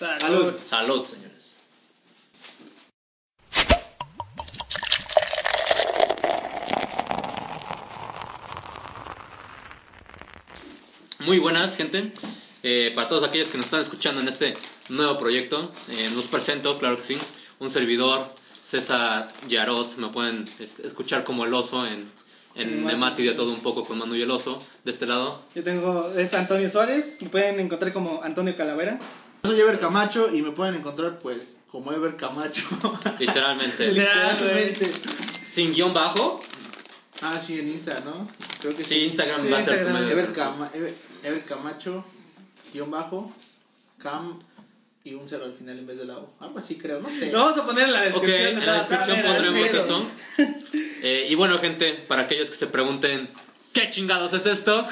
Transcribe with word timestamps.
Salud. 0.00 0.56
Salud, 0.64 1.04
señores. 1.04 1.54
Muy 11.20 11.38
buenas, 11.38 11.76
gente. 11.76 12.12
Eh, 12.62 12.92
para 12.94 13.08
todos 13.08 13.24
aquellos 13.24 13.48
que 13.48 13.56
nos 13.58 13.66
están 13.66 13.80
escuchando 13.80 14.20
en 14.20 14.28
este 14.28 14.54
nuevo 14.88 15.16
proyecto, 15.18 15.70
eh, 15.90 16.10
nos 16.14 16.28
presento, 16.28 16.78
claro 16.78 16.96
que 16.96 17.04
sí, 17.04 17.18
un 17.58 17.70
servidor, 17.70 18.26
César 18.62 19.28
Yarot. 19.48 19.96
Me 19.96 20.08
pueden 20.08 20.44
es- 20.58 20.80
escuchar 20.80 21.24
como 21.24 21.44
el 21.44 21.54
oso 21.54 21.86
en, 21.86 22.10
en 22.54 22.82
Mati. 22.82 22.94
Nemati 22.94 23.22
de 23.24 23.32
todo 23.32 23.50
un 23.52 23.60
poco 23.60 23.84
con 23.84 23.98
Manu 23.98 24.14
y 24.14 24.22
el 24.22 24.30
oso. 24.30 24.62
De 24.84 24.90
este 24.90 25.06
lado, 25.06 25.42
Yo 25.54 25.62
tengo, 25.62 26.12
es 26.16 26.32
Antonio 26.34 26.68
Suárez, 26.70 27.18
me 27.22 27.28
pueden 27.28 27.60
encontrar 27.60 27.92
como 27.92 28.22
Antonio 28.22 28.56
Calavera. 28.56 28.98
Yo 29.42 29.50
soy 29.50 29.60
Ever 29.60 29.78
Camacho 29.80 30.28
y 30.32 30.42
me 30.42 30.50
pueden 30.52 30.74
encontrar 30.74 31.18
pues 31.18 31.56
como 31.70 31.92
Ever 31.92 32.16
Camacho. 32.16 32.62
literalmente. 33.18 33.86
Literalmente. 33.92 34.90
Sin 35.46 35.72
guion 35.74 35.94
bajo. 35.94 36.40
Ah, 37.22 37.38
sí, 37.38 37.58
en 37.58 37.68
Insta, 37.68 38.00
¿no? 38.04 38.28
Creo 38.60 38.76
que 38.76 38.84
Sí, 38.84 38.94
sí. 38.94 39.00
Instagram 39.06 39.44
Sí, 39.46 39.50
va 39.52 39.58
a 39.58 39.62
ser 39.62 39.82
tu 39.84 39.90
medio 39.90 40.08
Ever. 40.10 40.32
Cama- 40.32 40.70
Ever, 40.74 40.94
Ever 41.22 41.44
Camacho, 41.44 42.04
guion 42.72 42.90
bajo, 42.90 43.34
cam 44.02 44.38
y 45.04 45.14
un 45.14 45.26
cero 45.28 45.44
al 45.46 45.52
final 45.52 45.78
en 45.78 45.86
vez 45.86 45.98
de 45.98 46.04
la 46.06 46.18
O. 46.18 46.32
Algo 46.40 46.58
así 46.58 46.76
creo, 46.76 47.00
no 47.00 47.10
sé. 47.10 47.30
Lo 47.32 47.38
vamos 47.38 47.58
a 47.58 47.66
poner 47.66 47.84
en 47.84 47.92
la 47.92 48.00
Ok, 48.00 48.04
descripción. 48.22 48.48
en 48.54 48.60
de 48.60 48.66
la 48.66 48.74
descripción 48.74 49.22
pondremos 49.22 49.72
eso. 49.72 50.06
Eh, 51.02 51.28
y 51.30 51.34
bueno, 51.34 51.56
gente, 51.56 51.94
para 52.08 52.22
aquellos 52.22 52.50
que 52.50 52.56
se 52.56 52.66
pregunten, 52.66 53.26
¿qué 53.72 53.88
chingados 53.88 54.34
es 54.34 54.44
esto? 54.44 54.86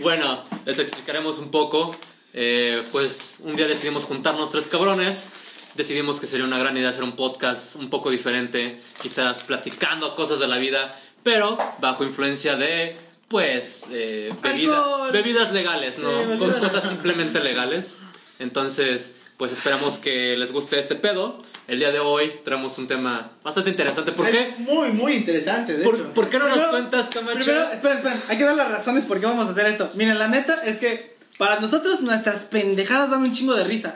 bueno, 0.00 0.42
les 0.66 0.80
explicaremos 0.80 1.38
un 1.38 1.52
poco. 1.52 1.94
Eh, 2.34 2.82
pues 2.92 3.38
un 3.44 3.54
día 3.56 3.66
decidimos 3.66 4.04
juntarnos 4.04 4.50
tres 4.50 4.66
cabrones. 4.66 5.30
Decidimos 5.76 6.20
que 6.20 6.26
sería 6.26 6.44
una 6.46 6.58
gran 6.58 6.76
idea 6.76 6.90
hacer 6.90 7.02
un 7.04 7.16
podcast 7.16 7.76
un 7.76 7.90
poco 7.90 8.10
diferente, 8.10 8.78
quizás 9.02 9.42
platicando 9.42 10.14
cosas 10.14 10.38
de 10.38 10.46
la 10.46 10.56
vida, 10.58 10.94
pero 11.24 11.58
bajo 11.80 12.04
influencia 12.04 12.54
de, 12.56 12.96
pues, 13.28 13.88
eh, 13.90 14.32
bebida- 14.42 15.10
bebidas 15.10 15.52
legales, 15.52 15.98
¿no? 15.98 16.08
Sí, 16.10 16.26
Con 16.26 16.38
bebidas. 16.38 16.60
cosas 16.72 16.90
simplemente 16.90 17.40
legales. 17.40 17.96
Entonces, 18.38 19.16
pues 19.36 19.52
esperamos 19.52 19.98
que 19.98 20.36
les 20.36 20.52
guste 20.52 20.78
este 20.78 20.94
pedo. 20.94 21.38
El 21.66 21.80
día 21.80 21.90
de 21.90 21.98
hoy 21.98 22.30
traemos 22.44 22.78
un 22.78 22.86
tema 22.86 23.32
bastante 23.42 23.70
interesante. 23.70 24.12
¿Por 24.12 24.30
qué? 24.30 24.54
Muy, 24.58 24.90
muy 24.92 25.14
interesante, 25.14 25.76
de 25.76 25.82
¿Por, 25.84 25.96
hecho. 25.96 26.14
por 26.14 26.28
qué 26.30 26.38
no 26.38 26.44
nos 26.44 26.58
Primero- 26.58 26.70
cuentas, 26.70 27.08
Camacho? 27.08 27.38
Primero, 27.38 27.64
esperen, 27.72 27.96
esperen, 27.96 28.22
hay 28.28 28.38
que 28.38 28.44
dar 28.44 28.54
las 28.54 28.70
razones 28.70 29.06
por 29.06 29.18
qué 29.18 29.26
vamos 29.26 29.48
a 29.48 29.50
hacer 29.50 29.66
esto. 29.66 29.90
Miren, 29.94 30.18
la 30.20 30.28
neta 30.28 30.54
es 30.64 30.78
que 30.78 31.13
para 31.38 31.60
nosotros 31.60 32.00
nuestras 32.00 32.44
pendejadas 32.44 33.10
dan 33.10 33.22
un 33.22 33.34
chingo 33.34 33.54
de 33.54 33.64
risa. 33.64 33.94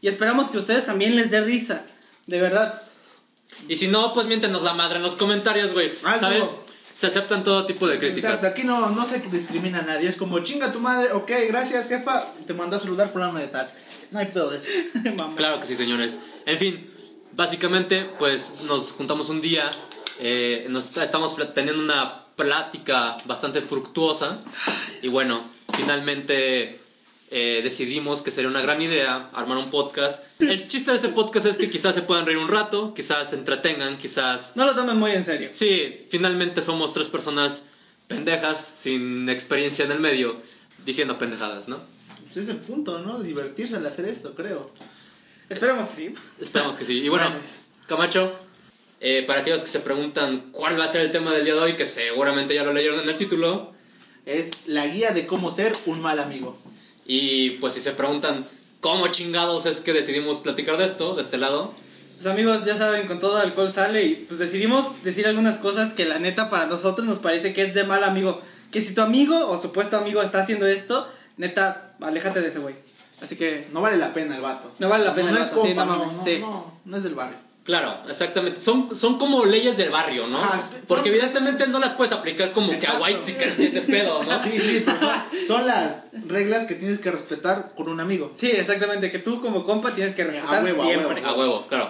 Y 0.00 0.08
esperamos 0.08 0.50
que 0.50 0.56
a 0.56 0.60
ustedes 0.60 0.86
también 0.86 1.16
les 1.16 1.30
dé 1.30 1.40
risa. 1.40 1.82
De 2.26 2.40
verdad. 2.40 2.82
Y 3.68 3.76
si 3.76 3.88
no, 3.88 4.14
pues 4.14 4.26
miéntenos 4.26 4.62
la 4.62 4.74
madre 4.74 4.96
en 4.96 5.02
los 5.02 5.16
comentarios, 5.16 5.72
güey. 5.72 5.90
Ah, 6.04 6.18
¿Sabes? 6.18 6.44
no. 6.44 6.70
Se 6.94 7.06
aceptan 7.06 7.42
todo 7.42 7.64
tipo 7.64 7.86
de 7.86 7.98
críticas. 7.98 8.34
Exacto, 8.34 8.48
aquí 8.48 8.64
no, 8.64 8.90
no 8.90 9.06
se 9.06 9.20
discrimina 9.20 9.78
a 9.78 9.82
nadie. 9.82 10.08
Es 10.08 10.16
como 10.16 10.40
chinga 10.40 10.72
tu 10.72 10.80
madre, 10.80 11.12
ok, 11.12 11.30
gracias 11.48 11.88
jefa, 11.88 12.26
te 12.46 12.52
mandó 12.52 12.76
a 12.76 12.80
saludar 12.80 13.08
fulano 13.08 13.38
de 13.38 13.46
tal. 13.46 13.70
No 14.10 14.18
hay 14.18 14.26
pedo 14.26 14.50
de 14.50 14.58
eso. 14.58 14.68
Mamá. 15.16 15.36
Claro 15.36 15.60
que 15.60 15.66
sí, 15.66 15.76
señores. 15.76 16.18
En 16.46 16.58
fin, 16.58 16.90
básicamente, 17.32 18.10
pues 18.18 18.62
nos 18.66 18.92
juntamos 18.92 19.28
un 19.30 19.40
día, 19.40 19.70
eh, 20.18 20.66
nos 20.68 20.96
estamos 20.96 21.36
teniendo 21.54 21.82
una 21.82 22.26
plática 22.36 23.16
bastante 23.26 23.60
fructuosa 23.60 24.40
y 25.02 25.08
bueno, 25.08 25.42
finalmente 25.76 26.79
eh, 27.30 27.60
decidimos 27.62 28.22
que 28.22 28.30
sería 28.32 28.50
una 28.50 28.60
gran 28.60 28.82
idea 28.82 29.30
armar 29.32 29.56
un 29.58 29.70
podcast. 29.70 30.24
El 30.40 30.66
chiste 30.66 30.90
de 30.90 30.96
ese 30.96 31.10
podcast 31.10 31.46
es 31.46 31.56
que 31.56 31.70
quizás 31.70 31.94
se 31.94 32.02
puedan 32.02 32.26
reír 32.26 32.38
un 32.38 32.48
rato, 32.48 32.92
quizás 32.92 33.30
se 33.30 33.36
entretengan, 33.36 33.98
quizás... 33.98 34.56
No 34.56 34.66
lo 34.66 34.74
tomen 34.74 34.96
muy 34.98 35.12
en 35.12 35.24
serio. 35.24 35.48
Sí, 35.52 36.06
finalmente 36.08 36.60
somos 36.60 36.92
tres 36.92 37.08
personas 37.08 37.66
pendejas, 38.08 38.58
sin 38.60 39.28
experiencia 39.28 39.84
en 39.84 39.92
el 39.92 40.00
medio, 40.00 40.36
diciendo 40.84 41.18
pendejadas, 41.18 41.68
¿no? 41.68 41.78
Pues 42.24 42.38
es 42.38 42.48
el 42.48 42.56
punto, 42.56 42.98
¿no? 42.98 43.20
Divertirse 43.20 43.76
al 43.76 43.86
hacer 43.86 44.06
esto, 44.06 44.34
creo. 44.34 44.70
Esperemos 45.48 45.88
que 45.88 45.96
sí. 45.96 46.14
Esperamos 46.40 46.76
que 46.76 46.84
sí. 46.84 47.00
Y 47.00 47.08
bueno, 47.08 47.26
Bueno. 47.26 47.40
Camacho, 47.86 48.32
eh, 49.00 49.24
para 49.26 49.40
aquellos 49.40 49.62
que 49.62 49.68
se 49.68 49.80
preguntan 49.80 50.50
cuál 50.52 50.78
va 50.78 50.84
a 50.84 50.88
ser 50.88 51.02
el 51.02 51.10
tema 51.10 51.32
del 51.32 51.44
día 51.44 51.54
de 51.54 51.60
hoy, 51.60 51.76
que 51.76 51.86
seguramente 51.86 52.54
ya 52.54 52.64
lo 52.64 52.72
leyeron 52.72 53.00
en 53.00 53.08
el 53.08 53.16
título, 53.16 53.72
Es 54.26 54.50
la 54.66 54.86
guía 54.86 55.12
de 55.12 55.26
cómo 55.26 55.50
ser 55.50 55.72
un 55.86 56.00
mal 56.00 56.18
amigo. 56.18 56.58
Y 57.12 57.50
pues 57.60 57.74
si 57.74 57.80
se 57.80 57.90
preguntan 57.90 58.46
cómo 58.80 59.08
chingados 59.08 59.66
es 59.66 59.80
que 59.80 59.92
decidimos 59.92 60.38
platicar 60.38 60.76
de 60.76 60.84
esto, 60.84 61.16
de 61.16 61.22
este 61.22 61.38
lado, 61.38 61.74
Pues 62.14 62.26
amigos, 62.32 62.64
ya 62.64 62.76
saben, 62.76 63.08
con 63.08 63.18
todo 63.18 63.36
alcohol 63.38 63.72
sale 63.72 64.04
y 64.04 64.14
pues 64.28 64.38
decidimos 64.38 65.02
decir 65.02 65.26
algunas 65.26 65.56
cosas 65.58 65.92
que 65.92 66.04
la 66.04 66.20
neta 66.20 66.50
para 66.50 66.66
nosotros 66.66 67.04
nos 67.08 67.18
parece 67.18 67.52
que 67.52 67.62
es 67.62 67.74
de 67.74 67.82
mal 67.82 68.04
amigo. 68.04 68.40
Que 68.70 68.80
si 68.80 68.94
tu 68.94 69.00
amigo 69.00 69.48
o 69.48 69.58
supuesto 69.58 69.96
amigo 69.96 70.22
está 70.22 70.42
haciendo 70.42 70.68
esto, 70.68 71.08
neta, 71.36 71.94
aléjate 72.00 72.40
de 72.42 72.48
ese 72.48 72.60
güey. 72.60 72.76
Así 73.20 73.34
que 73.36 73.66
No 73.72 73.80
vale 73.80 73.96
la 73.96 74.14
pena 74.14 74.36
el 74.36 74.42
vato. 74.42 74.70
No 74.78 74.88
vale 74.88 75.04
la 75.04 75.14
pena 75.14 75.30
No, 75.32 75.36
el 75.36 75.42
es 75.42 75.50
vato, 75.50 75.62
sí, 75.62 75.68
compa, 75.68 75.84
no 75.86 75.96
no, 75.96 76.12
no, 76.12 76.24
sí. 76.24 76.38
no, 76.38 76.80
no 76.84 76.96
es 76.96 77.02
del 77.02 77.14
barrio. 77.16 77.38
claro, 77.64 77.98
exactamente, 78.08 78.60
son, 78.60 78.96
son 78.96 79.18
como 79.18 79.44
leyes 79.44 79.76
del 79.76 79.90
barrio, 79.90 80.26
¿no? 80.26 80.38
Ah, 80.38 80.70
Porque 80.86 81.08
evidentemente 81.08 81.66
no 81.66 81.78
las 81.80 81.92
puedes 81.92 82.12
aplicar 82.12 82.52
como 82.52 82.78
que 82.78 82.86
a 82.86 83.00
white 83.00 83.20
y 83.58 83.64
ese 83.64 83.82
pedo, 83.82 84.22
¿no? 84.24 84.42
Sí, 84.42 84.58
sí, 84.58 84.82
pero 84.84 84.98
son, 85.00 85.46
son 85.46 85.66
las 85.66 86.09
reglas 86.30 86.64
que 86.66 86.74
tienes 86.74 86.98
que 86.98 87.10
respetar 87.10 87.74
con 87.74 87.88
un 87.88 88.00
amigo. 88.00 88.32
sí, 88.38 88.50
exactamente, 88.50 89.10
que 89.10 89.18
tú 89.18 89.40
como 89.40 89.64
compa 89.64 89.92
tienes 89.94 90.14
que 90.14 90.24
respetar 90.24 90.60
A 90.60 90.64
huevo, 90.64 90.82
a 90.82 90.86
siempre. 90.86 91.14
huevo. 91.14 91.26
A 91.28 91.34
huevo, 91.38 91.66
claro. 91.68 91.88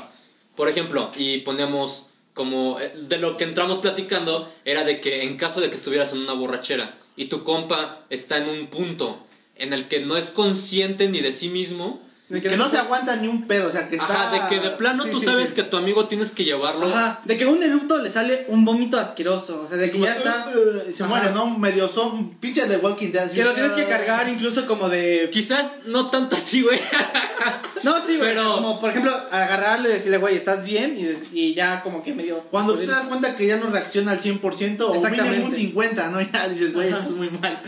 Por 0.57 0.69
ejemplo, 0.69 1.11
y 1.17 1.39
poníamos 1.39 2.07
como 2.35 2.79
eh, 2.81 2.93
de 2.95 3.19
lo 3.19 3.37
que 3.37 3.45
entramos 3.45 3.79
platicando 3.79 4.51
era 4.65 4.85
de 4.85 5.01
que 5.01 5.23
en 5.25 5.37
caso 5.37 5.61
de 5.61 5.69
que 5.69 5.77
estuvieras 5.77 6.13
en 6.13 6.19
una 6.21 6.33
borrachera 6.33 6.97
y 7.17 7.27
tu 7.27 7.43
compa 7.43 8.05
está 8.11 8.39
en 8.39 8.49
un 8.49 8.67
punto 8.69 9.19
en 9.57 9.73
el 9.73 9.89
que 9.89 10.01
no 10.01 10.17
es 10.17 10.31
consciente 10.31 11.09
ni 11.09 11.21
de 11.21 11.33
sí 11.33 11.49
mismo, 11.49 12.01
De 12.31 12.41
Que 12.41 12.57
no 12.57 12.69
se 12.69 12.79
aguanta 12.79 13.17
ni 13.17 13.27
un 13.27 13.47
pedo, 13.49 13.69
o 13.69 13.73
sea, 13.73 13.89
que 13.89 13.97
está... 13.97 14.29
ajá, 14.29 14.31
de 14.49 14.49
que 14.49 14.61
de 14.63 14.71
plano 14.77 15.03
Sí, 15.03 15.11
tú 15.11 15.19
sí, 15.19 15.27
sabes 15.27 15.49
sí. 15.49 15.57
que 15.57 15.61
a 15.63 15.69
tu 15.71 15.77
amigo 15.77 16.07
tienes 16.07 16.31
que 16.31 16.45
llevarlo. 16.45 16.87
Ajá, 16.87 17.21
de 17.25 17.37
que 17.37 17.45
un 17.45 17.61
eructo 17.63 17.99
le 17.99 18.09
sale 18.09 18.45
un 18.47 18.65
vómito 18.65 18.99
asqueroso, 19.01 19.63
o 19.63 19.67
sea, 19.67 19.77
de 19.79 19.87
que 19.87 19.93
Como, 19.99 20.05
ya 20.05 20.15
está... 20.15 20.49
"Uh, 20.55 20.89
uh", 20.89 20.93
se 20.93 21.03
Ajá. 21.03 21.11
muere, 21.13 21.33
¿no? 21.33 21.59
Medio 21.59 21.89
son 21.89 22.33
pinche 22.37 22.65
de 22.67 22.77
Walking 22.77 23.11
Dead. 23.11 23.31
Que 23.33 23.43
lo 23.45 23.53
tienes 23.53 23.73
que 23.73 23.85
cargar 23.87 24.29
incluso 24.29 24.65
como 24.67 24.89
de... 24.89 25.29
Quizás 25.33 25.73
no 25.87 26.09
tanto 26.11 26.37
así, 26.37 26.63
güey. 26.63 26.79
No, 27.83 27.95
sí, 28.07 28.19
güey, 28.19 28.35
Pero- 28.35 28.57
como 28.57 28.79
por 28.79 28.91
ejemplo 28.91 29.11
agarrarlo 29.31 29.89
y 29.89 29.93
decirle, 29.93 30.19
güey, 30.19 30.37
¿estás 30.37 30.63
bien? 30.65 30.97
Y, 31.33 31.41
y 31.41 31.55
ya 31.55 31.83
como 31.83 32.03
que 32.05 32.13
medio... 32.13 32.39
Cuando 32.51 32.75
tú 32.75 32.81
te 32.81 32.87
das 32.87 33.07
cuenta 33.07 33.35
que 33.37 33.47
ya 33.47 33.57
no 33.57 33.71
reacciona 33.71 34.13
al 34.13 34.21
100% 34.21 34.83
o 34.83 34.95
Exactamente. 34.95 35.23
mínimo 35.31 35.47
un 35.47 35.55
50, 35.55 36.09
¿no? 36.11 36.21
Ya 36.33 36.47
dices, 36.49 36.73
güey, 36.75 36.89
esto 36.89 37.01
es 37.05 37.11
muy 37.13 37.31
mal. 37.31 37.59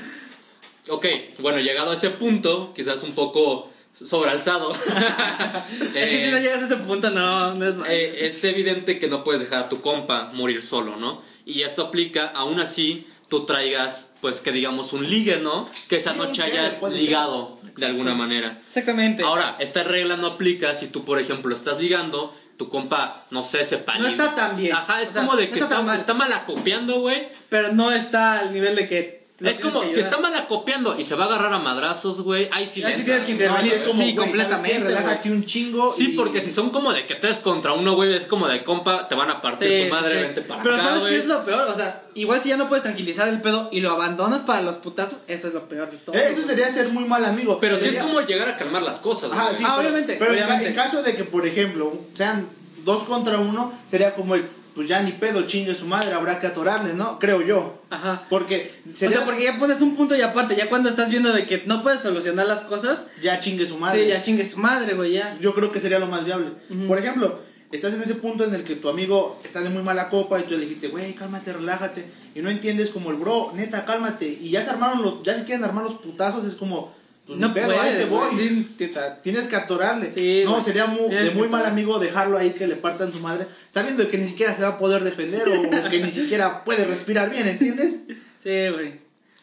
ok, 0.90 1.06
bueno, 1.40 1.58
llegado 1.60 1.90
a 1.90 1.94
ese 1.94 2.10
punto, 2.10 2.72
quizás 2.74 3.02
un 3.04 3.12
poco 3.12 3.71
sobralzado. 3.94 4.72
Es 5.94 6.10
que 6.10 6.24
si 6.24 6.30
no 6.30 6.36
eh, 6.38 6.42
llegas 6.42 6.62
a 6.62 6.66
ese 6.66 6.76
punto, 6.76 7.10
no, 7.10 7.54
no 7.54 7.66
es 7.66 7.76
eh, 7.88 8.26
es 8.26 8.44
evidente 8.44 8.98
que 8.98 9.08
no 9.08 9.22
puedes 9.24 9.40
dejar 9.40 9.64
a 9.64 9.68
tu 9.68 9.80
compa 9.80 10.30
morir 10.32 10.62
solo, 10.62 10.96
¿no? 10.96 11.20
Y 11.44 11.62
eso 11.62 11.82
aplica, 11.86 12.28
aún 12.28 12.60
así, 12.60 13.06
tú 13.28 13.44
traigas, 13.44 14.14
pues 14.20 14.40
que 14.40 14.52
digamos, 14.52 14.92
un 14.92 15.08
ligue, 15.08 15.38
¿no? 15.38 15.68
Que 15.88 15.96
esa 15.96 16.14
noche 16.14 16.42
hayas 16.42 16.80
ligado 16.82 17.58
de 17.76 17.86
alguna 17.86 18.14
manera. 18.14 18.58
Exactamente. 18.68 19.22
Ahora, 19.22 19.56
esta 19.58 19.82
regla 19.82 20.16
no 20.16 20.26
aplica 20.28 20.74
si 20.74 20.88
tú, 20.88 21.04
por 21.04 21.18
ejemplo, 21.18 21.54
estás 21.54 21.80
ligando, 21.80 22.34
tu 22.56 22.68
compa, 22.68 23.24
no 23.30 23.42
sé, 23.42 23.64
se 23.64 23.82
No 23.98 24.06
está 24.06 24.34
tan 24.34 24.56
bien. 24.56 24.72
Ajá, 24.74 25.02
es 25.02 25.10
O 25.10 25.12
sea, 25.12 25.22
como 25.22 25.36
de 25.36 25.46
no 25.46 25.52
que 25.52 25.60
está 25.60 25.74
está, 25.74 25.82
mal. 25.82 25.96
está 25.98 26.14
malacopiando, 26.14 27.00
güey. 27.00 27.28
Pero 27.48 27.72
no 27.72 27.90
está 27.92 28.40
al 28.40 28.52
nivel 28.52 28.76
de 28.76 28.88
que... 28.88 29.21
Es 29.44 29.60
como, 29.60 29.82
si 29.88 30.00
está 30.00 30.18
malacopiando 30.18 30.98
y 30.98 31.04
se 31.04 31.14
va 31.14 31.24
a 31.24 31.26
agarrar 31.28 31.52
a 31.52 31.58
madrazos, 31.58 32.20
güey, 32.22 32.48
ahí 32.52 32.66
sí 32.66 32.82
Ahí 32.82 32.94
tienes 33.02 33.22
que. 33.24 33.34
No, 33.34 33.40
intervenir. 33.44 33.72
es 33.72 33.82
como, 33.82 33.92
sí, 33.94 33.98
güey, 33.98 34.14
¿sabes 34.14 34.14
qué? 34.14 34.16
completamente. 34.16 34.78
Relájate 34.88 35.30
un 35.32 35.44
chingo. 35.44 35.90
Sí, 35.90 36.10
y- 36.12 36.16
porque 36.16 36.40
si 36.40 36.50
son 36.50 36.70
como 36.70 36.92
de 36.92 37.06
que 37.06 37.14
tres 37.14 37.40
contra 37.40 37.72
uno, 37.72 37.94
güey, 37.94 38.14
es 38.14 38.26
como 38.26 38.48
de 38.48 38.62
compa, 38.64 39.08
te 39.08 39.14
van 39.14 39.30
a 39.30 39.40
partir 39.40 39.68
Sí, 39.80 39.84
tu 39.84 39.90
madre, 39.94 40.14
sí. 40.14 40.20
vente 40.22 40.40
para 40.42 40.62
Pero 40.62 40.74
acá, 40.76 40.84
¿sabes 40.84 41.02
qué 41.04 41.18
es 41.18 41.26
lo 41.26 41.44
peor? 41.44 41.68
O 41.68 41.74
sea, 41.74 42.02
igual 42.14 42.40
si 42.42 42.48
ya 42.50 42.56
no 42.56 42.68
puedes 42.68 42.82
tranquilizar 42.84 43.28
el 43.28 43.40
pedo 43.40 43.68
y 43.72 43.80
lo 43.80 43.90
abandonas 43.92 44.42
para 44.42 44.60
los 44.62 44.76
putazos, 44.76 45.20
eso 45.28 45.48
es 45.48 45.54
lo 45.54 45.68
peor 45.68 45.90
de 45.90 45.96
todo. 45.98 46.14
Eh, 46.16 46.24
Eso 46.32 46.42
sería 46.42 46.70
ser 46.72 46.88
muy 46.88 47.04
mal 47.04 47.24
amigo. 47.24 47.58
Pero 47.60 47.76
sí 47.76 47.84
es 47.88 47.94
Sería- 47.94 48.02
como 48.02 48.20
llegar 48.22 48.48
a 48.48 48.56
calmar 48.56 48.82
las 48.82 49.00
cosas, 49.00 49.32
Ajá, 49.32 49.48
Ah, 49.50 49.54
pero- 49.56 49.78
obviamente, 49.80 50.16
Pero 50.18 50.32
obviamente. 50.32 50.68
en 50.68 50.74
caso 50.74 51.02
de 51.02 51.14
que, 51.16 51.24
por 51.24 51.46
ejemplo, 51.46 51.92
sean 52.14 52.48
dos 52.84 53.04
contra 53.04 53.38
uno, 53.38 53.72
sería 53.90 54.14
como 54.14 54.34
el, 54.34 54.44
pues 54.74 54.88
ya 54.88 55.02
ni 55.02 55.12
pedo, 55.12 55.42
chingue 55.46 55.74
su 55.74 55.84
madre, 55.86 56.14
habrá 56.14 56.40
que 56.40 56.46
atorarle, 56.46 56.94
¿no? 56.94 57.18
Creo 57.18 57.42
yo. 57.42 57.82
Ajá. 57.90 58.26
Porque 58.30 58.70
O 58.90 58.96
sería, 58.96 59.18
sea, 59.18 59.26
porque 59.26 59.44
ya 59.44 59.58
pones 59.58 59.82
un 59.82 59.96
punto 59.96 60.16
y 60.16 60.22
aparte, 60.22 60.56
ya 60.56 60.68
cuando 60.68 60.88
estás 60.88 61.10
viendo 61.10 61.32
de 61.32 61.46
que 61.46 61.62
no 61.66 61.82
puedes 61.82 62.00
solucionar 62.00 62.46
las 62.46 62.62
cosas, 62.62 63.04
ya 63.22 63.38
chingue 63.40 63.66
su 63.66 63.78
madre. 63.78 64.04
sí, 64.04 64.08
ya 64.08 64.22
chingue 64.22 64.46
su 64.46 64.58
madre, 64.58 64.94
güey, 64.94 65.12
ya. 65.12 65.36
Yo 65.40 65.54
creo 65.54 65.70
que 65.72 65.80
sería 65.80 65.98
lo 65.98 66.06
más 66.06 66.24
viable. 66.24 66.50
Por 66.88 66.98
ejemplo, 66.98 67.38
estás 67.70 67.94
en 67.94 68.02
ese 68.02 68.14
punto 68.14 68.44
en 68.44 68.54
el 68.54 68.64
que 68.64 68.76
tu 68.76 68.88
amigo 68.88 69.38
está 69.44 69.60
de 69.60 69.70
muy 69.70 69.82
mala 69.82 70.08
copa 70.08 70.40
y 70.40 70.44
tú 70.44 70.50
le 70.50 70.58
dijiste, 70.60 70.88
güey, 70.88 71.14
cálmate, 71.14 71.52
relájate. 71.52 72.04
Y 72.34 72.40
no 72.40 72.48
entiendes 72.50 72.90
como 72.90 73.10
el 73.10 73.16
bro, 73.16 73.52
neta, 73.54 73.84
cálmate. 73.84 74.26
Y 74.26 74.50
ya 74.50 74.62
se 74.62 74.70
armaron 74.70 75.02
los, 75.02 75.22
ya 75.22 75.34
se 75.34 75.44
quieren 75.44 75.64
armar 75.64 75.84
los 75.84 75.94
putazos, 75.94 76.44
es 76.44 76.54
como, 76.54 76.94
pues 77.26 77.38
No 77.38 77.54
pedo, 77.54 77.80
ahí 77.80 77.94
te 77.96 78.04
voy. 78.06 78.36
sí, 78.36 78.76
tienes 79.22 79.48
que 79.48 79.56
atorarle. 79.56 80.12
Sí, 80.14 80.42
no, 80.44 80.62
sería 80.62 80.86
muy, 80.86 81.14
de 81.14 81.30
muy 81.30 81.48
mal 81.48 81.64
amigo 81.66 81.98
dejarlo 81.98 82.36
ahí 82.38 82.50
que 82.50 82.66
le 82.66 82.76
partan 82.76 83.12
su 83.12 83.20
madre, 83.20 83.46
sabiendo 83.70 84.08
que 84.10 84.18
ni 84.18 84.26
siquiera 84.26 84.54
se 84.54 84.62
va 84.62 84.68
a 84.70 84.78
poder 84.78 85.04
defender 85.04 85.48
o 85.48 85.62
que 85.90 86.00
ni 86.00 86.10
siquiera 86.10 86.64
puede 86.64 86.84
respirar 86.84 87.30
bien, 87.30 87.46
¿entiendes? 87.48 87.96
Sí, 88.42 88.68
güey. 88.72 89.00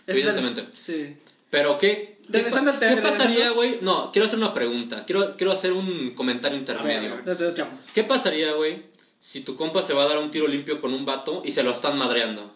Evidentemente. 0.07 0.65
Sí. 0.85 1.15
Pero 1.49 1.77
¿qué? 1.77 2.17
¿Qué, 2.31 2.37
Regresando 2.37 2.71
pa- 2.71 2.75
al 2.75 2.79
tema, 2.79 2.95
¿qué 2.95 3.01
pasaría, 3.01 3.49
güey? 3.51 3.77
No, 3.81 4.11
quiero 4.11 4.25
hacer 4.27 4.37
una 4.37 4.53
pregunta. 4.53 5.03
Quiero, 5.05 5.35
quiero 5.35 5.51
hacer 5.51 5.71
un 5.73 6.11
comentario 6.11 6.57
intermedio. 6.57 7.15
¿Qué 7.93 8.03
pasaría, 8.03 8.51
güey, 8.53 8.83
si 9.19 9.41
tu 9.41 9.55
compa 9.55 9.81
se 9.81 9.93
va 9.93 10.03
a 10.03 10.07
dar 10.07 10.19
un 10.19 10.29
tiro 10.29 10.47
limpio 10.47 10.79
con 10.79 10.93
un 10.93 11.05
vato 11.05 11.41
y 11.43 11.49
se 11.51 11.63
lo 11.63 11.71
están 11.71 11.97
madreando? 11.97 12.53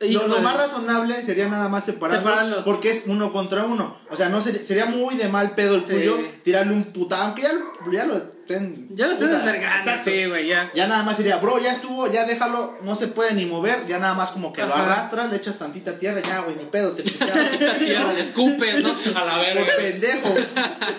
Lo, 0.00 0.26
lo 0.26 0.40
más 0.40 0.56
razonable 0.56 1.22
sería 1.22 1.46
nada 1.46 1.68
más 1.68 1.84
separarlo 1.84 2.28
Separarlos. 2.28 2.64
porque 2.64 2.90
es 2.90 3.02
uno 3.06 3.30
contra 3.30 3.64
uno. 3.64 3.90
O 4.10 4.16
sea, 4.16 4.28
no 4.28 4.40
sería, 4.40 4.62
sería 4.62 4.86
muy 4.86 5.14
de 5.14 5.28
mal 5.28 5.52
pedo 5.54 5.76
el 5.76 5.84
Sí. 5.84 5.92
tuyo 5.92 6.18
tirarle 6.42 6.72
un 6.72 6.84
puta, 6.84 7.22
aunque 7.22 7.42
ya, 7.42 7.52
lo- 7.52 7.90
ya 7.92 8.04
lo 8.04 8.20
estén. 8.44 8.88
Ya 8.94 9.06
lo 9.06 9.14
estás 9.14 9.30
desvergando, 9.30 9.90
sí, 10.04 10.26
güey, 10.26 10.46
ya. 10.48 10.70
Ya 10.74 10.86
nada 10.86 11.02
más 11.02 11.16
sería, 11.16 11.36
bro, 11.38 11.58
ya 11.62 11.72
estuvo, 11.72 12.10
ya 12.12 12.24
déjalo, 12.24 12.76
no 12.82 12.94
se 12.94 13.08
puede 13.08 13.32
ni 13.34 13.46
mover, 13.46 13.86
ya 13.86 13.98
nada 13.98 14.14
más 14.14 14.30
como 14.30 14.52
que 14.52 14.62
lo 14.62 14.72
Ajá. 14.72 14.84
arrastras, 14.84 15.30
le 15.30 15.36
echas 15.38 15.56
tantita 15.58 15.98
tierra, 15.98 16.20
ya, 16.22 16.40
güey, 16.40 16.56
ni 16.56 16.64
pedo, 16.64 16.92
te 16.92 17.02
putearon. 17.10 17.46
Esta 17.54 17.74
tierra 17.78 18.12
le 18.12 18.20
escupes, 18.20 18.82
¿no? 18.82 18.90
A 19.16 19.24
la 19.24 19.34
Por 19.36 19.40
verga. 19.46 19.72
pendejo. 19.76 20.34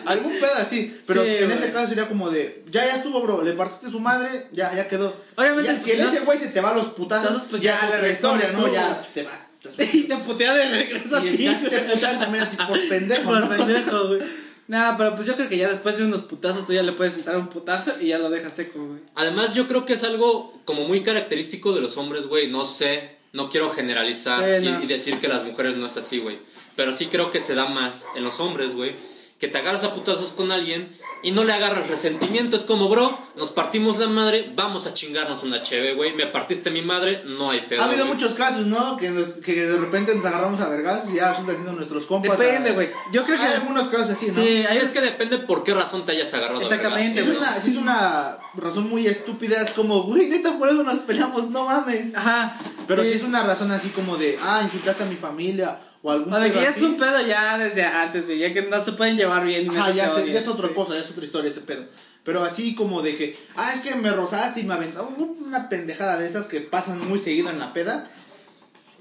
Algún 0.05 0.33
pedo 0.39 0.55
así. 0.59 0.99
Pero 1.05 1.23
Sí, 1.23 1.29
en 1.29 1.45
güey. 1.45 1.57
ese 1.57 1.71
caso 1.71 1.87
sería 1.87 2.07
como 2.07 2.29
de, 2.29 2.63
ya, 2.69 2.85
ya 2.85 2.95
estuvo, 2.97 3.21
bro, 3.21 3.43
le 3.43 3.53
partiste 3.53 3.89
su 3.89 3.99
madre, 3.99 4.47
ya, 4.51 4.73
ya 4.75 4.87
quedó. 4.87 5.15
Obviamente, 5.35 5.71
Ya, 5.73 5.79
si 5.79 5.91
el 5.91 6.01
no- 6.03 6.09
ese 6.09 6.19
güey 6.21 6.37
se 6.37 6.47
te 6.47 6.61
va 6.61 6.71
a 6.71 6.75
los 6.75 6.87
putazos, 6.87 7.43
pues 7.49 7.61
ya, 7.61 7.79
ya 7.81 7.95
otra 7.95 8.09
historia, 8.09 8.49
¿no? 8.53 8.65
respondes 8.65 8.81
Ya 8.81 9.01
tú. 9.01 9.07
te 9.13 9.23
vas. 9.23 9.39
te- 9.41 9.89
Y 9.97 10.03
te 10.07 10.17
putea 10.17 10.53
de 10.53 10.69
regreso 10.69 11.17
a 11.17 11.25
Y 11.25 11.37
ti. 11.37 11.43
ya 11.43 11.57
si 11.57 11.67
te 11.69 11.79
putean 11.79 12.19
también 12.19 12.43
a 12.43 12.49
ti 12.49 12.57
por 12.57 12.87
pendejo. 12.87 13.23
Por 13.23 13.39
¿no? 13.41 13.49
pendejo, 13.49 14.07
güey. 14.09 14.44
Nah, 14.67 14.97
pero 14.97 15.13
pues 15.15 15.27
yo 15.27 15.35
creo 15.35 15.47
que 15.47 15.57
ya 15.57 15.69
después 15.69 15.97
de 15.97 16.05
unos 16.05 16.23
putazos 16.23 16.65
tú 16.65 16.73
ya 16.73 16.81
le 16.81 16.91
puedes 16.93 17.13
sentar 17.13 17.37
un 17.37 17.47
putazo 17.49 17.93
y 18.01 18.07
ya 18.07 18.17
lo 18.17 18.29
dejas 18.29 18.53
seco, 18.55 18.83
güey. 18.83 18.99
Además, 19.13 19.53
yo 19.53 19.67
creo 19.67 19.85
que 19.85 19.93
es 19.93 20.03
algo 20.03 20.51
como 20.65 20.85
muy 20.85 21.01
característico 21.03 21.73
de 21.73 21.81
los 21.81 21.97
hombres, 21.97 22.25
güey. 22.25 22.47
No 22.49 22.65
sé, 22.65 23.15
no 23.31 23.49
quiero 23.49 23.69
generalizar 23.69 24.43
Sí, 24.43 24.65
y- 24.65 24.83
y, 24.83 24.87
decir 24.87 25.19
que 25.19 25.27
las 25.27 25.43
mujeres 25.43 25.75
no 25.77 25.85
es 25.85 25.97
así, 25.97 26.17
güey. 26.17 26.39
Pero 26.75 26.93
sí 26.93 27.05
creo 27.07 27.29
que 27.29 27.41
se 27.41 27.53
da 27.53 27.67
más 27.67 28.07
en 28.15 28.23
los 28.23 28.39
hombres, 28.39 28.75
güey. 28.75 28.95
Que 29.39 29.47
te 29.49 29.57
agarras 29.57 29.83
a 29.83 29.93
putazos 29.93 30.31
con 30.31 30.51
alguien 30.53 30.87
y 31.21 31.31
no 31.31 31.43
le 31.43 31.51
agarras 31.51 31.89
resentimiento. 31.89 32.55
Es 32.55 32.63
como, 32.63 32.87
bro, 32.87 33.17
nos 33.35 33.51
partimos 33.51 33.97
la 33.97 34.07
madre, 34.07 34.53
vamos 34.55 34.87
a 34.87 34.93
chingarnos 34.93 35.43
una 35.43 35.61
cheve, 35.61 35.93
güey. 35.93 36.13
Me 36.13 36.25
partiste 36.27 36.71
mi 36.71 36.81
madre, 36.81 37.21
no 37.25 37.49
hay 37.49 37.61
pedo. 37.67 37.81
Ha 37.81 37.85
habido 37.85 38.05
güey. 38.05 38.13
muchos 38.15 38.33
casos, 38.35 38.65
¿no? 38.67 38.95
Que, 38.95 39.09
nos- 39.09 39.33
que 39.33 39.53
de 39.67 39.77
repente 39.77 40.15
nos 40.15 40.23
agarramos 40.23 40.61
a 40.61 40.69
vergas 40.69 41.11
y 41.11 41.15
ya 41.17 41.31
resultan 41.31 41.55
siendo 41.55 41.73
nuestros 41.73 42.05
compas. 42.05 42.37
Depende, 42.39 42.69
a- 42.69 42.73
güey. 42.73 42.89
Yo 43.11 43.25
creo 43.25 43.37
que. 43.37 43.43
Hay 43.43 43.53
algunos 43.55 43.89
casos 43.89 44.11
así, 44.11 44.27
¿no? 44.27 44.41
Sí, 44.41 44.65
hay 44.69 44.77
Es 44.77 44.91
que 44.91 45.01
depende 45.01 45.39
por 45.39 45.63
qué 45.65 45.73
razón 45.73 46.05
te 46.05 46.13
hayas 46.13 46.33
agarrado. 46.33 46.59
a 46.61 46.63
Exactamente, 46.63 47.21
Si 47.21 47.29
vergazos, 47.31 47.57
es, 47.65 47.71
una, 47.71 47.71
es 47.73 47.75
una 47.77 48.37
razón 48.55 48.89
muy 48.89 49.05
estúpida, 49.07 49.61
es 49.61 49.71
como, 49.73 50.03
güey, 50.03 50.27
neta, 50.29 50.57
por 50.57 50.69
eso 50.69 50.83
nos 50.83 50.99
peleamos, 50.99 51.49
no 51.49 51.65
mames. 51.65 52.15
Ajá. 52.15 52.57
Pero 52.87 53.03
sí. 53.03 53.09
si 53.09 53.15
es 53.15 53.23
una 53.23 53.43
razón 53.43 53.71
así 53.71 53.89
como 53.89 54.15
de, 54.15 54.39
ah, 54.41 54.61
insultaste 54.63 55.03
a 55.03 55.07
mi 55.07 55.15
familia 55.17 55.77
o 56.05 56.11
algún 56.11 56.31
O 56.31 56.39
de 56.39 56.51
que 56.51 56.61
ya 56.61 56.69
es 56.69 56.75
así, 56.75 56.85
un 56.85 56.97
pedo 56.97 57.25
ya 57.25 57.57
desde 57.57 57.83
antes, 57.83 58.27
güey. 58.27 58.37
Ya 58.37 58.53
que 58.53 58.61
no 58.61 58.85
se 58.85 58.91
pueden 58.91 59.17
llevar 59.17 59.43
bien. 59.43 59.67
Ajá, 59.71 59.79
no 59.79 59.85
se 59.87 59.95
ya, 59.95 60.25
ya 60.25 60.37
es 60.37 60.47
otra 60.47 60.67
sí. 60.67 60.73
cosa, 60.75 60.93
ya 60.93 60.99
es 60.99 61.09
otra 61.09 61.25
historia 61.25 61.49
ese 61.49 61.61
pedo. 61.61 61.83
Pero 62.23 62.43
así 62.43 62.75
como 62.75 63.01
de 63.01 63.17
que, 63.17 63.35
ah, 63.55 63.71
es 63.73 63.79
que 63.79 63.95
me 63.95 64.11
rozaste 64.11 64.59
y 64.59 64.63
me 64.65 64.75
aventaron 64.75 65.15
una 65.17 65.67
pendejada 65.67 66.19
de 66.19 66.27
esas 66.27 66.45
que 66.45 66.61
pasan 66.61 67.09
muy 67.09 67.17
seguido 67.17 67.49
en 67.49 67.57
la 67.57 67.73
peda, 67.73 68.07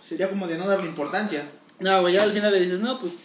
sería 0.03 0.31
como 0.31 0.47
de 0.47 0.57
no 0.57 0.67
darle 0.67 0.89
importancia. 0.89 1.43
No, 1.79 2.01
güey, 2.01 2.15
ya 2.15 2.23
al 2.23 2.33
final 2.33 2.53
le 2.53 2.61
dices, 2.61 2.81
no, 2.81 2.99
pues. 2.99 3.19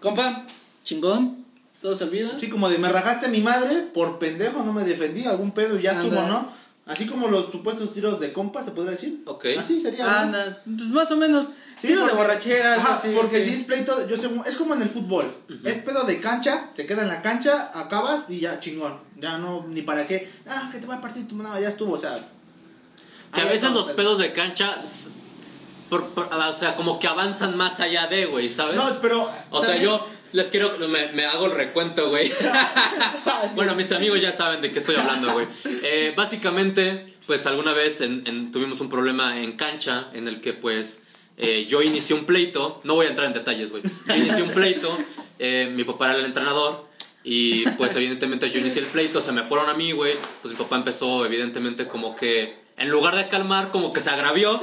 Compa, 0.00 0.44
chingón. 0.84 1.46
Todo 1.80 1.96
se 1.96 2.04
olvida. 2.04 2.36
Así 2.36 2.50
como 2.50 2.68
de 2.68 2.76
me 2.76 2.90
rajaste 2.90 3.26
a 3.26 3.30
mi 3.30 3.40
madre 3.40 3.88
por 3.94 4.18
pendejo, 4.18 4.62
no 4.62 4.74
me 4.74 4.84
defendí, 4.84 5.24
algún 5.24 5.52
pedo 5.52 5.78
y 5.78 5.82
ya 5.82 5.92
estuvo. 5.92 6.20
¿no? 6.20 6.52
Así 6.84 7.06
como 7.06 7.28
los 7.28 7.50
supuestos 7.50 7.94
tiros 7.94 8.20
de 8.20 8.34
compa, 8.34 8.62
se 8.62 8.72
podría 8.72 8.92
decir. 8.92 9.22
Ok. 9.24 9.46
Así 9.58 9.80
sería. 9.80 10.04
¿no? 10.04 10.10
Andas. 10.10 10.58
Pues 10.64 10.90
más 10.90 11.10
o 11.10 11.16
menos. 11.16 11.46
Sí, 11.80 11.88
tiro 11.88 12.06
de 12.06 12.12
borrachera, 12.14 12.74
algo 12.74 12.86
ajá, 12.86 12.94
así, 12.96 13.08
porque 13.14 13.42
sí. 13.42 13.50
si 13.50 13.60
es 13.60 13.66
pleito, 13.66 14.08
yo 14.08 14.16
sé, 14.16 14.30
es 14.46 14.56
como 14.56 14.74
en 14.74 14.82
el 14.82 14.88
fútbol. 14.88 15.30
Es 15.64 15.76
pedo 15.78 16.04
de 16.04 16.20
cancha, 16.20 16.68
se 16.72 16.86
queda 16.86 17.02
en 17.02 17.08
la 17.08 17.20
cancha, 17.20 17.70
acabas 17.74 18.22
y 18.28 18.40
ya 18.40 18.60
chingón. 18.60 18.98
Ya 19.16 19.36
no, 19.38 19.66
ni 19.68 19.82
para 19.82 20.06
qué. 20.06 20.30
Ah, 20.48 20.70
que 20.72 20.78
te 20.78 20.86
va 20.86 20.94
a 20.96 21.00
partir 21.02 21.28
tu 21.28 21.34
mano, 21.34 21.58
ya 21.60 21.68
estuvo, 21.68 21.92
o 21.94 21.98
sea. 21.98 22.18
Que 23.34 23.42
a 23.42 23.44
veces 23.44 23.72
los 23.72 23.90
pedos 23.90 24.18
de 24.18 24.32
cancha, 24.32 24.78
por- 25.90 26.08
por- 26.14 26.30
o 26.32 26.52
sea, 26.54 26.76
como 26.76 26.98
que 26.98 27.06
avanzan 27.08 27.56
más 27.58 27.80
allá 27.80 28.06
de, 28.06 28.24
güey, 28.26 28.50
¿sabes? 28.50 28.76
No, 28.76 28.84
pero. 29.02 29.30
O 29.50 29.60
sea, 29.60 29.76
yo 29.76 30.06
les 30.32 30.48
quiero, 30.48 30.78
me, 30.88 31.12
me 31.12 31.26
hago 31.26 31.44
el 31.46 31.52
recuento, 31.52 32.08
güey. 32.08 32.30
bueno, 33.54 33.74
mis 33.74 33.92
amigos 33.92 34.20
ya 34.22 34.32
saben 34.32 34.60
de 34.62 34.70
qué 34.70 34.78
estoy 34.78 34.96
hablando, 34.96 35.32
güey. 35.32 35.46
Eh, 35.82 36.14
básicamente, 36.16 37.06
pues 37.26 37.46
alguna 37.46 37.72
vez 37.72 38.00
en- 38.00 38.26
en- 38.26 38.50
tuvimos 38.50 38.80
un 38.80 38.88
problema 38.88 39.38
en 39.40 39.56
cancha 39.56 40.08
en 40.14 40.26
el 40.28 40.40
que, 40.40 40.52
pues, 40.54 41.02
eh, 41.36 41.66
yo 41.66 41.82
inicié 41.82 42.16
un 42.16 42.24
pleito. 42.24 42.80
No 42.84 42.94
voy 42.94 43.06
a 43.06 43.08
entrar 43.10 43.26
en 43.26 43.32
detalles, 43.32 43.70
güey. 43.70 43.82
Yo 44.06 44.14
inicié 44.14 44.42
un 44.42 44.50
pleito, 44.50 44.96
eh, 45.38 45.70
mi 45.74 45.84
papá 45.84 46.10
era 46.10 46.18
el 46.18 46.24
entrenador. 46.24 46.86
Y 47.22 47.68
pues 47.70 47.96
evidentemente 47.96 48.48
yo 48.50 48.60
inicié 48.60 48.82
el 48.82 48.88
pleito, 48.88 49.20
se 49.20 49.32
me 49.32 49.42
fueron 49.42 49.68
a 49.68 49.74
mí, 49.74 49.92
güey. 49.92 50.14
Pues 50.42 50.54
mi 50.54 50.58
papá 50.58 50.76
empezó 50.76 51.24
evidentemente 51.26 51.86
como 51.86 52.14
que 52.14 52.54
en 52.76 52.90
lugar 52.90 53.16
de 53.16 53.26
calmar, 53.26 53.70
como 53.72 53.92
que 53.92 54.00
se 54.00 54.10
agravió. 54.10 54.60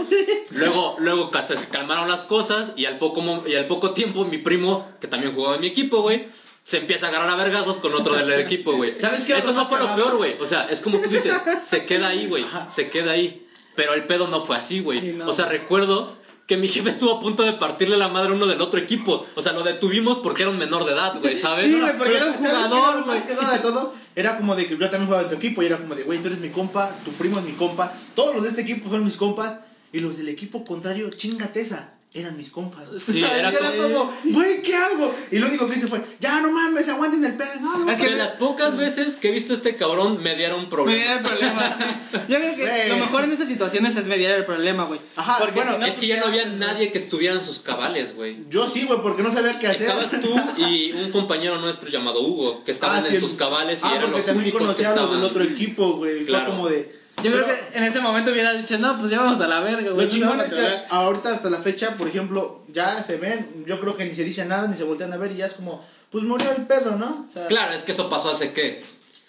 Luego, 0.52 0.96
luego 1.00 1.32
se 1.42 1.56
calmaron 1.68 2.08
las 2.08 2.24
cosas 2.24 2.74
y 2.76 2.86
al 2.86 3.00
poco, 3.00 3.44
y 3.48 3.56
al 3.56 3.66
poco 3.66 3.92
tiempo 3.92 4.24
mi 4.24 4.38
primo, 4.38 4.88
que 5.02 5.08
también 5.08 5.34
jugaba 5.34 5.56
en 5.56 5.62
mi 5.62 5.68
equipo, 5.68 6.02
güey, 6.02 6.26
se 6.62 6.78
empieza 6.78 7.08
a 7.08 7.10
agarrar 7.10 7.30
a 7.30 7.36
vergazos 7.36 7.80
con 7.80 7.94
otro 7.94 8.16
del 8.16 8.32
equipo, 8.40 8.74
güey. 8.74 8.90
¿Sabes 8.90 9.24
qué 9.24 9.34
es 9.34 9.40
Eso 9.40 9.54
no 9.54 9.66
fue 9.66 9.80
lo 9.80 9.96
peor, 9.96 10.16
güey. 10.16 10.36
O 10.40 10.46
sea, 10.46 10.68
es 10.70 10.82
como 10.82 11.00
tú 11.00 11.10
dices, 11.10 11.42
se 11.64 11.86
queda 11.86 12.10
ahí, 12.10 12.28
güey. 12.28 12.46
Se 12.70 12.90
queda 12.90 13.12
ahí. 13.12 13.46
Pero 13.76 13.94
el 13.94 14.06
pedo 14.06 14.28
no 14.28 14.40
fue 14.40 14.56
así, 14.56 14.80
güey. 14.80 15.20
O 15.22 15.34
sea, 15.34 15.48
recuerdo 15.48 16.16
que 16.48 16.58
mi 16.58 16.68
jefe 16.68 16.90
estuvo 16.90 17.12
a 17.14 17.20
punto 17.20 17.44
de 17.44 17.54
partirle 17.54 17.98
la 17.98 18.10
madre 18.10 18.32
a 18.32 18.36
uno 18.36 18.48
del 18.48 18.62
otro 18.62 18.80
equipo. 18.80 19.26
O 19.36 19.42
sea, 19.42 19.54
lo 19.54 19.64
detuvimos 19.64 20.18
porque 20.18 20.44
era 20.44 20.52
un 20.52 20.58
menor 20.58 20.86
de 20.86 20.92
edad, 20.92 21.18
güey, 21.22 21.36
¿sabes? 21.38 21.72
Sí, 21.72 21.80
güey, 21.80 21.98
porque 21.98 22.18
era 22.18 22.26
un 22.28 22.34
¿sabes 22.34 22.50
qué 22.50 22.56
jugador, 22.56 23.00
lo 23.00 23.06
más 23.06 23.24
güey. 23.26 23.36
cagado 23.36 23.54
de 23.54 23.60
todo? 23.60 23.94
Era 24.16 24.38
como 24.38 24.56
de 24.56 24.68
que 24.68 24.78
yo 24.78 24.90
también 24.90 25.06
jugaba 25.06 25.24
en 25.24 25.30
tu 25.30 25.36
equipo 25.36 25.64
y 25.64 25.68
era 25.68 25.78
como 25.78 25.96
de, 25.96 26.04
güey, 26.04 26.20
tú 26.20 26.28
eres 26.28 26.40
mi 26.40 26.50
compa, 26.50 26.96
tu 27.06 27.12
primo 27.12 27.40
es 27.40 27.46
mi 27.46 27.54
compa, 27.54 27.94
todos 28.14 28.36
los 28.36 28.44
de 28.44 28.50
este 28.50 28.62
equipo 28.62 28.90
son 28.90 29.06
mis 29.06 29.18
compas 29.18 29.58
y 29.92 30.00
los 30.00 30.18
del 30.18 30.28
equipo 30.28 30.64
contrario, 30.64 31.10
chingate 31.10 31.62
esa, 31.62 31.94
eran 32.16 32.38
mis 32.38 32.52
compas. 32.52 32.88
Sí, 32.98 33.22
¿Sabes? 33.22 33.40
era 33.40 33.52
como, 33.76 34.14
güey, 34.26 34.62
¿qué 34.62 34.76
hago? 34.76 35.14
Y 35.32 35.40
lo 35.40 35.48
único 35.48 35.68
que 35.68 35.76
hice 35.76 35.88
fue, 35.88 36.00
ya 36.20 36.42
no 36.42 36.52
mames, 36.52 36.88
aguanten 36.88 37.26
el 37.26 37.34
pedo. 37.36 37.50
No, 37.62 37.78
no, 37.80 37.92
Es 37.92 37.98
de 38.00 38.08
que- 38.08 38.16
las 38.16 38.34
pocas 38.34 38.78
veces 38.78 39.18
que 39.18 39.30
he 39.30 39.32
visto 39.32 39.54
a 39.54 39.56
este 39.56 39.76
cabrón 39.76 40.22
mediar 40.22 40.54
un 40.54 40.70
problema. 40.70 41.00
Mediar 41.00 41.18
el 41.18 41.24
problema. 41.24 41.76
sí. 41.78 42.18
Yo 42.30 42.38
creo 42.38 42.56
que 42.56 42.68
Güey. 42.68 42.90
lo 42.90 42.98
mejor 42.98 43.24
en 43.24 43.32
estas 43.32 43.48
situaciones 43.48 43.98
es 43.98 44.06
mediar 44.06 44.38
el 44.38 44.46
problema, 44.46 44.84
güey. 44.86 45.00
Ajá, 45.16 45.38
Porque 45.40 45.56
bueno, 45.56 45.74
si 45.74 45.80
no, 45.80 45.86
es 45.88 45.96
que 45.96 46.08
ya 46.08 46.20
no 46.20 46.28
había 46.28 46.46
nadie 46.46 46.92
que 46.92 46.98
estuviera 47.00 47.34
en 47.36 47.42
sus 47.42 47.60
cabales, 47.60 48.16
güey. 48.16 48.38
Yo 48.50 48.68
sí, 48.68 48.86
güey, 48.86 49.02
porque 49.02 49.24
no 49.24 49.32
sabía 49.32 49.58
qué 49.60 49.68
hacer. 49.68 49.90
Estabas 49.90 50.12
tú 50.22 50.40
y 50.62 50.92
un 50.92 51.12
compañero 51.12 51.60
nuestro 51.60 51.90
llamado 51.90 52.22
Hugo, 52.22 52.64
que 52.64 52.72
estaban 52.72 53.00
Ah, 53.00 53.02
sí, 53.08 53.16
en 53.16 53.22
sus 53.22 53.34
cabales 53.36 53.82
y 53.84 53.88
ah, 53.88 53.96
eran 53.96 54.02
porque 54.04 54.18
los 54.18 54.26
también 54.28 54.44
únicos 54.46 54.62
que 54.62 54.66
conocía 54.68 54.88
a 54.92 54.96
los 54.96 55.00
estaban. 55.06 55.22
del 55.22 55.30
otro 55.32 55.44
equipo, 55.44 55.94
güey. 55.94 56.26
Claro. 56.26 56.46
Fue 56.46 56.56
como 56.56 56.70
de. 56.70 57.03
Yo 57.24 57.32
creo 57.32 57.46
que 57.46 57.78
en 57.78 57.84
ese 57.84 58.00
momento 58.00 58.32
hubiera 58.32 58.54
dicho, 58.54 58.78
no, 58.78 58.98
pues 59.00 59.10
ya 59.12 59.20
vamos 59.22 59.40
a 59.42 59.48
la 59.48 59.60
verga, 59.62 59.92
güey. 59.92 60.06
Lo 60.06 60.12
chingón 60.12 60.40
es 60.42 60.54
que 60.54 60.80
ahorita 60.90 61.32
hasta 61.32 61.50
la 61.50 61.60
fecha, 61.60 61.96
por 61.96 62.08
ejemplo, 62.08 62.62
ya 62.68 63.02
se 63.04 63.18
ven, 63.18 63.64
yo 63.68 63.80
creo 63.80 63.96
que 63.98 64.06
ni 64.06 64.14
se 64.16 64.24
dice 64.24 64.46
nada, 64.46 64.68
ni 64.68 64.76
se 64.78 64.84
voltean 64.84 65.14
a 65.14 65.18
ver 65.18 65.32
y 65.32 65.38
ya 65.38 65.46
es 65.48 65.54
como, 65.54 65.84
pues 66.10 66.24
murió 66.24 66.52
el 66.52 66.64
pedo, 66.66 66.96
¿no? 66.96 67.26
O 67.30 67.34
sea, 67.34 67.48
Claro, 67.48 67.74
es 67.74 67.84
que 67.84 67.92
eso 67.94 68.10
pasó 68.10 68.30
hace 68.30 68.52
qué? 68.52 68.82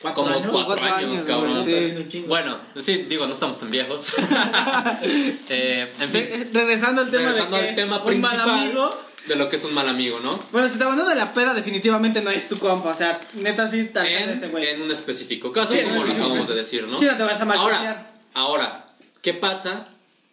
cuatro 0.03 0.23
Como 0.25 0.35
años. 0.37 0.51
cuatro, 0.53 0.67
Cuatro 0.77 0.85
años, 0.97 1.11
años, 1.11 1.23
cabrón. 1.23 1.65
sí. 2.11 2.25
Bueno, 2.27 2.59
sí, 2.77 2.97
digo, 3.09 3.27
no 3.27 3.33
estamos 3.33 3.59
tan 3.59 3.71
viejos. 3.71 4.13
Eh, 5.49 5.87
en 6.01 6.09
fin, 6.09 6.27
Re- 6.31 6.49
Regresando 6.53 7.01
al 7.03 7.11
tema 7.11 7.23
regresando 7.31 7.57
de 7.57 7.63
que 7.63 7.69
al 7.71 7.75
tema 7.75 7.97
un 7.99 8.21
mal 8.21 8.31
principal 8.33 8.51
amigo. 8.61 8.91
De 9.27 9.37
lo 9.37 9.49
que 9.49 9.57
es 9.57 9.65
un 9.65 9.73
mal 9.75 9.89
amigo, 9.89 10.21
¿no? 10.21 10.39
Bueno, 10.53 10.69
si 10.69 10.77
te 10.77 10.85
abandona 10.85 11.11
de 11.11 11.17
la 11.17 11.33
peda, 11.33 11.55
definitivamente 11.55 12.21
no 12.21 12.31
es 12.31 12.49
tu 12.49 12.59
compa. 12.59 12.91
O 12.91 12.95
sea, 12.95 13.19
neta, 13.35 13.69
sí, 13.71 13.85
tal 13.93 14.07
En, 14.07 14.31
ese 14.31 14.49
güey. 14.49 14.67
en 14.69 14.83
un 14.83 14.91
específico 14.91 15.51
caso, 15.53 15.73
Sí, 15.73 15.81
como 15.83 16.05
lo 16.05 16.13
acabamos 16.13 16.49
de 16.49 16.55
decir, 16.55 16.87
¿no? 16.87 16.99
Sí, 16.99 17.07
no 17.07 17.17
te 17.17 17.23
vas 17.23 17.41
a 17.41 17.45
ahora, 17.45 18.07
ahora, 18.35 18.87
¿qué 19.23 19.33
pasa 19.35 19.89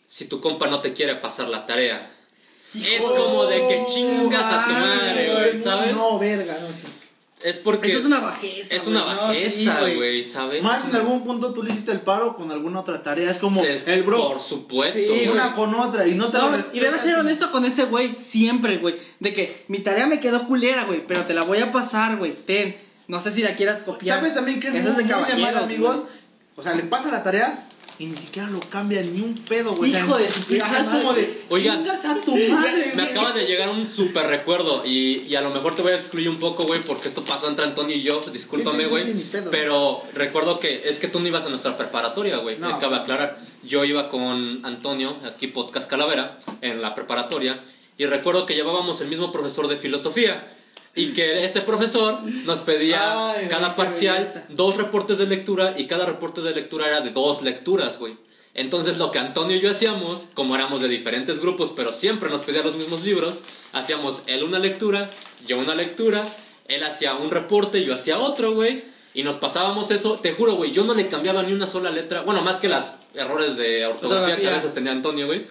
si 0.08 0.26
tu 0.26 0.42
compa 0.42 0.68
no 0.68 0.82
te 0.82 0.92
quiere 0.94 1.16
pasar 1.16 1.48
la 1.48 1.66
tarea? 1.66 2.10
Es 2.74 3.02
Oh, 3.04 3.14
como 3.16 3.46
de 3.46 3.68
que 3.68 3.86
chingas 3.86 4.46
a 4.46 4.66
tu 4.66 4.72
madre, 4.72 5.32
güey, 5.34 5.64
¿sabes? 5.64 5.94
No, 5.96 6.18
verga, 6.20 6.58
no, 6.62 6.72
sí. 6.74 6.84
Es 7.44 7.60
porque 7.60 7.88
Esto 7.88 8.00
es 8.00 8.06
una 8.06 8.20
bajeza. 8.20 8.76
es 8.76 8.88
una 8.88 9.04
güey, 9.04 9.16
no, 9.16 9.22
bajeza, 9.28 9.86
sí, 9.86 9.96
güey, 9.96 10.24
¿sabes? 10.24 10.64
Más 10.64 10.86
en 10.88 10.96
algún 10.96 11.24
punto 11.24 11.54
tú 11.54 11.64
le 11.64 11.72
hiciste 11.72 11.92
el 11.92 12.02
paro 12.02 12.36
con 12.36 12.52
alguna 12.52 12.80
otra 12.82 13.02
tarea, 13.04 13.30
es 13.32 13.40
como 13.40 13.64
Es- 13.64 13.88
el 13.88 14.04
bro, 14.04 14.30
Por 14.30 14.40
supuesto. 14.40 15.14
Sí, 15.14 15.28
una 15.28 15.54
con 15.56 15.74
otra 15.76 16.08
y 16.08 16.16
no 16.16 16.28
te 16.30 16.38
No, 16.38 16.52
lo 16.52 16.58
y 16.74 16.80
debes 16.80 17.02
ser 17.02 17.18
honesto 17.18 17.52
con 17.52 17.66
ese 17.66 17.86
güey 17.86 18.16
siempre, 18.18 18.78
güey. 18.78 18.96
De 19.20 19.34
que 19.34 19.64
mi 19.68 19.80
tarea 19.80 20.08
me 20.08 20.20
quedó 20.20 20.48
culera, 20.48 20.84
güey, 20.86 21.04
pero 21.06 21.22
te 21.26 21.34
la 21.34 21.44
voy 21.44 21.60
a 21.60 21.72
pasar, 21.72 22.18
güey. 22.18 22.34
Ten. 22.34 22.76
No 23.08 23.20
sé 23.20 23.32
si 23.32 23.42
la 23.42 23.56
quieras 23.56 23.82
copiar. 23.82 24.20
¿Sabes 24.20 24.34
también 24.36 24.60
que 24.60 24.68
es 24.70 24.76
Eso 24.76 24.94
muy, 24.94 25.04
de 25.04 25.14
muy 25.16 25.24
de 25.32 25.36
mal 25.42 25.58
amigos? 25.58 26.02
O 26.56 26.64
sea, 26.64 26.76
le 26.76 26.84
pasa 26.84 27.12
la 27.12 27.24
tarea 27.24 27.68
y 28.02 28.08
ni 28.08 28.18
siquiera 28.18 28.50
lo 28.50 28.60
cambia 28.62 29.02
ni 29.04 29.22
un 29.22 29.36
pedo, 29.36 29.74
güey. 29.76 29.96
Hijo 29.96 30.18
de 30.18 30.30
su 30.30 30.44
pinche 30.46 30.66
es 30.66 30.84
como 30.88 31.04
madre. 31.04 31.22
de, 31.22 31.42
Oigan, 31.50 31.78
chingas 31.80 32.06
a 32.06 32.16
tu 32.22 32.36
madre, 32.36 32.88
Me 32.96 33.04
güey. 33.04 33.06
acaba 33.12 33.32
de 33.34 33.46
llegar 33.46 33.70
un 33.70 33.86
super 33.86 34.26
recuerdo 34.28 34.84
y, 34.86 35.24
y 35.28 35.36
a 35.36 35.42
lo 35.42 35.52
mejor 35.52 35.76
te 35.76 35.82
voy 35.84 35.92
a 35.92 35.96
excluir 35.96 36.30
un 36.30 36.40
poco, 36.40 36.64
güey, 36.64 36.82
porque 36.82 37.08
esto 37.08 37.24
pasó 37.24 37.48
entre 37.48 37.66
Antonio 37.66 37.96
y 37.96 38.02
yo, 38.02 38.20
discúlpame, 38.34 38.80
Sí, 38.80 38.84
sí, 38.86 38.90
güey. 38.90 39.04
sí, 39.04 39.14
ni 39.14 39.24
pedo. 39.24 39.52
pero 39.52 40.02
recuerdo 40.14 40.60
que 40.60 40.82
es 40.86 41.00
que 41.00 41.08
tú 41.08 41.20
no 41.20 41.28
ibas 41.28 41.46
a 41.46 41.50
nuestra 41.50 41.78
preparatoria, 41.78 42.38
güey, 42.38 42.58
No. 42.58 42.80
cabe 42.80 42.96
aclarar. 42.98 43.38
Yo 43.64 43.86
iba 43.86 44.10
con 44.10 44.66
Antonio, 44.66 45.16
aquí 45.24 45.46
Podcast 45.48 45.88
Calavera, 45.90 46.40
en 46.62 46.82
la 46.82 46.96
preparatoria, 46.96 47.60
y 47.98 48.08
recuerdo 48.08 48.48
que 48.48 48.56
llevábamos 48.56 49.00
el 49.02 49.08
mismo 49.10 49.32
profesor 49.32 49.68
de 49.68 49.78
filosofía. 49.78 50.48
Y 50.94 51.14
que 51.14 51.46
ese 51.46 51.62
profesor 51.62 52.22
nos 52.24 52.62
pedía 52.64 53.32
Ay, 53.32 53.48
cada 53.48 53.76
parcial 53.76 54.24
belleza. 54.26 54.46
dos 54.50 54.76
reportes 54.78 55.18
de 55.18 55.26
lectura 55.26 55.76
y 55.78 55.88
cada 55.88 56.06
reporte 56.06 56.42
de 56.42 56.54
lectura 56.54 56.88
era 56.88 57.02
de 57.02 57.12
dos 57.12 57.42
lecturas, 57.42 57.98
güey. 57.98 58.18
Entonces 58.54 58.98
lo 58.98 59.12
que 59.12 59.20
Antonio 59.20 59.56
y 59.56 59.62
yo 59.62 59.72
hacíamos, 59.72 60.28
como 60.34 60.56
éramos 60.56 60.82
de 60.82 60.90
diferentes 60.90 61.40
grupos, 61.40 61.72
pero 61.74 61.94
siempre 61.94 62.30
nos 62.30 62.42
pedía 62.42 62.62
los 62.62 62.76
mismos 62.76 63.04
libros, 63.04 63.44
hacíamos 63.72 64.24
él 64.28 64.44
una 64.44 64.60
lectura, 64.60 65.10
yo 65.48 65.58
una 65.58 65.74
lectura, 65.76 66.24
él 66.68 66.84
hacía 66.84 67.16
un 67.16 67.32
reporte, 67.32 67.84
yo 67.86 67.94
hacía 67.94 68.20
otro, 68.20 68.54
güey, 68.54 68.84
y 69.14 69.24
nos 69.24 69.38
pasábamos 69.38 69.92
eso. 69.92 70.20
Te 70.22 70.34
juro, 70.34 70.56
güey, 70.56 70.72
yo 70.72 70.84
no 70.84 70.94
le 70.94 71.08
cambiaba 71.08 71.44
ni 71.44 71.54
una 71.54 71.68
sola 71.68 71.92
letra, 71.92 72.24
bueno, 72.24 72.42
más 72.42 72.58
que 72.58 72.68
las 72.68 73.00
errores 73.14 73.56
de 73.56 73.86
ortografía 73.86 74.38
que 74.38 74.48
a 74.48 74.52
veces 74.56 74.74
tenía 74.74 74.92
Antonio, 74.92 75.28
güey, 75.28 75.46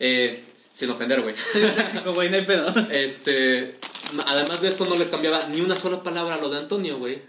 eh, 0.00 0.42
sin 0.72 0.90
ofender, 0.90 1.20
güey. 1.20 1.34
Güey, 2.14 2.30
no 2.30 2.36
hay 2.36 2.44
pedo. 2.46 2.74
Este, 2.90 3.76
además 4.26 4.60
de 4.60 4.68
eso 4.68 4.86
no 4.86 4.96
le 4.96 5.08
cambiaba 5.08 5.40
ni 5.48 5.60
una 5.60 5.76
sola 5.76 6.02
palabra 6.02 6.36
a 6.36 6.38
lo 6.38 6.48
de 6.50 6.58
Antonio, 6.58 6.98
güey. 6.98 7.22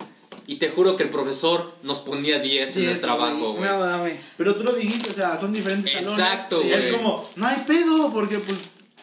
Y 0.47 0.55
te 0.55 0.69
juro 0.69 0.95
que 0.95 1.03
el 1.03 1.09
profesor 1.09 1.71
nos 1.83 1.99
ponía 1.99 2.39
10 2.39 2.77
en 2.77 2.89
el 2.89 2.99
trabajo, 2.99 3.53
güey. 3.53 3.69
No. 3.69 4.19
Pero 4.37 4.55
tú 4.55 4.63
lo 4.63 4.73
dijiste, 4.73 5.11
o 5.11 5.13
sea, 5.13 5.39
son 5.39 5.53
diferentes 5.53 5.91
salones. 5.93 6.19
Exacto, 6.19 6.61
güey. 6.61 6.73
Es 6.73 6.95
como, 6.95 7.29
no 7.35 7.47
hay 7.47 7.57
pedo, 7.67 8.11
porque 8.11 8.39
pues. 8.39 8.57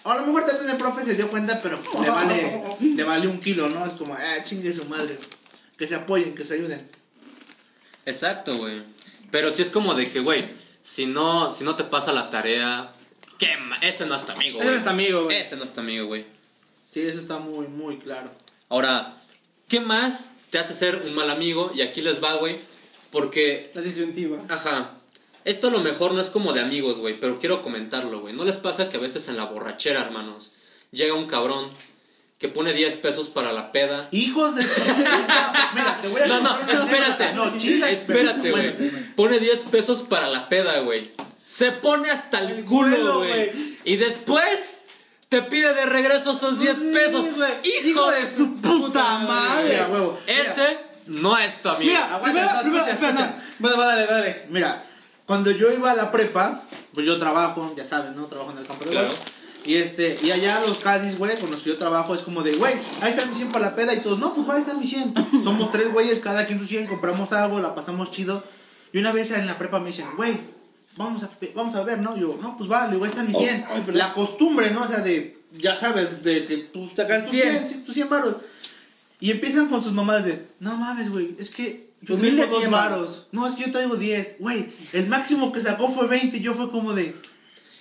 A 0.04 0.16
lo 0.16 0.26
mejor 0.26 0.46
también 0.46 0.70
el 0.70 0.76
profe 0.76 1.04
se 1.04 1.14
dio 1.14 1.28
cuenta, 1.28 1.60
pero 1.62 1.80
le 2.02 2.10
vale, 2.10 2.62
le 2.80 3.04
vale 3.04 3.26
un 3.28 3.40
kilo, 3.40 3.68
¿no? 3.68 3.84
Es 3.84 3.92
como, 3.92 4.14
ah, 4.14 4.42
chingue 4.44 4.72
su 4.72 4.84
madre. 4.86 5.18
Que 5.76 5.86
se 5.86 5.94
apoyen, 5.96 6.34
que 6.34 6.44
se 6.44 6.54
ayuden. 6.54 6.88
Exacto, 8.06 8.56
güey. 8.56 8.82
Pero 9.30 9.52
sí 9.52 9.62
es 9.62 9.70
como 9.70 9.94
de 9.94 10.08
que, 10.08 10.20
güey, 10.20 10.44
si 10.82 11.06
no, 11.06 11.50
si 11.50 11.64
no 11.64 11.76
te 11.76 11.84
pasa 11.84 12.12
la 12.12 12.30
tarea, 12.30 12.92
¿qué 13.38 13.56
ma- 13.58 13.76
Ese 13.78 14.06
no 14.06 14.14
es 14.16 14.24
tu 14.24 14.32
amigo, 14.32 14.58
Ese 14.60 14.64
güey. 14.68 14.70
no 14.70 14.78
es 14.78 14.84
tu 14.84 14.90
amigo, 14.90 15.24
güey. 15.24 15.36
Ese 15.36 15.56
no 15.56 15.64
es 15.64 15.72
tu 15.72 15.80
amigo, 15.80 16.06
güey. 16.06 16.24
Sí, 16.90 17.02
eso 17.02 17.18
está 17.20 17.38
muy, 17.38 17.66
muy 17.68 17.98
claro. 17.98 18.30
Ahora, 18.68 19.14
¿qué 19.68 19.80
más 19.80 20.34
te 20.50 20.58
hace 20.58 20.74
ser 20.74 21.02
un 21.06 21.14
mal 21.14 21.30
amigo? 21.30 21.70
Y 21.74 21.82
aquí 21.82 22.00
les 22.02 22.22
va, 22.22 22.36
güey. 22.36 22.58
Porque, 23.10 23.70
La 23.74 23.80
disyuntiva. 23.80 24.38
ajá, 24.48 24.90
esto 25.44 25.68
a 25.68 25.70
lo 25.70 25.80
mejor 25.80 26.12
no 26.12 26.20
es 26.20 26.28
como 26.28 26.52
de 26.52 26.60
amigos, 26.60 26.98
güey, 26.98 27.18
pero 27.18 27.38
quiero 27.38 27.62
comentarlo, 27.62 28.20
güey. 28.20 28.34
¿No 28.34 28.44
les 28.44 28.58
pasa 28.58 28.88
que 28.88 28.98
a 28.98 29.00
veces 29.00 29.28
en 29.28 29.36
la 29.36 29.44
borrachera, 29.44 30.00
hermanos, 30.02 30.52
llega 30.90 31.14
un 31.14 31.26
cabrón 31.26 31.70
que 32.38 32.48
pone 32.48 32.72
10 32.74 32.98
pesos 32.98 33.28
para 33.28 33.52
la 33.52 33.72
peda? 33.72 34.08
Hijos 34.12 34.54
de 34.56 34.62
Mira, 35.74 35.98
te 36.02 36.08
voy 36.08 36.20
a 36.20 36.26
No, 36.26 36.40
no, 36.40 36.58
una 36.60 36.84
espérate. 36.84 37.32
No, 37.32 37.56
chinga. 37.56 37.90
Espérate, 37.90 38.50
güey. 38.50 38.74
Pone 39.16 39.38
10 39.38 39.62
pesos 39.64 40.02
para 40.02 40.28
la 40.28 40.48
peda, 40.50 40.80
güey. 40.80 41.10
Se 41.44 41.72
pone 41.72 42.10
hasta 42.10 42.40
el, 42.40 42.50
El 42.58 42.64
culo, 42.64 43.18
güey. 43.20 43.50
Y 43.84 43.96
después 43.96 44.77
te 45.28 45.42
pide 45.42 45.74
de 45.74 45.86
regreso 45.86 46.32
esos 46.32 46.58
10 46.58 46.78
Sí, 46.78 46.90
pesos. 46.92 47.26
güey. 47.36 47.52
Hijo, 47.64 47.88
Hijo 47.88 48.10
de 48.10 48.20
de 48.22 48.26
su 48.30 48.54
puta 48.60 49.18
madre. 49.18 49.72
Mira, 49.74 49.88
huevo. 49.88 50.18
Mira. 50.26 50.42
Ese 50.42 50.78
no 51.06 51.36
es 51.38 51.60
tu 51.62 51.68
amigo. 51.68 51.90
Mira, 51.90 52.14
aguanta, 52.14 52.24
primero, 52.30 52.46
escucha, 52.48 52.62
primero, 52.62 52.84
espera, 52.86 53.10
escucha. 53.10 53.26
no. 53.26 53.42
Bueno, 53.58 53.76
va, 53.78 53.86
dale, 53.86 54.06
dale. 54.06 54.42
Mira, 54.50 54.84
cuando 55.26 55.50
yo 55.50 55.70
iba 55.72 55.90
a 55.90 55.94
la 55.94 56.10
prepa, 56.10 56.62
pues 56.94 57.06
yo 57.06 57.18
trabajo, 57.18 57.74
ya 57.76 57.84
saben, 57.84 58.16
¿no? 58.16 58.26
Trabajo 58.26 58.52
en 58.52 58.58
el 58.58 58.66
campo 58.66 58.84
de 58.84 58.90
Claro. 58.90 59.06
golf. 59.08 59.20
Y 59.64 59.74
este, 59.74 60.18
y 60.22 60.30
allá 60.30 60.60
los 60.66 60.78
Cádiz, 60.78 61.18
güey, 61.18 61.36
con 61.38 61.50
los 61.50 61.60
que 61.60 61.70
yo 61.70 61.76
trabajo, 61.76 62.14
es 62.14 62.22
como 62.22 62.42
de, 62.42 62.52
güey, 62.54 62.74
ahí 63.02 63.10
está 63.10 63.26
mi 63.26 63.34
100 63.34 63.50
para 63.50 63.66
la 63.66 63.74
peda 63.76 63.92
y 63.92 63.98
todos, 63.98 64.18
no, 64.18 64.32
pues 64.32 64.48
va, 64.48 64.54
ahí 64.54 64.60
está 64.60 64.72
mi 64.72 64.86
100. 64.86 65.12
Somos 65.44 65.70
tres 65.72 65.92
güeyes, 65.92 66.20
cada 66.20 66.46
quien 66.46 66.58
su 66.58 66.66
100, 66.66 66.86
compramos 66.86 67.30
algo, 67.32 67.60
la 67.60 67.74
pasamos 67.74 68.10
chido. 68.10 68.42
Y 68.92 68.98
una 68.98 69.12
vez 69.12 69.30
en 69.32 69.46
la 69.46 69.58
prepa 69.58 69.78
me 69.80 69.88
dicen, 69.88 70.06
güey, 70.16 70.38
vamos 70.98 71.22
a, 71.22 71.30
vamos 71.54 71.74
a 71.76 71.84
ver, 71.84 72.00
¿no? 72.00 72.16
Yo, 72.16 72.38
no, 72.42 72.56
pues 72.58 72.68
vale, 72.68 72.96
güey, 72.96 73.10
ahí 73.10 73.16
está 73.16 73.24
mi 73.26 73.32
100. 73.32 73.64
ay, 73.68 73.80
perdón. 73.86 73.98
la 73.98 74.12
costumbre, 74.12 74.70
¿no? 74.70 74.82
O 74.82 74.86
sea, 74.88 74.98
de, 74.98 75.38
ya 75.52 75.74
sabes, 75.76 76.22
de 76.22 76.46
que 76.46 76.56
tú 76.58 76.90
Sacar 76.94 77.22
tus 77.22 77.30
100. 77.30 77.68
sí, 77.68 77.82
tus 77.86 77.94
100 77.94 78.08
varos. 78.10 78.36
Y 79.20 79.30
empiezan 79.30 79.68
con 79.68 79.82
sus 79.82 79.92
mamás 79.92 80.24
de, 80.26 80.46
no 80.60 80.76
mames, 80.76 81.10
güey, 81.10 81.34
es 81.38 81.50
que 81.50 81.88
yo 82.02 82.14
Humilde 82.16 82.42
traigo 82.42 82.52
dos 82.54 82.60
100 82.60 82.70
varos. 82.70 83.26
No, 83.32 83.46
es 83.46 83.54
que 83.54 83.64
yo 83.64 83.72
traigo 83.72 83.96
10. 83.96 84.36
Güey, 84.40 84.68
el 84.92 85.06
máximo 85.06 85.50
que 85.52 85.60
sacó 85.60 85.90
fue 85.90 86.06
20 86.06 86.36
y 86.36 86.40
yo 86.40 86.54
fue 86.54 86.70
como 86.70 86.92
de... 86.92 87.16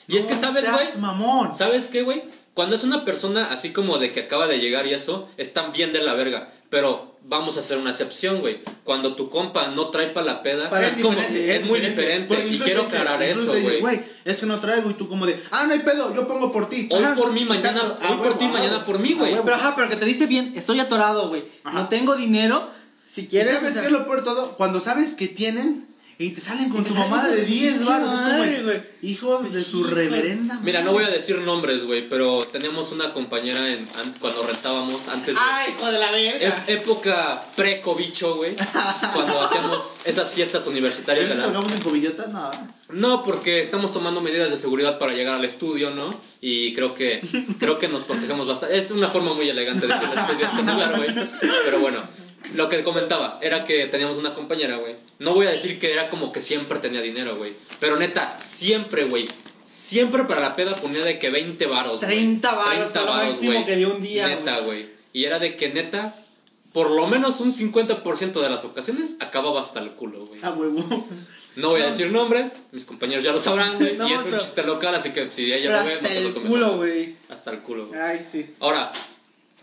Y 0.07 0.15
es 0.17 0.25
que, 0.25 0.35
"No 0.35 0.39
¿sabes, 0.39 0.71
güey? 0.71 0.87
mamón. 0.99 1.53
¿Sabes 1.53 1.89
qué, 1.89 2.01
güey? 2.03 2.23
Cuando 2.53 2.75
es 2.75 2.83
una 2.83 3.03
persona 3.03 3.51
así 3.51 3.71
como 3.71 3.99
de 3.99 4.11
que 4.11 4.21
acaba 4.21 4.47
de 4.47 4.59
llegar 4.59 4.87
y 4.87 4.93
eso, 4.93 5.29
están 5.37 5.73
bien 5.73 5.91
de 5.91 6.01
la 6.01 6.13
verga. 6.13 6.49
Pero 6.69 7.16
vamos 7.29 7.57
a 7.57 7.59
hacer 7.59 7.77
una 7.77 7.91
excepción, 7.91 8.39
güey. 8.41 8.59
Cuando 8.83 9.15
tu 9.15 9.29
compa 9.29 9.67
no 9.69 9.89
trae 9.89 10.07
para 10.07 10.25
la 10.25 10.41
peda, 10.43 10.69
Para- 10.69 10.87
es, 10.87 10.97
como, 10.97 11.19
es 11.19 11.65
muy 11.65 11.79
diferente. 11.79 12.47
Y 12.47 12.59
quiero 12.59 12.83
dice- 12.83 12.97
aclarar 12.97 13.21
eso, 13.23 13.53
güey. 13.81 14.01
es 14.25 14.39
que 14.39 14.45
no 14.45 14.59
traigo 14.59 14.89
y 14.89 14.93
tú 14.93 15.07
como 15.07 15.25
de, 15.25 15.41
ah, 15.51 15.65
no 15.67 15.73
hay 15.73 15.79
pedo, 15.79 16.15
yo 16.15 16.27
pongo 16.27 16.51
por 16.51 16.69
ti. 16.69 16.87
Hoy 16.91 17.03
Ajá, 17.03 17.15
por 17.15 17.31
mí, 17.33 17.45
mañana- 17.45 17.81
exacto, 17.81 18.07
hoy 18.09 18.17
por 18.17 18.37
ti, 18.37 18.47
mañana 18.47 18.85
por 18.85 18.99
mí, 18.99 19.13
güey. 19.13 19.35
Pero 19.43 19.55
ajá, 19.55 19.73
pero 19.75 19.89
que 19.89 19.95
te 19.97 20.05
dice 20.05 20.25
bien, 20.25 20.53
estoy 20.55 20.79
atorado, 20.79 21.29
güey. 21.29 21.43
No 21.65 21.87
tengo 21.89 22.15
dinero. 22.15 22.69
Si 23.05 23.21
¿Y 23.21 23.27
quieres. 23.27 23.53
sabes 23.53 23.71
o 23.71 23.73
sea, 23.73 23.81
qué 23.83 23.87
es 23.87 23.93
lo 23.93 24.05
peor 24.05 24.23
todo? 24.23 24.57
Cuando 24.57 24.79
sabes 24.81 25.13
que 25.13 25.27
tienen 25.27 25.87
y 26.19 26.31
te 26.31 26.41
salen 26.41 26.69
con 26.69 26.83
te 26.83 26.89
tu 26.89 26.95
salen 26.95 27.09
mamada 27.11 27.29
de 27.29 27.41
tu 27.41 27.45
10 27.45 27.73
pinche 27.73 27.89
baros. 27.89 28.11
Hijos 29.03 29.53
de 29.53 29.63
su 29.63 29.83
reverenda. 29.83 30.59
Mira, 30.63 30.81
no 30.81 30.91
voy 30.91 31.03
a 31.03 31.09
decir 31.09 31.37
nombres, 31.39 31.85
güey, 31.85 32.09
pero 32.09 32.39
teníamos 32.39 32.91
una 32.91 33.13
compañera 33.13 33.71
en, 33.71 33.87
an- 33.97 34.13
cuando 34.19 34.41
rentábamos 34.41 35.07
antes 35.09 35.35
de... 35.35 35.41
Ay, 35.43 35.73
hijo 35.77 35.85
de 35.91 35.99
la 35.99 36.11
verga. 36.11 36.63
e- 36.67 36.73
época 36.73 37.43
pre-cobicho, 37.55 38.35
güey. 38.37 38.55
Cuando 39.13 39.39
hacíamos 39.41 40.01
esas 40.05 40.33
fiestas 40.33 40.65
universitarias 40.65 41.27
de 41.29 41.35
¿Eso 41.35 41.41
la... 41.43 41.51
salgamos 41.53 41.71
en 41.73 41.81
cobillotas? 41.81 42.27
No. 42.29 42.49
No, 42.89 43.21
porque 43.23 43.59
estamos 43.59 43.91
tomando 43.91 44.19
medidas 44.21 44.49
de 44.49 44.57
seguridad 44.57 44.97
para 44.97 45.13
llegar 45.13 45.35
al 45.35 45.45
estudio, 45.45 45.91
¿no? 45.91 46.09
Y 46.41 46.73
creo 46.73 46.93
que 46.95 47.21
creo 47.59 47.77
que 47.77 47.87
nos 47.89 48.03
protegemos 48.03 48.47
bastante. 48.47 48.77
Es 48.77 48.89
una 48.91 49.09
forma 49.09 49.33
muy 49.33 49.47
elegante 49.49 49.85
de 49.87 49.93
decir 49.93 50.09
especular, 50.15 50.95
güey. 50.97 51.09
Pero 51.65 51.79
bueno, 51.79 51.99
lo 52.55 52.69
que 52.69 52.81
comentaba 52.83 53.39
era 53.41 53.63
que 53.63 53.87
teníamos 53.87 54.17
una 54.17 54.33
compañera, 54.33 54.77
güey. 54.77 54.95
No 55.19 55.33
voy 55.33 55.47
a 55.47 55.51
decir 55.51 55.79
que 55.79 55.91
era 55.91 56.09
como 56.09 56.31
que 56.31 56.41
siempre 56.41 56.79
tenía 56.79 57.01
dinero, 57.01 57.35
güey. 57.37 57.53
Pero 57.79 57.97
neta, 57.97 58.35
siempre, 58.37 59.05
güey. 59.05 59.27
Siempre 59.63 60.23
para 60.25 60.41
la 60.41 60.55
peda 60.55 60.75
ponía 60.75 61.03
de 61.03 61.17
que 61.19 61.29
20 61.29 61.65
varos. 61.65 62.01
güey. 62.01 62.11
30 62.11 62.55
varos, 62.55 62.71
30 62.91 62.91
fue 62.93 63.01
lo 63.01 63.07
varos, 63.07 63.43
güey. 63.43 63.65
que 63.65 63.75
dio 63.75 63.95
un 63.95 64.01
día, 64.01 64.27
Neta, 64.27 64.59
güey. 64.59 64.89
Y 65.13 65.25
era 65.25 65.39
de 65.39 65.55
que 65.55 65.69
neta, 65.69 66.15
por 66.73 66.91
lo 66.91 67.07
menos 67.07 67.39
un 67.41 67.51
50% 67.51 68.41
de 68.41 68.49
las 68.49 68.63
ocasiones 68.65 69.17
acababa 69.19 69.59
hasta 69.59 69.79
el 69.79 69.91
culo, 69.91 70.25
güey. 70.25 70.39
A 70.43 70.51
huevo. 70.51 71.07
No 71.55 71.69
voy 71.69 71.81
a 71.81 71.87
decir 71.87 72.11
nombres, 72.11 72.67
mis 72.71 72.85
compañeros 72.85 73.23
ya 73.23 73.31
lo 73.31 73.39
sabrán, 73.39 73.77
güey. 73.79 73.95
No, 73.97 74.07
y 74.07 74.13
es 74.13 74.19
un 74.19 74.25
pero- 74.25 74.37
chiste 74.37 74.61
local, 74.63 74.93
así 74.93 75.09
que 75.11 75.31
si 75.31 75.51
ella 75.51 75.71
lo 75.79 75.83
ve, 75.85 75.93
no 75.93 75.97
hasta 76.01 76.09
te 76.09 76.19
lo 76.21 76.27
el 76.27 76.33
tomes 76.35 76.49
a 76.49 76.53
culo, 76.53 76.67
mal. 76.67 76.75
güey. 76.77 77.15
Hasta 77.29 77.51
el 77.51 77.59
culo, 77.59 77.87
güey. 77.87 77.99
Ay, 77.99 78.19
sí. 78.31 78.53
Ahora, 78.59 78.91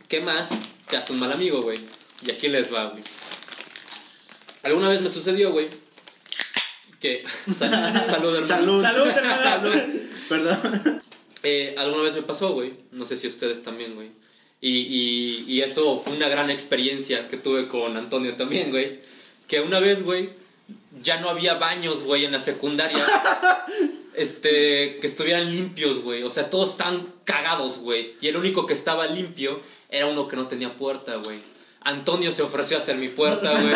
¿qué 0.08 0.20
más 0.20 0.64
te 0.90 0.96
hace 0.96 1.12
un 1.12 1.20
mal 1.20 1.30
amigo, 1.30 1.62
güey? 1.62 1.78
Y 2.26 2.32
aquí 2.32 2.48
les 2.48 2.74
va, 2.74 2.86
güey. 2.90 3.02
Alguna 4.64 4.88
vez 4.88 5.00
me 5.00 5.10
sucedió, 5.10 5.52
güey, 5.52 5.68
que... 7.00 7.24
Sal- 7.56 8.04
salud, 8.04 8.34
hermano. 8.34 8.46
Salud. 8.46 8.82
Salud, 8.82 9.06
hermano. 9.08 9.42
Salud. 9.42 9.82
Perdón. 10.28 11.02
Eh, 11.42 11.74
alguna 11.76 12.02
vez 12.02 12.14
me 12.14 12.22
pasó, 12.22 12.52
güey. 12.52 12.72
No 12.92 13.04
sé 13.04 13.16
si 13.16 13.28
ustedes 13.28 13.62
también, 13.62 13.94
güey. 13.94 14.10
Y, 14.60 14.78
y, 14.78 15.44
y 15.46 15.60
eso 15.60 16.00
fue 16.00 16.14
una 16.14 16.28
gran 16.28 16.50
experiencia 16.50 17.28
que 17.28 17.36
tuve 17.36 17.68
con 17.68 17.96
Antonio 17.96 18.34
también, 18.34 18.70
güey. 18.70 19.00
Que 19.46 19.60
una 19.60 19.78
vez, 19.78 20.02
güey, 20.02 20.30
ya 21.02 21.20
no 21.20 21.28
había 21.28 21.54
baños, 21.54 22.02
güey, 22.02 22.24
en 22.24 22.32
la 22.32 22.40
secundaria. 22.40 23.06
Este, 24.16 24.98
que 25.00 25.06
estuvieran 25.08 25.50
limpios, 25.50 25.98
güey. 25.98 26.22
O 26.22 26.30
sea, 26.30 26.48
todos 26.48 26.70
estaban 26.70 27.04
cagados, 27.24 27.80
güey. 27.80 28.12
Y 28.20 28.28
el 28.28 28.36
único 28.36 28.64
que 28.64 28.72
estaba 28.72 29.08
limpio 29.08 29.60
era 29.88 30.06
uno 30.06 30.28
que 30.28 30.36
no 30.36 30.46
tenía 30.46 30.76
puerta, 30.76 31.16
güey. 31.16 31.36
Antonio 31.84 32.32
se 32.32 32.42
ofreció 32.42 32.76
a 32.76 32.80
hacer 32.80 32.96
mi 32.96 33.08
puerta, 33.08 33.52
güey. 33.60 33.74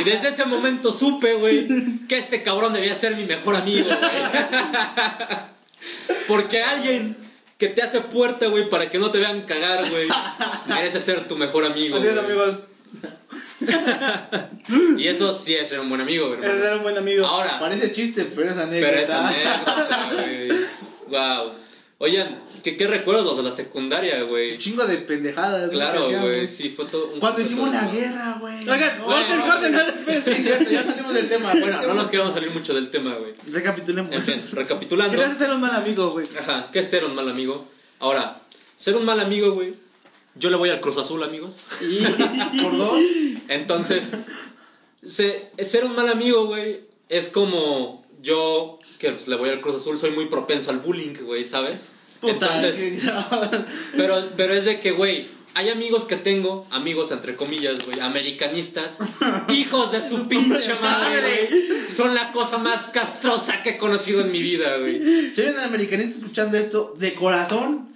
Y 0.00 0.04
desde 0.04 0.28
ese 0.28 0.44
momento 0.44 0.92
supe, 0.92 1.34
güey, 1.34 1.66
que 2.08 2.18
este 2.18 2.42
cabrón 2.42 2.72
debía 2.72 2.94
ser 2.94 3.16
mi 3.16 3.24
mejor 3.24 3.56
amigo, 3.56 3.88
güey. 3.88 4.00
Porque 6.28 6.62
alguien 6.62 7.16
que 7.58 7.68
te 7.68 7.82
hace 7.82 8.00
puerta, 8.00 8.46
güey, 8.46 8.68
para 8.68 8.88
que 8.88 8.98
no 8.98 9.10
te 9.10 9.18
vean 9.18 9.42
cagar, 9.42 9.88
güey, 9.90 10.08
merece 10.68 11.00
ser 11.00 11.26
tu 11.28 11.36
mejor 11.36 11.64
amigo. 11.64 11.96
Así 11.98 12.06
es, 12.06 12.14
güey. 12.14 12.26
amigos. 12.26 12.64
Y 14.96 15.06
eso 15.08 15.32
sí 15.32 15.54
es 15.54 15.68
ser 15.68 15.80
un 15.80 15.88
buen 15.88 16.00
amigo, 16.00 16.32
Es 16.34 16.40
hermano. 16.40 16.60
ser 16.62 16.76
un 16.76 16.82
buen 16.82 16.96
amigo. 16.98 17.26
Ahora, 17.26 17.58
Parece 17.58 17.92
chiste, 17.92 18.24
pero 18.34 18.50
es 18.50 18.56
anécdota. 18.56 18.88
pero 18.90 19.00
es 19.02 19.10
anécdota, 19.10 20.10
güey. 20.14 20.48
Wow. 21.08 21.52
Oigan, 22.02 22.40
¿qué, 22.64 22.78
qué 22.78 22.86
recuerdos 22.86 23.26
los 23.26 23.36
de 23.36 23.42
la 23.42 23.50
secundaria, 23.52 24.22
güey? 24.22 24.52
Un 24.52 24.58
chingo 24.58 24.86
de 24.86 24.96
pendejadas. 24.98 25.66
¿no? 25.66 25.72
Claro, 25.72 26.08
güey, 26.22 26.48
sí, 26.48 26.70
fue 26.70 26.86
todo 26.86 27.10
un 27.12 27.20
Cuando 27.20 27.42
hicimos 27.42 27.70
todo 27.70 27.78
la 27.82 27.88
guerra, 27.92 28.38
güey. 28.40 28.66
Oigan, 28.66 29.02
corten, 29.02 29.40
corten, 29.42 29.72
no 29.72 29.78
les 29.84 30.24
Sí, 30.24 30.30
es 30.32 30.42
cierto, 30.44 30.70
ya 30.70 30.82
salimos 30.82 31.12
del 31.12 31.28
tema. 31.28 31.52
Bueno, 31.60 31.82
no 31.86 31.92
nos 31.92 32.08
queremos 32.08 32.32
salir 32.32 32.50
mucho 32.52 32.72
del 32.72 32.88
tema, 32.90 33.12
güey. 33.16 33.34
Recapitulemos. 33.52 34.10
En 34.14 34.22
fin, 34.22 34.40
¿Qué 34.48 34.56
recapitulando. 34.56 35.14
te 35.18 35.24
hace 35.24 35.38
ser 35.40 35.50
un 35.52 35.60
mal 35.60 35.74
amigo, 35.76 36.10
güey? 36.12 36.26
Ajá, 36.38 36.70
¿qué 36.72 36.78
es 36.78 36.88
ser 36.88 37.04
un 37.04 37.14
mal 37.14 37.28
amigo? 37.28 37.68
Ahora, 37.98 38.40
ser 38.76 38.96
un 38.96 39.04
mal 39.04 39.20
amigo, 39.20 39.52
güey. 39.52 39.74
Yo 40.36 40.48
le 40.48 40.56
voy 40.56 40.70
al 40.70 40.80
Cruz 40.80 40.96
Azul, 40.96 41.22
amigos. 41.22 41.68
Por 42.62 42.78
dos. 42.78 42.98
Entonces, 43.48 44.08
se- 45.02 45.50
ser 45.62 45.84
un 45.84 45.94
mal 45.94 46.08
amigo, 46.08 46.46
güey, 46.46 46.80
es 47.10 47.28
como 47.28 47.99
yo, 48.22 48.78
que 48.98 49.10
pues, 49.10 49.28
le 49.28 49.36
voy 49.36 49.50
al 49.50 49.60
Cruz 49.60 49.76
Azul, 49.76 49.98
soy 49.98 50.10
muy 50.10 50.26
propenso 50.26 50.70
al 50.70 50.78
bullying, 50.78 51.14
güey, 51.22 51.44
¿sabes? 51.44 51.88
Entonces, 52.22 53.02
pero, 53.96 54.16
pero 54.36 54.54
es 54.54 54.64
de 54.64 54.80
que, 54.80 54.90
güey, 54.90 55.28
hay 55.54 55.68
amigos 55.70 56.04
que 56.04 56.16
tengo, 56.16 56.66
amigos 56.70 57.10
entre 57.10 57.34
comillas, 57.34 57.86
güey, 57.86 58.00
americanistas, 58.00 58.98
hijos 59.48 59.92
de 59.92 60.02
su 60.02 60.28
pinche 60.28 60.74
madre, 60.80 61.48
güey. 61.50 61.90
Son 61.90 62.14
la 62.14 62.30
cosa 62.30 62.58
más 62.58 62.88
castrosa 62.88 63.62
que 63.62 63.70
he 63.70 63.78
conocido 63.78 64.20
en 64.20 64.30
mi 64.30 64.42
vida, 64.42 64.76
güey. 64.78 65.32
Si 65.34 65.40
hay 65.40 65.48
un 65.48 65.58
americanista 65.58 66.18
escuchando 66.18 66.56
esto 66.56 66.94
de 66.98 67.14
corazón 67.14 67.88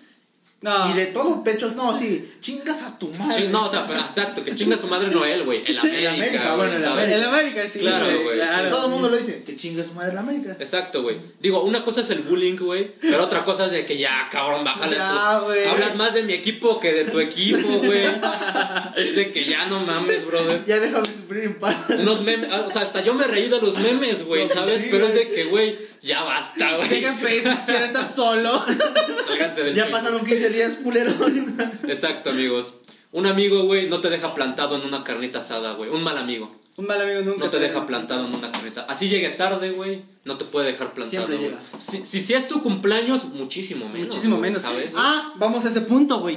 No. 0.64 0.90
y 0.90 0.94
de 0.94 1.06
todo 1.06 1.44
pechos, 1.44 1.74
no, 1.76 1.96
sí, 1.96 2.32
chingas 2.40 2.82
a 2.84 2.98
tu 2.98 3.08
madre. 3.10 3.44
Ching- 3.44 3.50
no, 3.50 3.66
o 3.66 3.68
sea, 3.68 3.86
pero 3.86 4.00
exacto, 4.00 4.42
que 4.42 4.54
chinga 4.54 4.78
su 4.78 4.86
madre 4.86 5.08
no 5.08 5.22
él, 5.24 5.44
güey, 5.44 5.60
el 5.66 5.78
América, 5.78 6.10
América, 6.14 6.54
güey, 6.56 6.68
bueno, 6.70 7.02
el 7.14 7.22
América, 7.24 7.68
sí. 7.70 7.80
Claro, 7.80 8.06
güey, 8.22 8.36
claro. 8.38 8.68
Todo 8.70 8.86
el 8.86 8.90
mundo 8.92 9.10
lo 9.10 9.16
dice, 9.18 9.44
que 9.44 9.56
chinga 9.56 9.84
su 9.84 9.92
madre 9.92 10.14
la 10.14 10.20
América. 10.20 10.56
Exacto, 10.58 11.02
güey. 11.02 11.18
Digo, 11.38 11.62
una 11.64 11.84
cosa 11.84 12.00
es 12.00 12.08
el 12.08 12.20
bullying, 12.20 12.56
güey, 12.56 12.92
pero 13.00 13.22
otra 13.24 13.44
cosa 13.44 13.66
es 13.66 13.72
de 13.72 13.84
que 13.84 13.98
ya, 13.98 14.26
cabrón, 14.30 14.64
bájale 14.64 14.96
Ya, 14.96 15.38
tú. 15.40 15.44
güey. 15.46 15.66
Hablas 15.66 15.96
más 15.96 16.14
de 16.14 16.22
mi 16.22 16.32
equipo 16.32 16.80
que 16.80 16.92
de 16.94 17.04
tu 17.04 17.20
equipo, 17.20 17.68
güey. 17.68 18.06
Es 18.96 19.14
de 19.16 19.30
que 19.30 19.44
ya 19.44 19.66
no 19.66 19.80
mames, 19.80 20.24
brother. 20.26 20.64
Ya 20.66 20.80
déjame 20.80 21.04
sufrir 21.06 21.44
en 21.44 21.58
paz. 21.58 21.76
Unos 21.90 22.22
memes, 22.22 22.50
o 22.52 22.70
sea, 22.70 22.82
hasta 22.82 23.02
yo 23.02 23.12
me 23.12 23.26
reí 23.26 23.48
de 23.50 23.60
los 23.60 23.78
memes, 23.78 24.24
güey, 24.24 24.46
¿sabes? 24.46 24.80
sí, 24.80 24.88
pero 24.90 25.06
es 25.06 25.14
de 25.14 25.28
que, 25.28 25.44
güey, 25.44 25.76
ya 26.04 26.22
basta, 26.22 26.76
güey. 26.76 26.88
Facebook, 26.88 27.58
quiere 27.66 27.86
estar 27.86 28.14
solo. 28.14 28.64
Sálganse 29.26 29.62
del 29.62 29.74
Ya 29.74 29.84
Facebook. 29.84 29.90
pasaron 29.90 30.26
15 30.26 30.50
días, 30.50 30.78
culero. 30.82 31.12
Exacto, 31.88 32.30
amigos. 32.30 32.80
Un 33.12 33.26
amigo, 33.26 33.64
güey, 33.64 33.88
no 33.88 34.00
te 34.00 34.10
deja 34.10 34.34
plantado 34.34 34.76
en 34.76 34.82
una 34.82 35.04
carnita 35.04 35.38
asada, 35.38 35.74
güey. 35.74 35.90
Un 35.90 36.02
mal 36.02 36.18
amigo. 36.18 36.48
Un 36.76 36.86
mal 36.86 37.00
amigo 37.00 37.20
nunca 37.20 37.44
No 37.44 37.50
te 37.50 37.60
deja 37.60 37.86
plantado 37.86 38.26
en 38.26 38.34
una 38.34 38.50
carnita. 38.50 38.82
Así 38.88 39.08
llegue 39.08 39.30
tarde, 39.30 39.70
güey. 39.70 40.02
No 40.24 40.36
te 40.36 40.44
puede 40.44 40.66
dejar 40.66 40.92
plantado. 40.94 41.26
Siempre 41.28 41.36
güey. 41.36 41.50
llega. 41.50 41.62
Si, 41.78 42.04
si, 42.04 42.20
si 42.20 42.34
es 42.34 42.48
tu 42.48 42.60
cumpleaños, 42.60 43.26
muchísimo 43.26 43.88
menos. 43.88 44.08
Muchísimo 44.08 44.38
güey, 44.38 44.50
menos. 44.50 44.62
¿Sabes? 44.62 44.92
Ah, 44.96 45.32
vamos 45.36 45.64
a 45.64 45.68
ese 45.68 45.82
punto, 45.82 46.18
güey. 46.18 46.36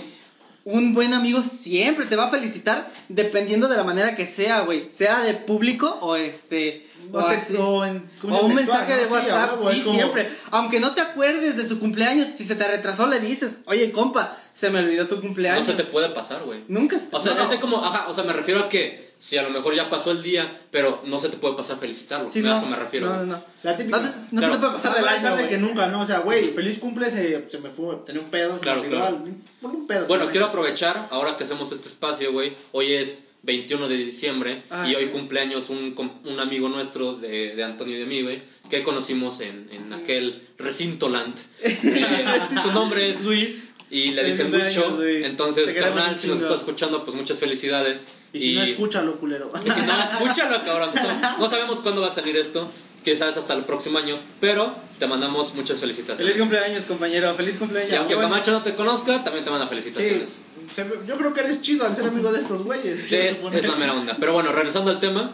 Un 0.69 0.93
buen 0.93 1.13
amigo 1.13 1.43
siempre 1.43 2.05
te 2.07 2.17
va 2.17 2.25
a 2.25 2.29
felicitar 2.29 2.91
dependiendo 3.07 3.69
de 3.69 3.77
la 3.77 3.85
manera 3.85 4.15
que 4.17 4.25
sea, 4.25 4.61
güey. 4.61 4.89
Sea 4.91 5.21
de 5.23 5.33
público 5.33 5.97
o 6.01 6.17
este. 6.17 6.85
O 7.13 7.19
o 7.19 7.23
te- 7.25 7.35
así. 7.35 7.55
o 7.57 7.85
en- 7.85 8.09
¿cómo 8.21 8.35
O 8.35 8.39
se 8.39 8.45
un 8.47 8.53
mensaje 8.55 8.95
de 8.97 9.05
WhatsApp, 9.05 9.51
sí, 9.71 9.81
como- 9.81 9.95
siempre. 9.95 10.29
Aunque 10.51 10.81
no 10.81 10.93
te 10.93 10.99
acuerdes 10.99 11.55
de 11.55 11.65
su 11.65 11.79
cumpleaños, 11.79 12.27
si 12.35 12.43
se 12.43 12.55
te 12.55 12.67
retrasó, 12.67 13.07
le 13.07 13.21
dices, 13.21 13.59
oye, 13.65 13.93
compa, 13.93 14.37
se 14.57 14.69
me 14.71 14.79
olvidó 14.79 15.05
tu 15.07 15.15
no 15.15 15.21
cumpleaños. 15.21 15.65
se 15.65 15.73
te 15.73 15.83
puede 15.83 16.09
pasar, 16.09 16.43
güey. 16.45 16.59
Nunca. 16.67 16.99
O 17.11 17.19
sea, 17.19 17.35
no. 17.35 17.43
es 17.43 17.49
de 17.49 17.59
como, 17.59 17.83
ajá, 17.83 18.07
o 18.09 18.13
sea, 18.13 18.23
me 18.23 18.33
refiero 18.33 18.61
a 18.61 18.69
que 18.69 19.05
si 19.19 19.37
a 19.37 19.41
lo 19.43 19.49
mejor 19.49 19.75
ya 19.75 19.89
pasó 19.89 20.11
el 20.11 20.21
día, 20.21 20.61
pero 20.71 21.01
no 21.05 21.17
se 21.19 21.29
te 21.29 21.37
puede 21.37 21.55
pasar 21.55 21.77
felicitarlo. 21.77 22.29
Sí, 22.31 22.39
a 22.39 22.43
no, 22.43 22.55
eso 22.57 22.65
me 22.67 22.75
refiero. 22.75 23.07
No, 23.07 23.17
no, 23.17 23.25
no. 23.37 23.43
La 23.63 23.75
típica. 23.77 23.99
No, 23.99 24.09
te- 24.09 24.15
no 24.31 24.39
Claro. 24.41 24.53
se 24.53 24.59
te 24.59 24.65
puede 24.65 24.73
pasar 24.73 24.91
Más 24.91 24.99
del 24.99 25.07
año, 25.09 25.23
tarde 25.23 25.37
güey. 25.43 25.49
que 25.49 25.57
nunca, 25.57 25.87
¿no? 25.87 26.01
O 26.01 26.05
sea, 26.05 26.19
güey, 26.19 26.51
feliz 26.53 26.77
cumple, 26.79 27.09
se, 27.11 27.49
se 27.49 27.57
me 27.59 27.69
fue, 27.69 27.95
tenía 28.05 28.21
un 28.21 28.29
pedo, 28.29 28.55
se 28.55 28.59
Claro, 28.61 28.83
me 28.83 28.89
claro. 28.89 29.23
un 29.61 29.87
pedo. 29.87 30.07
Bueno, 30.07 30.25
¿no? 30.25 30.31
quiero 30.31 30.45
aprovechar, 30.47 31.07
ahora 31.11 31.35
que 31.35 31.43
hacemos 31.45 31.71
este 31.71 31.87
espacio, 31.87 32.31
güey, 32.31 32.53
hoy 32.73 32.93
es 32.93 33.29
21 33.43 33.87
de 33.87 33.95
diciembre 33.97 34.63
Ah. 34.69 34.87
y 34.87 34.93
hoy 34.95 35.07
cumpleaños 35.07 35.69
un, 35.69 35.95
un 36.25 36.39
amigo 36.39 36.69
nuestro 36.69 37.13
de, 37.15 37.55
de 37.55 37.63
Antonio 37.63 37.95
y 37.95 37.99
de 37.99 38.05
mí, 38.05 38.21
güey, 38.21 38.41
que 38.69 38.83
conocimos 38.83 39.39
en, 39.41 39.67
en 39.71 39.93
aquel 39.93 40.43
recinto 40.57 41.09
land. 41.09 41.35
Eh, 41.63 42.25
su 42.61 42.71
nombre 42.71 43.09
es 43.09 43.21
Luis 43.21 43.73
y 43.89 44.11
le 44.11 44.23
dicen 44.23 44.51
mucho. 44.51 45.01
Entonces, 45.03 45.73
carnal, 45.73 46.17
si 46.17 46.27
nos 46.27 46.41
estás 46.41 46.59
escuchando, 46.59 47.03
pues 47.03 47.15
muchas 47.15 47.39
felicidades. 47.39 48.09
Y 48.33 48.39
si 48.39 48.53
no, 48.55 48.63
escúchalo, 48.63 49.17
culero. 49.19 49.51
y 49.65 49.69
si 49.69 49.81
no, 49.81 50.03
escúchalo, 50.03 50.63
cabrón. 50.63 50.89
No, 50.93 51.37
no 51.39 51.47
sabemos 51.47 51.79
cuándo 51.79 52.01
va 52.01 52.07
a 52.07 52.11
salir 52.11 52.35
esto, 52.35 52.69
quizás 53.03 53.37
hasta 53.37 53.53
el 53.53 53.63
próximo 53.63 53.97
año, 53.97 54.19
pero 54.41 54.75
te 54.99 55.07
mandamos 55.07 55.53
muchas 55.55 55.79
felicitaciones. 55.79 56.33
Feliz 56.33 56.37
cumpleaños, 56.37 56.85
compañero. 56.85 57.33
Feliz 57.35 57.57
cumpleaños. 57.57 57.91
Y 57.91 57.95
aunque. 57.95 58.15
Camacho 58.15 58.51
no 58.51 58.63
te 58.63 58.75
conozca, 58.75 59.23
también 59.23 59.45
te 59.45 59.51
manda 59.51 59.67
felicitaciones. 59.67 60.39
yo 61.07 61.17
creo 61.17 61.33
que 61.33 61.39
eres 61.39 61.61
chido 61.61 61.85
al 61.85 61.95
ser 61.95 62.07
amigo 62.07 62.31
de 62.31 62.39
estos 62.39 62.63
güeyes. 62.63 63.09
Es, 63.11 63.43
es 63.43 63.67
la 63.67 63.75
mera 63.75 63.93
onda. 63.93 64.17
Pero 64.19 64.33
bueno, 64.33 64.51
regresando 64.51 64.91
al 64.91 64.99
tema, 64.99 65.31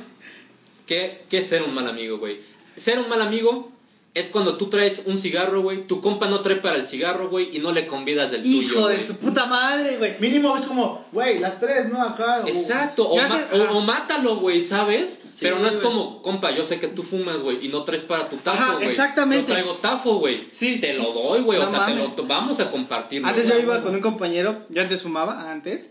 ¿qué, 0.86 1.24
qué 1.30 1.40
es 1.40 1.48
ser 1.48 1.64
un 1.64 1.74
mal 1.74 1.88
amigo, 1.88 2.20
güey? 2.20 2.40
Ser 2.76 3.00
un 3.00 3.10
mal 3.10 3.22
amigo 3.22 3.73
es 4.16 4.30
cuando 4.30 4.58
tú 4.58 4.68
traes 4.70 5.04
un 5.08 5.18
cigarro, 5.18 5.64
güey, 5.64 5.88
tu 5.88 6.00
compa 6.00 6.28
no 6.28 6.42
trae 6.42 6.58
para 6.58 6.76
el 6.76 6.84
cigarro, 6.84 7.30
güey, 7.30 7.56
y 7.56 7.60
no 7.60 7.72
le 7.72 7.88
convidas 7.88 8.30
del 8.30 8.44
tuyo. 8.44 8.62
Hijo 8.62 8.88
de 8.88 9.00
su 9.04 9.18
puta 9.18 9.48
madre, 9.48 9.98
güey. 9.98 10.16
Mínimo 10.20 10.56
es 10.56 10.68
como, 10.68 11.04
güey, 11.12 11.40
las 11.40 11.60
tres, 11.60 11.90
¿no? 11.90 12.00
Acá. 12.00 12.44
Exacto, 12.46 13.08
o, 13.08 13.18
ma- 13.18 13.82
mátalo, 13.82 14.36
güey, 14.36 14.62
¿sabes? 14.62 15.24
Sí, 15.34 15.40
Pero 15.42 15.58
no 15.58 15.68
es 15.68 15.78
como, 15.78 16.22
compa, 16.22 16.52
yo 16.52 16.64
sé 16.64 16.80
que 16.80 16.90
tú 16.90 17.02
fumas, 17.02 17.42
güey, 17.42 17.66
y 17.66 17.70
no 17.70 17.84
traes 17.84 18.04
para 18.04 18.30
tu 18.30 18.36
tafo, 18.38 18.62
Ajá, 18.62 18.74
güey. 18.76 18.90
exactamente. 18.90 19.48
Yo 19.48 19.54
traigo 19.56 19.76
tafo, 19.78 20.20
güey. 20.20 20.38
Sí, 20.38 20.80
te 20.80 20.92
sí. 20.94 20.98
lo 21.02 21.12
doy, 21.12 21.42
güey, 21.42 21.60
o 21.60 21.66
sea, 21.66 21.88
te 21.88 21.96
lo, 21.96 22.14
vamos 22.28 22.60
a 22.60 22.70
compartirlo. 22.70 23.28
Antes 23.28 23.48
yo 23.48 23.58
iba 23.58 23.82
con 23.82 23.96
un 23.96 24.02
compañero, 24.02 24.58
yo 24.70 24.82
antes 24.84 25.02
fumaba, 25.02 25.52
antes. 25.52 25.90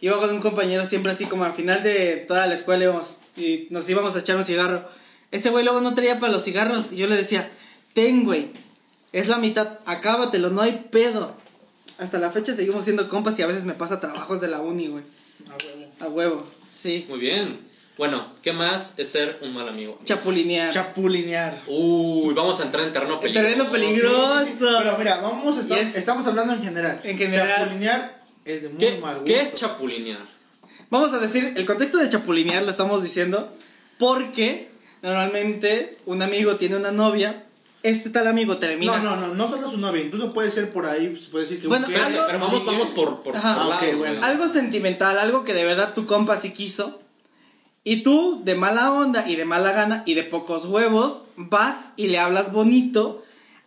Iba 0.00 0.18
con 0.18 0.30
un 0.30 0.40
compañero 0.40 0.84
siempre 0.86 1.12
así 1.12 1.26
como 1.26 1.44
al 1.44 1.52
final 1.52 1.80
de 1.84 2.24
toda 2.26 2.48
la 2.48 2.56
escuela 2.56 2.82
íbamos 2.82 3.18
y 3.36 3.68
nos 3.70 3.88
íbamos 3.88 4.16
a 4.16 4.18
echar 4.18 4.36
un 4.36 4.44
cigarro. 4.44 4.84
Ese 5.32 5.50
güey 5.50 5.64
luego 5.64 5.80
no 5.80 5.94
traía 5.94 6.20
para 6.20 6.32
los 6.32 6.44
cigarros 6.44 6.92
y 6.92 6.96
yo 6.96 7.08
le 7.08 7.16
decía, 7.16 7.48
ten 7.94 8.24
güey, 8.24 8.50
es 9.12 9.28
la 9.28 9.38
mitad, 9.38 9.78
acábatelo, 9.86 10.50
no 10.50 10.62
hay 10.62 10.86
pedo. 10.90 11.34
Hasta 11.98 12.18
la 12.18 12.30
fecha 12.30 12.54
seguimos 12.54 12.84
siendo 12.84 13.08
compas 13.08 13.38
y 13.38 13.42
a 13.42 13.46
veces 13.46 13.64
me 13.64 13.74
pasa 13.74 13.98
trabajos 14.00 14.40
de 14.40 14.48
la 14.48 14.60
uni, 14.60 14.88
güey. 14.88 15.04
Ah, 15.50 15.56
huevo. 15.64 15.92
A 16.00 16.08
huevo, 16.08 16.46
sí. 16.70 17.06
Muy 17.08 17.18
bien. 17.18 17.60
Bueno, 17.98 18.32
¿qué 18.42 18.52
más 18.52 18.94
es 18.96 19.10
ser 19.10 19.38
un 19.42 19.52
mal 19.52 19.68
amigo? 19.68 19.98
Chapulinear. 20.04 20.72
Chapulinear. 20.72 21.54
Uy, 21.66 22.32
vamos 22.34 22.58
a 22.60 22.64
entrar 22.64 22.86
en 22.86 22.92
terreno 22.92 23.14
En 23.14 23.20
peligroso. 23.20 23.42
terreno 23.48 23.70
peligroso. 23.70 24.78
Pero 24.78 24.98
mira, 24.98 25.20
vamos 25.20 25.58
a 25.58 25.60
estar, 25.60 25.78
estamos 25.78 26.26
hablando 26.26 26.54
en 26.54 26.62
general. 26.62 27.00
En 27.04 27.18
general. 27.18 27.48
Chapulinear 27.58 28.22
es 28.46 28.62
de 28.62 28.68
muy 28.70 28.78
¿Qué, 28.78 28.98
mal 28.98 29.14
gusto. 29.16 29.24
¿Qué 29.26 29.40
es 29.40 29.54
chapulinear? 29.54 30.24
Vamos 30.88 31.12
a 31.12 31.18
decir, 31.18 31.52
el 31.56 31.66
contexto 31.66 31.98
de 31.98 32.08
chapulinear 32.08 32.62
lo 32.62 32.70
estamos 32.70 33.02
diciendo 33.02 33.54
porque 33.98 34.71
normalmente 35.02 35.98
un 36.06 36.22
amigo 36.22 36.56
tiene 36.56 36.76
una 36.76 36.92
novia, 36.92 37.44
este 37.82 38.10
tal 38.10 38.28
amigo 38.28 38.58
termina. 38.58 38.98
No, 38.98 39.16
no, 39.16 39.28
no, 39.28 39.34
no 39.34 39.48
solo 39.48 39.70
su 39.70 39.78
novia, 39.78 40.02
incluso 40.02 40.32
puede 40.32 40.50
ser 40.50 40.70
por 40.70 40.86
ahí, 40.86 41.08
pues, 41.08 41.24
puede 41.24 41.44
decir 41.44 41.60
que 41.60 41.66
Bueno, 41.68 41.86
un 41.88 41.92
Pero, 41.92 42.04
algo- 42.06 42.22
pero 42.26 42.38
vamos, 42.38 42.64
vamos 42.64 42.88
por, 42.90 43.22
por, 43.22 43.36
Ajá. 43.36 43.54
por 43.64 43.72
Ah, 43.72 43.80
lados, 43.80 43.98
bueno. 43.98 44.24
Algo 44.24 44.48
sentimental, 44.48 45.18
algo 45.18 45.44
que 45.44 45.54
de 45.54 45.64
verdad 45.64 45.92
tu 45.94 46.06
compa 46.06 46.38
sí 46.38 46.52
quiso. 46.52 47.00
Y 47.84 48.04
tú, 48.04 48.40
de 48.44 48.54
mala 48.54 48.92
onda 48.92 49.28
y 49.28 49.34
de 49.34 49.44
mala 49.44 49.72
gana 49.72 50.04
y 50.06 50.14
de 50.14 50.22
pocos 50.22 50.66
huevos, 50.66 51.22
vas 51.36 51.92
y 51.96 52.06
le 52.06 52.20
hablas 52.20 52.52
bonito 52.52 53.21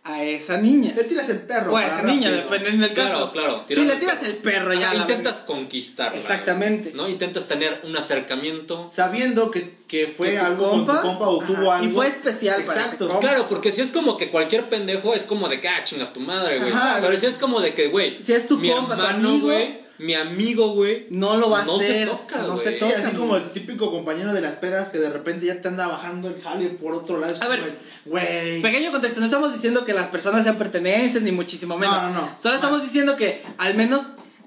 a 0.08 0.22
esa 0.22 0.56
niña. 0.58 0.92
Le 0.94 1.02
tiras 1.04 1.28
el 1.30 1.40
perro. 1.40 1.72
O 1.72 1.76
a 1.76 1.82
para 1.82 1.94
esa 1.98 2.02
niña, 2.06 2.30
dependiendo 2.30 2.86
del 2.86 2.94
Claro, 2.94 3.10
caso. 3.18 3.32
claro, 3.32 3.58
Si 3.60 3.66
tirarle 3.66 3.94
le 3.94 4.00
tiras 4.00 4.22
el 4.22 4.36
perro 4.36 4.72
ya. 4.74 4.86
Ajá, 4.86 4.94
la 4.94 5.00
intentas 5.02 5.36
conquistarla. 5.38 6.16
Exactamente. 6.18 6.92
¿No? 6.94 7.08
Intentas 7.08 7.46
tener 7.48 7.80
un 7.84 7.96
acercamiento. 7.96 8.88
Sabiendo 8.88 9.50
que, 9.50 9.74
que 9.88 10.06
fue 10.06 10.30
Que 10.32 10.38
algo 10.38 10.72
compa- 10.72 10.86
con 10.86 11.02
tu 11.02 11.02
compa 11.08 11.28
o 11.28 11.38
tuvo 11.40 11.72
Ajá, 11.72 11.82
y 11.82 11.86
algo. 11.86 11.96
fue 11.96 12.06
especial 12.08 12.62
para 12.64 12.80
Exacto. 12.82 13.04
ese 13.06 13.12
compa. 13.14 13.28
Claro, 13.28 13.46
porque 13.48 13.72
si 13.72 13.80
es 13.80 13.90
como 13.90 14.16
que 14.16 14.30
cualquier 14.30 14.68
pendejo 14.68 15.12
es 15.14 15.24
como 15.24 15.48
de 15.48 15.60
que, 15.60 15.68
ah, 15.68 15.82
chinga 15.84 16.12
tu 16.12 16.20
madre, 16.20 16.58
güey. 16.60 16.72
Pero 17.00 17.16
si 17.16 17.26
es 17.26 17.38
como 17.38 17.60
de 17.60 17.74
que, 17.74 17.88
güey, 17.88 18.22
Si 18.22 18.32
es 18.32 18.46
tu 18.46 18.58
mi 18.58 18.70
compa, 18.70 18.94
tu 18.96 19.02
hermano, 19.02 19.28
amigo, 19.30 19.46
güey, 19.48 19.85
mi 19.98 20.14
amigo, 20.14 20.72
güey, 20.74 21.06
No 21.10 21.36
lo 21.36 21.50
va 21.50 21.62
a 21.62 21.64
no 21.64 21.76
hacer. 21.76 22.04
se 22.04 22.06
toca, 22.06 22.38
no 22.42 22.52
güey. 22.54 22.64
se 22.64 22.72
Sí, 22.74 22.78
toca. 22.80 22.98
así 22.98 23.16
como 23.16 23.36
el 23.36 23.44
típico 23.50 23.90
compañero 23.90 24.32
de 24.34 24.40
las 24.40 24.56
pedas 24.56 24.90
que 24.90 24.98
de 24.98 25.08
repente 25.10 25.46
ya 25.46 25.60
te 25.62 25.68
anda 25.68 25.86
bajando 25.86 26.28
el 26.28 26.40
jale 26.42 26.68
por 26.70 26.94
otro 26.94 27.18
lado. 27.18 27.32
Es 27.32 27.40
A 27.40 27.46
como 27.46 27.56
ver, 27.56 27.78
güey. 28.04 28.62
Pequeño 28.62 28.92
contexto, 28.92 29.20
no 29.20 29.26
estamos 29.26 29.52
diciendo 29.54 29.84
que 29.84 29.92
las 29.94 30.08
personas 30.08 30.42
sean 30.44 30.58
pertenencias 30.58 31.22
ni 31.22 31.32
muchísimo 31.32 31.76
menos. 31.78 31.96
No, 32.02 32.10
no, 32.10 32.20
no. 32.22 32.30
Solo 32.40 32.56
estamos 32.56 32.82
diciendo 32.82 33.16
que 33.16 33.42
al 33.58 33.74
menos 33.74 34.02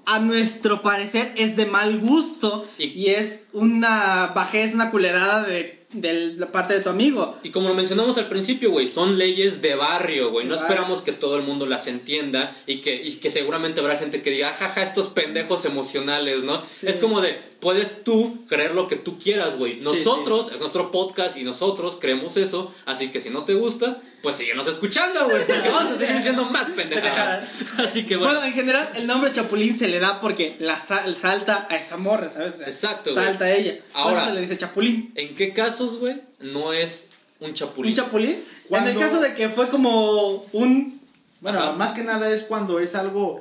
a 0.06 0.20
nuestro 0.20 0.82
parecer 0.82 1.34
es 1.36 1.56
de 1.56 1.66
mal 1.68 2.00
gusto 2.00 2.68
Y- 2.78 2.86
y, 2.86 3.08
es 3.12 3.44
una 3.54 4.32
bajez, 4.36 4.74
una 4.74 4.90
culerada 4.92 5.44
de, 5.44 5.79
de 5.92 6.36
la 6.38 6.52
parte 6.52 6.76
de 6.76 6.82
tu 6.82 6.90
amigo. 6.90 7.38
Y 7.42 7.50
como 7.50 7.68
lo 7.68 7.74
mencionamos 7.74 8.18
al 8.18 8.28
principio, 8.28 8.70
güey, 8.70 8.88
son 8.88 9.18
leyes 9.18 9.62
de 9.62 9.74
barrio, 9.76 10.30
güey. 10.30 10.46
No 10.46 10.54
esperamos 10.54 11.02
que 11.02 11.12
todo 11.12 11.36
el 11.36 11.44
mundo 11.44 11.66
las 11.66 11.88
entienda 11.88 12.56
y 12.68 12.80
que, 12.82 13.02
y 13.04 13.14
que 13.14 13.30
seguramente 13.30 13.80
habrá 13.80 13.98
gente 13.98 14.22
que 14.22 14.30
diga, 14.30 14.54
jaja, 14.54 14.84
estos 14.84 15.08
pendejos 15.08 15.66
emocionales, 15.66 16.44
¿no? 16.44 16.62
Sí. 16.62 16.88
Es 16.88 17.00
como 17.00 17.22
de, 17.22 17.40
puedes 17.60 18.04
tú 18.04 18.38
creer 18.48 18.76
lo 18.76 18.88
que 18.88 18.98
tú 18.98 19.18
quieras, 19.18 19.58
güey. 19.58 19.78
Nosotros, 19.78 20.52
es 20.54 20.60
nuestro 20.60 20.92
podcast 20.92 21.38
y 21.38 21.44
nosotros 21.44 21.98
creemos 22.00 22.38
eso, 22.38 22.72
así 22.86 23.10
que 23.10 23.20
si 23.20 23.32
no 23.32 23.44
te 23.46 23.56
gusta, 23.56 24.00
pues 24.22 24.36
síguenos 24.36 24.68
escuchando, 24.68 25.26
güey, 25.30 25.46
porque 25.48 25.70
vamos 25.70 25.94
a 25.94 25.98
seguir 25.98 26.16
diciendo 26.18 26.46
más 26.46 26.70
pendejadas. 26.72 27.48
Así 27.80 28.06
que 28.06 28.16
Bueno, 28.18 28.34
bueno. 28.34 28.48
en 28.48 28.54
general, 28.54 28.90
el 28.96 29.08
nombre 29.08 29.32
Chapulín 29.32 29.78
se 29.78 29.88
le 29.88 30.00
da 30.00 30.20
porque 30.22 30.58
la 30.60 30.80
sa- 30.80 31.04
salta 31.16 31.68
a 31.70 31.76
esa 31.78 31.98
morra, 31.98 32.30
¿sabes? 32.30 32.56
O 32.56 32.58
sea, 32.58 32.68
Exacto, 32.68 33.14
güey. 33.14 33.26
Salta 33.26 33.46
a 33.46 33.52
ella. 33.52 33.80
Ahora- 33.94 34.26
se 34.26 34.34
le 34.34 34.42
dice 34.42 34.58
Chapulín. 34.58 35.12
¿En 35.16 35.34
qué 35.36 35.54
casos, 35.54 35.98
güey, 36.00 36.22
no 36.42 36.74
es 36.74 37.10
un 37.40 37.54
chapulín? 37.54 37.92
¿Un 37.92 37.96
Chapulín? 37.96 38.32
En 38.32 38.44
Cuando- 38.68 38.90
el 38.92 38.98
caso 39.00 39.22
de 39.22 39.34
que 39.36 39.50
fue 39.50 39.70
como 39.70 40.44
un. 40.52 41.00
Bueno, 41.42 41.60
Ajá. 41.60 41.72
más 41.74 41.94
que 41.94 42.04
nada 42.04 42.30
es 42.30 42.44
cuando 42.44 42.80
es 42.80 42.96
algo, 42.96 43.40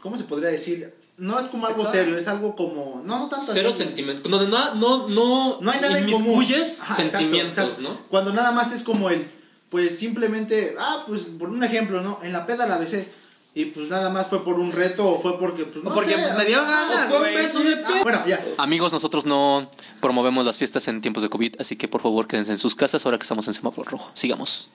¿cómo 0.00 0.16
se 0.16 0.24
podría 0.24 0.48
decir? 0.48 0.94
No 1.18 1.38
es 1.38 1.46
como 1.48 1.66
algo 1.66 1.90
serio, 1.90 2.16
es 2.16 2.28
algo 2.28 2.54
como, 2.54 3.02
no, 3.04 3.18
no 3.18 3.28
tanto 3.28 3.44
Cero 3.52 3.72
sentimientos. 3.72 4.30
Donde 4.30 4.46
no, 4.46 4.74
no, 4.76 5.08
no, 5.08 5.58
No 5.60 5.70
hay 5.70 5.80
nada 5.80 5.98
en 5.98 6.10
común. 6.10 6.46
sentimientos, 6.46 7.58
exacto. 7.58 7.82
¿no? 7.82 7.98
Cuando 8.08 8.32
nada 8.32 8.52
más 8.52 8.72
es 8.72 8.82
como 8.82 9.10
el, 9.10 9.26
pues 9.70 9.98
simplemente, 9.98 10.74
ah, 10.78 11.04
pues 11.06 11.22
por 11.38 11.50
un 11.50 11.62
ejemplo, 11.64 12.00
¿no? 12.00 12.18
En 12.22 12.32
la 12.32 12.46
peda 12.46 12.66
la 12.66 12.78
besé. 12.78 13.08
Y 13.54 13.64
pues 13.66 13.88
nada 13.90 14.08
más 14.08 14.28
fue 14.28 14.44
por 14.44 14.54
un 14.60 14.70
reto 14.70 15.04
o 15.06 15.20
fue 15.20 15.38
porque, 15.38 15.64
pues 15.64 15.82
no 15.82 15.90
O 15.90 15.94
porque 15.94 16.12
sé, 16.12 16.18
pues, 16.22 16.36
me 16.36 16.44
dio 16.44 16.62
ganas, 16.62 17.06
O 17.06 17.08
fue 17.08 17.16
un 17.16 17.22
güey. 17.22 17.34
beso 17.34 17.60
de 17.60 17.74
Ah, 17.84 18.00
bueno, 18.02 18.22
ya. 18.26 18.40
Amigos, 18.58 18.92
nosotros 18.92 19.24
no 19.26 19.68
promovemos 20.00 20.46
las 20.46 20.58
fiestas 20.58 20.86
en 20.86 21.00
tiempos 21.00 21.22
de 21.24 21.28
COVID, 21.28 21.56
así 21.58 21.74
que 21.74 21.88
por 21.88 22.00
favor 22.00 22.28
quédense 22.28 22.52
en 22.52 22.58
sus 22.58 22.76
casas 22.76 23.04
ahora 23.04 23.18
que 23.18 23.22
estamos 23.24 23.48
en 23.48 23.54
semáforo 23.54 23.90
rojo. 23.90 24.10
Sigamos. 24.14 24.68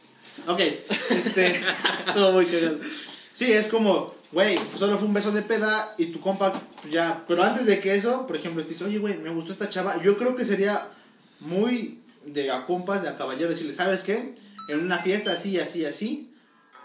Ok, 0.48 0.60
este, 0.60 1.62
todo 2.14 2.34
muy 2.34 2.46
cagado. 2.46 2.80
Sí, 3.34 3.52
es 3.54 3.68
como, 3.70 4.14
güey, 4.32 4.60
solo 4.78 4.98
fue 4.98 5.08
un 5.08 5.14
beso 5.14 5.32
de 5.32 5.44
peda 5.44 5.94
y 5.98 6.08
tu 6.08 6.20
compa, 6.20 6.52
pues 6.82 6.94
ya, 6.94 7.24
pero 7.28 7.44
antes 7.44 7.66
de 7.66 7.80
que 7.80 7.96
eso, 7.96 8.28
por 8.28 8.36
ejemplo, 8.36 8.64
te 8.64 8.70
dice, 8.70 8.84
oye, 8.84 8.98
güey, 8.98 9.18
me 9.18 9.30
gustó 9.30 9.54
esta 9.54 9.70
chava, 9.70 10.02
yo 10.04 10.18
creo 10.18 10.36
que 10.36 10.44
sería 10.44 10.90
muy 11.40 12.00
de 12.26 12.52
a 12.52 12.66
compas, 12.66 13.02
de 13.04 13.10
a 13.10 13.18
caballero, 13.18 13.50
decirle, 13.50 13.74
¿sabes 13.74 14.04
qué? 14.04 14.34
En 14.68 14.80
una 14.80 15.00
fiesta 15.00 15.34
así, 15.34 15.60
así, 15.60 15.86
así, 15.86 16.32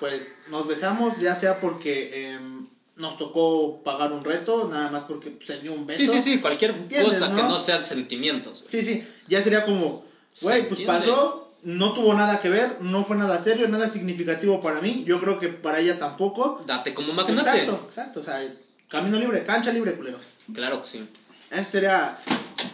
pues 0.01 0.27
nos 0.51 0.67
besamos, 0.67 1.19
ya 1.21 1.35
sea 1.35 1.61
porque 1.61 2.33
em, 2.33 2.67
nos 2.97 3.17
tocó 3.19 3.81
pagar 3.85 4.13
un 4.13 4.25
reto, 4.25 4.69
nada 4.69 4.91
más 4.91 5.05
porque 5.05 5.39
se 5.45 5.61
dio 5.61 5.73
un 5.73 5.87
beso. 5.87 6.01
Sí, 6.01 6.09
sí, 6.09 6.21
sí, 6.21 6.39
cualquier 6.39 6.73
¿Entiendes, 6.73 7.19
cosa 7.21 7.35
que 7.35 7.43
no? 7.43 7.59
sean 7.59 7.83
sentimientos. 7.83 8.65
Sí, 8.67 8.83
sí, 8.83 9.05
ya 9.29 9.41
sería 9.41 9.65
como, 9.65 10.05
güey, 10.43 10.69
pues 10.69 10.81
pasó, 10.81 11.53
no 11.63 11.93
tuvo 11.93 12.15
nada 12.15 12.41
que 12.41 12.49
ver, 12.49 12.81
no 12.81 13.05
fue 13.05 13.17
nada 13.17 13.39
serio, 13.39 13.69
nada 13.69 13.89
significativo 13.89 14.61
para 14.61 14.81
mí, 14.81 15.05
yo 15.07 15.21
creo 15.21 15.39
que 15.39 15.49
para 15.49 15.79
ella 15.81 15.99
tampoco. 15.99 16.63
Date 16.67 16.95
como 16.95 17.13
magnate. 17.13 17.49
Exacto, 17.49 17.83
exacto, 17.87 18.21
o 18.21 18.23
sea, 18.25 18.41
camino 18.89 19.19
libre, 19.19 19.45
cancha 19.45 19.73
libre, 19.73 19.95
culero. 19.95 20.19
Claro 20.53 20.81
que 20.83 20.89
sí. 20.89 21.09
Eso 21.51 21.71
sería... 21.71 22.19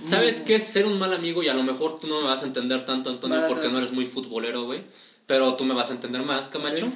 ¿Sabes 0.09 0.41
qué 0.41 0.57
es 0.57 0.65
ser 0.65 0.87
un 0.87 0.99
mal 0.99 1.13
amigo? 1.13 1.43
Y 1.43 1.49
a 1.49 1.55
lo 1.55 1.63
mejor 1.63 1.99
tú 2.01 2.07
no 2.07 2.21
me 2.21 2.27
vas 2.29 2.43
a 2.43 2.47
entender 2.47 2.85
tanto, 2.85 3.11
Antonio, 3.11 3.45
porque 3.49 3.69
no 3.69 3.79
eres 3.79 3.93
muy 3.93 4.07
futbolero, 4.07 4.65
güey. 4.65 4.83
Pero 5.27 5.55
tú 5.55 5.65
me 5.65 5.75
vas 5.75 5.91
a 5.91 5.95
entender 5.95 6.23
más, 6.23 6.49
Camacho. 6.49 6.93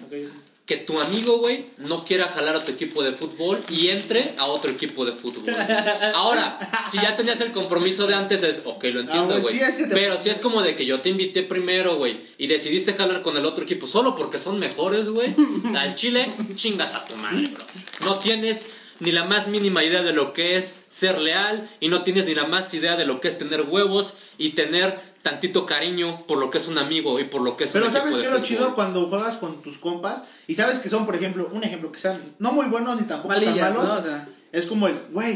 Que 0.66 0.76
tu 0.76 1.00
amigo, 1.00 1.38
güey, 1.38 1.64
no 1.78 2.04
quiera 2.04 2.28
jalar 2.28 2.54
a 2.56 2.62
tu 2.62 2.70
equipo 2.70 3.02
de 3.02 3.12
fútbol 3.12 3.58
y 3.70 3.88
entre 3.88 4.34
a 4.36 4.44
otro 4.44 4.70
equipo 4.70 5.06
de 5.06 5.12
fútbol. 5.12 5.44
Ahora, 6.14 6.58
si 6.90 6.98
ya 6.98 7.16
tenías 7.16 7.40
el 7.40 7.52
compromiso 7.52 8.06
de 8.06 8.14
antes, 8.14 8.42
es, 8.42 8.60
ok, 8.66 8.84
lo 8.84 8.98
Ah, 8.98 9.02
entiendo, 9.02 9.28
güey, 9.28 9.40
güey. 9.40 9.54
sí, 9.54 9.60
es 9.62 9.76
que 9.76 9.86
te- 9.86 9.94
Pero 9.94 10.18
si 10.18 10.28
es 10.28 10.40
como 10.40 10.60
de 10.60 10.76
que 10.76 10.84
yo 10.84 11.00
te 11.00 11.08
invité 11.08 11.42
primero, 11.42 11.96
güey, 11.96 12.20
y 12.36 12.48
decidiste 12.48 12.92
jalar 12.92 13.22
con 13.22 13.38
el 13.38 13.46
otro 13.46 13.64
equipo 13.64 13.86
solo 13.86 14.14
porque 14.14 14.38
son 14.38 14.58
mejores, 14.58 15.08
güey, 15.08 15.34
al 15.74 15.94
Chile, 15.94 16.30
chingas 16.54 16.94
a 16.94 17.06
tu 17.06 17.16
madre, 17.16 17.48
bro. 17.48 17.64
No 18.04 18.18
tienes 18.18 18.66
ni 19.00 19.12
la 19.12 19.24
más 19.24 19.48
mínima 19.48 19.84
idea 19.84 20.02
de 20.02 20.12
lo 20.12 20.32
que 20.32 20.56
es 20.56 20.74
ser 20.88 21.18
leal 21.18 21.68
y 21.80 21.88
no 21.88 22.02
tienes 22.02 22.26
ni 22.26 22.34
la 22.34 22.46
más 22.46 22.72
idea 22.74 22.96
de 22.96 23.06
lo 23.06 23.20
que 23.20 23.28
es 23.28 23.38
tener 23.38 23.62
huevos 23.62 24.14
y 24.38 24.50
tener 24.50 24.98
tantito 25.22 25.66
cariño 25.66 26.24
por 26.26 26.38
lo 26.38 26.50
que 26.50 26.58
es 26.58 26.68
un 26.68 26.78
amigo 26.78 27.18
y 27.20 27.24
por 27.24 27.42
lo 27.42 27.56
que 27.56 27.64
es 27.64 27.72
Pero 27.72 27.86
un 27.86 27.92
¿sabes 27.92 28.18
es 28.18 28.30
lo 28.30 28.42
chido 28.42 28.74
cuando 28.74 29.08
juegas 29.08 29.36
con 29.36 29.62
tus 29.62 29.78
compas? 29.78 30.22
Y 30.46 30.54
sabes 30.54 30.80
que 30.80 30.88
son, 30.88 31.06
por 31.06 31.14
ejemplo, 31.14 31.48
un 31.52 31.64
ejemplo, 31.64 31.92
que 31.92 31.98
sean 31.98 32.20
no 32.38 32.52
muy 32.52 32.66
buenos 32.66 33.00
ni 33.00 33.06
tampoco 33.06 33.34
Malillas, 33.34 33.56
tan 33.56 33.74
malos. 33.74 33.88
¿no? 33.88 33.98
O 33.98 34.02
sea, 34.02 34.28
Es 34.52 34.66
como 34.66 34.88
el, 34.88 34.98
güey, 35.10 35.34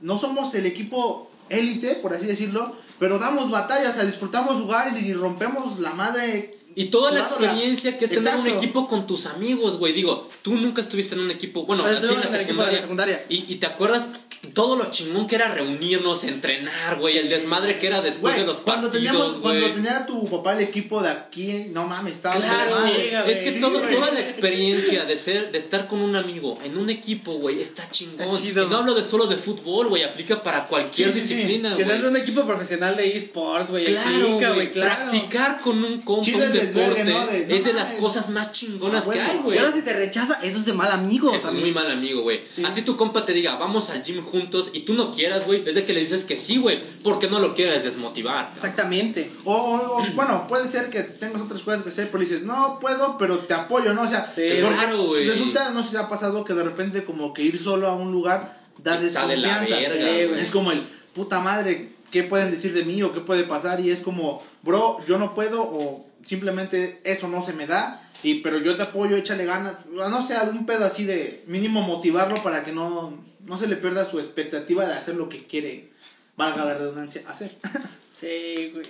no 0.00 0.18
somos 0.18 0.54
el 0.54 0.66
equipo 0.66 1.30
élite, 1.48 1.96
por 1.96 2.14
así 2.14 2.26
decirlo, 2.26 2.74
pero 2.98 3.18
damos 3.18 3.50
batalla, 3.50 3.90
o 3.90 3.92
sea, 3.92 4.04
disfrutamos 4.04 4.62
jugar 4.62 4.96
y 4.96 5.12
rompemos 5.12 5.78
la 5.78 5.94
madre. 5.94 6.53
Y 6.76 6.86
toda 6.86 7.12
la 7.12 7.20
experiencia 7.20 7.96
que 7.96 8.04
es 8.06 8.10
tener 8.10 8.36
un 8.36 8.46
equipo 8.48 8.88
con 8.88 9.06
tus 9.06 9.26
amigos, 9.26 9.78
güey. 9.78 9.92
Digo, 9.92 10.28
tú 10.42 10.56
nunca 10.56 10.80
estuviste 10.80 11.14
en 11.14 11.22
un 11.22 11.30
equipo, 11.30 11.66
bueno, 11.66 11.84
así 11.84 12.12
en 12.12 12.20
la 12.20 12.26
secundaria. 12.26 12.80
secundaria. 12.80 13.26
Y, 13.28 13.52
y 13.52 13.56
te 13.56 13.66
acuerdas 13.66 14.23
todo 14.52 14.76
lo 14.76 14.90
chingón 14.90 15.26
que 15.26 15.36
era 15.36 15.48
reunirnos, 15.54 16.24
entrenar, 16.24 16.98
güey, 16.98 17.18
el 17.18 17.28
desmadre 17.28 17.78
que 17.78 17.86
era 17.86 18.00
después 18.00 18.34
Güey, 18.34 18.40
de 18.40 18.46
los 18.46 18.58
cuando 18.58 18.88
partidos, 18.90 19.12
teníamos, 19.12 19.40
güey. 19.40 19.60
cuando 19.60 19.76
tenía 19.82 20.06
tu 20.06 20.28
papá 20.28 20.52
el 20.54 20.60
equipo 20.62 21.02
de 21.02 21.10
aquí, 21.10 21.66
no 21.72 21.84
mames, 21.86 22.16
estaba 22.16 22.36
Claro, 22.36 22.70
madre. 22.76 23.10
güey. 23.22 23.32
es 23.32 23.38
que 23.42 23.52
Sí, 23.52 23.60
todo- 23.60 23.80
toda 23.80 24.10
la 24.10 24.20
experiencia 24.20 25.04
de 25.04 25.16
ser, 25.16 25.50
de 25.52 25.58
estar 25.58 25.88
con 25.88 26.00
un 26.00 26.16
amigo 26.16 26.54
en 26.64 26.76
un 26.78 26.90
equipo, 26.90 27.32
güey, 27.34 27.60
está 27.60 27.88
chingón. 27.90 28.20
Está 28.28 28.42
chido. 28.42 28.64
Y 28.64 28.70
no 28.70 28.76
hablo 28.76 28.94
de 28.94 29.04
solo 29.04 29.26
de 29.26 29.36
fútbol, 29.36 29.88
güey, 29.88 30.02
aplica 30.02 30.42
para 30.42 30.66
cualquier 30.66 31.12
Sí, 31.12 31.20
sí, 31.20 31.26
sí. 31.28 31.34
disciplina, 31.34 31.70
que 31.70 31.82
güey. 31.84 31.86
seas 31.86 32.02
de 32.02 32.08
un 32.08 32.16
equipo 32.16 32.44
profesional 32.46 32.96
de 32.96 33.16
esports, 33.16 33.70
güey. 33.70 33.84
Claro, 33.86 34.38
güey, 34.54 34.70
claro. 34.72 34.94
practicar 35.10 35.60
con 35.60 35.82
un 35.84 36.00
compa 36.02 36.28
un 36.30 36.52
deporte 36.52 37.04
¿no? 37.04 37.26
De, 37.26 37.46
no 37.46 37.54
es 37.54 37.64
de 37.64 37.72
las 37.72 37.92
cosas 37.92 38.30
más 38.30 38.52
chingonas 38.52 39.08
Ah, 39.08 39.12
que 39.12 39.20
hay, 39.20 39.36
Y 39.36 39.40
güey. 39.40 39.58
ahora 39.58 39.72
si 39.72 39.82
te 39.82 39.92
rechaza, 39.92 40.38
eso 40.42 40.58
es 40.58 40.64
de 40.66 40.72
mal 40.72 40.90
amigo. 40.90 41.34
Eso 41.34 41.48
es 41.48 41.54
muy 41.54 41.72
mal 41.72 41.90
amigo, 41.90 42.22
güey. 42.22 42.40
Sí. 42.46 42.62
Así 42.64 42.82
tu 42.82 42.96
compa 42.96 43.24
te 43.24 43.32
diga, 43.32 43.56
vamos 43.56 43.90
al 43.90 44.02
gym 44.02 44.22
juntos 44.34 44.70
y 44.74 44.80
tú 44.80 44.94
no 44.94 45.12
quieras, 45.12 45.46
güey. 45.46 45.62
Es 45.66 45.74
de 45.74 45.84
que 45.84 45.92
le 45.94 46.00
dices 46.00 46.24
que 46.24 46.36
sí, 46.36 46.56
güey. 46.58 46.80
Porque 47.02 47.28
no 47.28 47.38
lo 47.40 47.54
quieres 47.54 47.84
desmotivar. 47.84 48.50
Exactamente. 48.54 49.30
O, 49.44 49.54
o- 49.54 49.98
o, 49.98 50.06
bueno, 50.14 50.46
puede 50.48 50.68
ser 50.68 50.90
que 50.90 51.02
tengas 51.02 51.40
otras 51.42 51.62
cosas 51.62 51.82
que 51.82 51.88
hacer, 51.90 52.10
pero 52.10 52.20
dices, 52.20 52.42
no 52.42 52.78
puedo, 52.80 53.16
pero 53.18 53.40
te 53.40 53.54
apoyo, 53.54 53.94
¿no? 53.94 54.02
O 54.02 54.06
sea, 54.08 54.30
Sí, 54.34 54.42
claro, 54.60 55.04
güey. 55.06 55.26
resulta, 55.26 55.70
no 55.70 55.82
sé 55.82 55.90
si 55.90 55.96
ha 55.96 56.08
pasado 56.08 56.44
que 56.44 56.54
de 56.54 56.64
repente 56.64 57.04
como 57.04 57.32
que 57.32 57.42
ir 57.42 57.58
solo 57.58 57.88
a 57.88 57.94
un 57.94 58.10
lugar 58.12 58.58
da 58.82 58.96
Está 58.96 59.26
de 59.26 59.36
desconfianza. 59.36 59.76
verga, 59.76 60.40
es 60.40 60.50
como 60.50 60.72
el, 60.72 60.82
puta 61.14 61.38
madre, 61.40 61.92
¿qué 62.10 62.24
pueden 62.24 62.50
decir 62.50 62.72
de 62.74 62.84
mí 62.84 63.02
o 63.02 63.12
qué 63.14 63.20
puede 63.20 63.44
pasar? 63.44 63.80
Y 63.80 63.90
es 63.90 64.00
como, 64.00 64.42
bro, 64.62 64.98
yo 65.06 65.16
no 65.18 65.34
puedo 65.34 65.62
o 65.62 66.04
simplemente 66.24 67.00
eso 67.04 67.28
no 67.28 67.44
se 67.44 67.52
me 67.52 67.66
da. 67.66 68.00
Y, 68.24 68.36
pero 68.40 68.58
yo 68.58 68.76
te 68.76 68.82
apoyo, 68.84 69.16
échale 69.16 69.44
ganas, 69.44 69.86
no 69.86 70.26
sé, 70.26 70.34
algún 70.34 70.64
pedo 70.66 70.84
así 70.86 71.04
de 71.04 71.44
mínimo 71.46 71.82
motivarlo 71.82 72.42
para 72.42 72.64
que 72.64 72.72
no, 72.72 73.22
no 73.44 73.56
se 73.58 73.66
le 73.68 73.76
pierda 73.76 74.10
su 74.10 74.18
expectativa 74.18 74.86
de 74.86 74.94
hacer 74.94 75.14
lo 75.14 75.28
que 75.28 75.36
quiere, 75.38 75.90
valga 76.36 76.64
la 76.64 76.74
redundancia, 76.74 77.22
hacer. 77.28 77.54
Sí, 78.14 78.70
güey. 78.72 78.86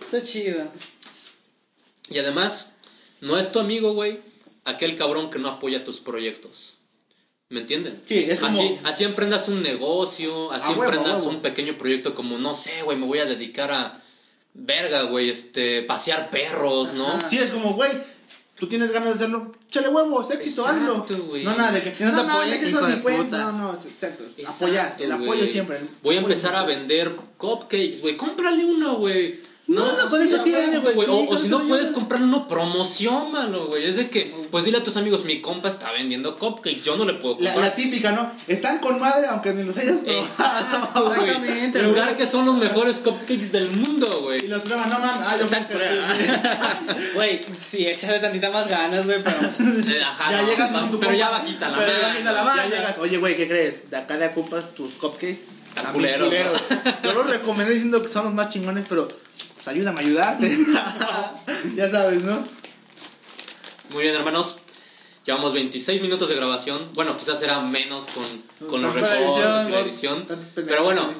Está 0.00 0.22
chido. 0.22 0.64
Y 2.10 2.18
además, 2.18 2.72
no 3.20 3.38
es 3.38 3.52
tu 3.52 3.60
amigo, 3.60 3.92
güey, 3.92 4.18
aquel 4.64 4.96
cabrón 4.96 5.30
que 5.30 5.38
no 5.38 5.48
apoya 5.48 5.84
tus 5.84 6.00
proyectos. 6.00 6.76
¿Me 7.50 7.60
entienden? 7.60 8.00
Sí, 8.06 8.24
es 8.28 8.40
como- 8.40 8.50
Así, 8.52 8.78
así 8.84 9.04
emprendas 9.04 9.48
un 9.48 9.62
negocio, 9.62 10.50
así 10.52 10.72
emprendas 10.72 11.22
un 11.26 11.40
pequeño 11.42 11.76
proyecto 11.78 12.14
como, 12.14 12.38
no 12.38 12.54
sé, 12.54 12.82
güey, 12.82 12.96
me 12.98 13.06
voy 13.06 13.18
a 13.20 13.26
dedicar 13.26 13.70
a... 13.70 14.00
Verga, 14.56 15.02
güey, 15.02 15.30
este, 15.30 15.82
pasear 15.82 16.30
perros, 16.30 16.94
¿no? 16.94 17.08
Ajá. 17.08 17.28
Sí, 17.28 17.38
es 17.38 17.50
como, 17.50 17.74
güey, 17.74 17.90
tú 18.64 18.70
tienes 18.70 18.92
ganas 18.92 19.10
de 19.10 19.14
hacerlo, 19.16 19.52
chale 19.70 19.88
huevos, 19.88 20.30
éxito, 20.30 20.62
Exacto, 20.62 21.04
hazlo. 21.04 21.24
güey. 21.24 21.44
No 21.44 21.54
nada 21.54 21.72
de 21.72 21.82
que 21.82 21.94
Si 21.94 22.02
no 22.04 22.10
te 22.10 22.20
apoyan, 22.20 22.38
mames, 22.48 22.62
eso 22.62 22.88
ni 22.88 22.96
cuenta. 23.02 23.38
No, 23.38 23.52
no, 23.52 23.74
exacto. 23.74 24.24
Exacto, 24.36 24.64
apoyar, 24.64 24.96
el 24.98 25.12
apoyo 25.12 25.34
güey. 25.40 25.48
siempre. 25.48 25.76
el 25.76 25.88
Voy 26.02 26.16
a 26.16 26.20
apoyo 26.20 26.32
empezar 26.34 26.54
a 26.56 26.64
vender 26.64 27.12
cupcakes, 27.36 28.00
güey. 28.00 28.16
Cómprale 28.16 28.64
uno, 28.64 28.96
güey. 28.96 29.38
No, 29.66 29.92
no, 29.96 30.10
con 30.10 30.20
eso 30.22 30.36
sí, 30.38 30.50
tiene, 30.50 30.78
güey. 30.78 31.08
O, 31.08 31.38
si 31.38 31.48
no 31.48 31.60
puedes 31.66 31.88
comprar 31.90 32.22
uno, 32.22 32.46
promocionalo, 32.46 33.68
güey. 33.68 33.86
Es 33.86 33.96
de 33.96 34.10
que, 34.10 34.30
pues 34.50 34.64
dile 34.66 34.76
a 34.78 34.82
tus 34.82 34.98
amigos, 34.98 35.24
mi 35.24 35.40
compa 35.40 35.70
está 35.70 35.90
vendiendo 35.92 36.38
cupcakes. 36.38 36.84
Yo 36.84 36.96
no 36.96 37.06
le 37.06 37.14
puedo 37.14 37.36
comprar. 37.36 37.56
la 37.56 37.74
típica, 37.74 38.12
¿no? 38.12 38.30
Están 38.46 38.80
con 38.80 39.00
madre 39.00 39.26
aunque 39.26 39.54
ni 39.54 39.62
los 39.64 39.74
hayas 39.78 39.98
probado. 40.00 40.22
Exacto, 40.22 41.04
güey. 41.06 41.20
Exactamente, 41.30 41.82
Jurar 41.82 42.14
que 42.16 42.26
son 42.26 42.44
los 42.44 42.58
mejores 42.58 42.98
cupcakes 42.98 43.52
del 43.52 43.70
mundo, 43.70 44.06
Y 44.06 44.22
güey. 44.22 44.48
los 44.48 44.62
prueban, 44.62 44.90
no 44.90 44.98
mames, 44.98 45.26
ah, 45.26 45.36
yo 45.38 45.44
Están- 45.44 45.66
Güey, 47.14 47.40
sí, 47.60 47.86
échale 47.86 48.18
tantita 48.20 48.50
más 48.50 48.68
ganas, 48.68 49.06
güey, 49.06 49.22
pero. 49.22 49.36
Ajá, 50.06 50.30
Ya 50.30 50.42
no, 50.42 50.48
llegas 50.48 50.70
no, 50.72 50.80
con 50.80 50.90
tu 50.90 51.00
Pero 51.00 51.14
ya 51.14 51.28
compa. 51.30 51.42
bajita 51.42 51.68
la 51.70 51.78
Pero 51.78 51.90
ya 51.92 51.96
mano. 52.02 52.08
bajita 52.08 52.32
la 52.32 52.38
Ya 52.38 52.44
mano. 52.44 52.68
llegas, 52.68 52.98
oye, 52.98 53.16
güey, 53.16 53.36
¿qué 53.36 53.48
crees? 53.48 53.90
De 53.90 53.96
acá 53.96 54.18
de 54.18 54.26
ocupas 54.26 54.74
tus 54.74 54.92
cupcakes. 54.94 55.46
Bien 55.74 55.92
culeros, 55.92 56.32
Yo 57.02 57.12
los 57.14 57.26
recomendé 57.26 57.72
diciendo 57.72 58.00
que 58.00 58.06
son 58.08 58.26
los 58.26 58.34
más 58.34 58.48
chingones, 58.48 58.84
pero 58.88 59.08
pues 59.64 59.76
ayúdame 59.76 60.00
a 60.00 60.02
ayudarte. 60.02 60.58
ya 61.74 61.90
sabes, 61.90 62.22
¿no? 62.22 62.44
Muy 63.94 64.02
bien, 64.02 64.14
hermanos. 64.14 64.58
Llevamos 65.24 65.54
26 65.54 66.02
minutos 66.02 66.28
de 66.28 66.34
grabación. 66.34 66.90
Bueno, 66.92 67.16
quizás 67.16 67.38
será 67.38 67.60
menos 67.62 68.08
con, 68.08 68.68
con 68.68 68.82
los 68.82 68.92
recortes 68.92 69.66
y 69.66 69.70
la 69.70 69.80
edición, 69.80 70.26
Pero 70.54 70.84
bueno, 70.84 71.10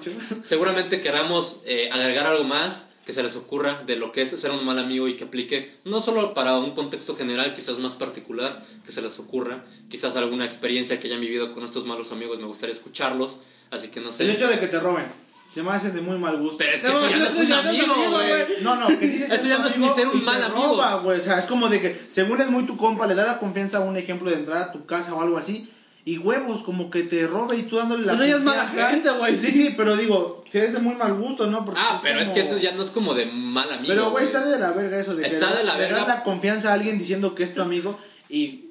seguramente 0.42 1.00
queramos 1.00 1.62
eh, 1.64 1.88
agregar 1.90 2.26
algo 2.26 2.44
más 2.44 2.90
que 3.07 3.14
se 3.14 3.22
les 3.22 3.37
ocurra 3.37 3.83
de 3.87 3.96
lo 3.96 4.12
que 4.12 4.22
es 4.22 4.30
ser 4.30 4.50
un 4.50 4.64
mal 4.64 4.78
amigo 4.78 5.09
y 5.09 5.14
que 5.14 5.24
aplique 5.24 5.70
no 5.85 6.00
solo 6.00 6.35
para 6.35 6.59
un 6.59 6.72
contexto 6.72 7.16
general, 7.16 7.54
quizás 7.54 7.78
más 7.78 7.94
particular, 7.94 8.62
que 8.85 8.92
se 8.92 9.00
les 9.00 9.18
ocurra, 9.18 9.64
quizás 9.88 10.16
alguna 10.16 10.44
experiencia 10.44 11.00
que 11.00 11.07
hayan 11.07 11.20
vivido 11.20 11.52
con 11.52 11.64
estos 11.64 11.87
malos 11.87 12.12
amigos, 12.12 12.38
me 12.38 12.46
gustaría 12.46 12.74
escucharlos, 12.74 13.40
así 13.70 13.88
que 13.88 14.00
no 14.00 14.12
sé. 14.12 14.24
El 14.24 14.30
hecho 14.30 14.48
de 14.48 14.59
que 14.59 14.68
te 14.68 14.80
roben. 14.80 15.07
Se 15.54 15.62
me 15.62 15.70
hace 15.70 15.92
de 15.92 16.00
muy 16.00 16.18
mal 16.18 16.36
gusto. 16.38 16.58
Pero 16.58 16.72
es 16.74 16.82
que 16.82 16.88
No, 16.88 16.94
eso 16.98 17.08
ya 17.08 17.16
no 17.18 17.24
es 17.26 17.38
un 17.38 17.52
amigo, 17.52 17.94
güey. 18.10 18.44
No, 18.62 18.74
no, 18.76 18.88
que 18.88 19.06
dices 19.06 19.30
Eso 19.30 19.46
ya 19.46 19.58
no 19.58 19.66
es 19.68 19.78
ni 19.78 19.88
ser 19.90 20.08
un 20.08 20.24
mal 20.24 20.42
amigo. 20.42 20.60
roba, 20.66 20.96
güey. 20.96 21.18
O 21.18 21.22
sea, 21.22 21.38
es 21.38 21.46
como 21.46 21.68
de 21.68 21.80
que, 21.80 22.00
según 22.10 22.40
es 22.40 22.48
muy 22.48 22.64
tu 22.66 22.76
compa, 22.76 23.06
le 23.06 23.14
da 23.14 23.24
la 23.24 23.38
confianza 23.38 23.78
a 23.78 23.80
un 23.80 23.96
ejemplo 23.96 24.30
de 24.30 24.36
entrar 24.36 24.58
a 24.58 24.72
tu 24.72 24.84
casa 24.84 25.14
o 25.14 25.22
algo 25.22 25.36
así. 25.38 25.68
Y 26.06 26.18
huevos, 26.18 26.62
como 26.64 26.90
que 26.90 27.04
te 27.04 27.26
robe 27.26 27.56
y 27.56 27.62
tú 27.62 27.76
dándole 27.76 28.04
la 28.04 28.12
Eso 28.14 28.26
ya 28.26 28.36
es 28.36 28.42
mala 28.42 28.68
gente, 28.68 29.10
güey. 29.12 29.38
Sí, 29.38 29.52
sí, 29.52 29.72
pero 29.76 29.96
digo, 29.96 30.44
si 30.50 30.58
es 30.58 30.72
de 30.72 30.80
muy 30.80 30.96
mal 30.96 31.14
gusto, 31.14 31.46
¿no? 31.46 31.64
Porque 31.64 31.80
Ah, 31.82 31.98
pero 32.02 32.20
es 32.20 32.28
que 32.30 32.40
eso 32.40 32.58
ya 32.58 32.72
no 32.72 32.82
es 32.82 32.90
como 32.90 33.14
de 33.14 33.24
mal 33.26 33.70
amigo. 33.72 33.86
Pero, 33.88 34.10
güey, 34.10 34.24
está 34.24 34.44
de 34.44 34.58
la 34.58 34.72
verga 34.72 34.98
eso 34.98 35.14
de 35.14 35.22
que 35.22 35.28
Está 35.28 35.50
le- 35.50 35.56
de 35.58 35.64
la 35.64 35.74
le 35.74 35.80
verga. 35.84 35.98
das 36.00 36.08
la 36.08 36.22
confianza 36.24 36.70
a 36.70 36.74
alguien 36.74 36.98
diciendo 36.98 37.34
que 37.34 37.44
es 37.44 37.54
tu 37.54 37.62
amigo 37.62 37.98
y 38.28 38.66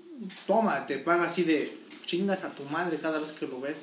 toma, 0.45 0.85
te 0.85 0.99
paga 0.99 1.23
así 1.25 1.43
de 1.43 1.71
chingas 2.05 2.43
a 2.43 2.51
tu 2.51 2.63
madre 2.65 2.99
cada 3.01 3.19
vez 3.19 3.31
que 3.31 3.47
lo 3.47 3.59
ves. 3.61 3.77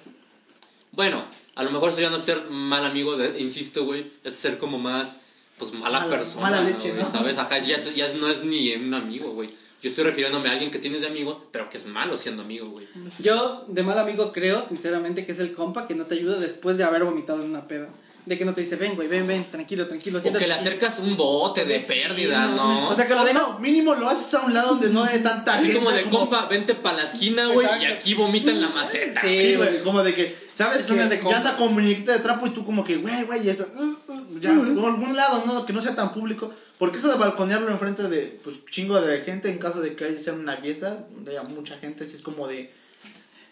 Bueno, 0.92 1.24
a 1.55 1.62
lo 1.62 1.70
mejor 1.70 1.90
eso 1.90 2.00
ya 2.00 2.11
no 2.11 2.16
es 2.16 2.22
ser 2.22 2.50
mal 2.50 2.85
amigo, 2.85 3.16
de- 3.16 3.40
insisto, 3.40 3.85
güey, 3.85 4.11
es 4.24 4.35
ser 4.35 4.59
como 4.59 4.79
más, 4.79 5.20
pues, 5.59 5.72
mala, 5.72 6.00
Mala- 6.00 6.11
persona, 6.11 6.42
mala 6.50 6.62
leche, 6.62 6.90
güey, 6.90 7.03
¿no? 7.03 7.09
¿sabes? 7.09 7.38
Ajá, 7.38 7.59
ya, 7.59 7.76
es- 7.76 7.94
ya 7.94 8.12
no 8.14 8.29
es 8.29 8.44
ni 8.44 8.74
un 8.74 8.94
amigo, 8.94 9.31
güey. 9.33 9.50
Yo 9.83 9.88
estoy 9.88 10.05
refiriéndome 10.05 10.48
a 10.48 10.53
alguien 10.53 10.70
que 10.70 10.79
tienes 10.79 11.00
de 11.00 11.07
amigo, 11.07 11.46
pero 11.53 11.68
que 11.70 11.79
es 11.79 11.87
malo 11.87 12.16
siendo 12.18 12.42
amigo, 12.42 12.68
güey. 12.68 12.87
Yo, 13.18 13.64
de 13.68 13.83
mal 13.83 13.98
amigo, 13.98 14.31
creo, 14.33 14.62
sinceramente, 14.66 15.24
que 15.24 15.33
es 15.33 15.38
el 15.38 15.55
compa 15.55 15.87
que 15.87 15.94
no 15.94 16.05
te 16.05 16.16
ayuda 16.16 16.37
después 16.38 16.76
de 16.76 16.85
haber 16.85 17.05
vomitado 17.05 17.42
en 17.42 17.48
una 17.50 17.66
peda. 17.66 17.88
De 18.26 18.37
que 18.38 18.44
no 18.44 18.52
te 18.54 18.61
dice, 18.61 18.76
ven, 18.76 18.94
güey, 18.96 19.09
ven, 19.09 19.26
ven, 19.26 19.50
tranquilo, 19.50 19.87
tranquilo. 19.88 20.18
O 20.18 20.22
que 20.22 20.30
le 20.30 20.37
aquí". 20.38 20.50
acercas 20.52 20.98
un 20.98 21.16
bote 21.16 21.64
de 21.64 21.78
Sí, 21.80 21.87
pérdida, 21.88 22.46
no, 22.48 22.56
¿no? 22.56 22.88
o 22.90 22.94
sea, 22.94 23.06
que 23.09 23.14
lo 23.14 23.22
O 23.22 23.24
dejas- 23.24 23.42
no, 23.48 23.59
mínimo 23.61 23.94
lo 23.94 24.09
haces 24.11 24.35
a 24.35 24.42
un 24.42 24.52
lado 24.52 24.68
donde 24.74 24.90
no 24.90 25.02
hay 25.02 25.20
tanta 25.20 25.54
Así 25.54 25.64
gente. 25.66 25.78
como 25.78 25.90
de 25.90 26.02
compa, 26.04 26.46
vente 26.46 26.74
pa' 26.74 26.92
la 26.92 27.04
esquina, 27.04 27.46
güey, 27.46 27.66
y 27.80 27.85
aquí 27.87 28.14
vomita 28.14 28.50
en 28.50 28.61
la 28.61 28.68
maceta. 28.68 29.22
Sí, 29.22 29.54
güey. 29.56 29.83
como 29.83 30.02
de 30.02 30.14
que, 30.14 30.37
¿sabes? 30.52 30.83
Que 30.83 30.94
de 30.94 31.20
ya 31.28 31.37
anda 31.38 31.56
con 31.56 31.72
muñequita 31.72 32.12
de 32.12 32.18
trapo 32.18 32.46
y 32.46 32.50
tú 32.50 32.64
como 32.64 32.85
que, 32.85 32.96
güey, 32.98 33.24
güey, 33.24 33.46
y 33.46 33.48
esto, 33.50 33.66
uh, 33.74 34.12
uh, 34.12 34.38
ya, 34.40 34.50
o 34.52 34.87
algún 34.87 35.16
lado, 35.16 35.42
¿no? 35.46 35.64
Que 35.64 35.72
no 35.72 35.80
sea 35.80 35.96
tan 35.96 36.12
público. 36.12 36.52
Porque 36.78 36.96
eso 36.98 37.09
de 37.11 37.16
balconearlo 37.18 37.70
enfrente 37.70 38.09
de, 38.09 38.38
pues, 38.44 38.64
chingo 38.70 39.00
de 39.00 39.20
gente 39.22 39.50
en 39.50 39.59
caso 39.59 39.80
de 39.80 39.94
que 39.94 40.04
haya 40.06 40.18
sea 40.18 40.33
una 40.33 40.56
fiesta, 40.56 41.04
donde 41.11 41.33
haya 41.38 41.42
mucha 41.50 41.76
gente, 41.78 42.04
así 42.04 42.16
es 42.16 42.22
como 42.22 42.46
de, 42.48 42.70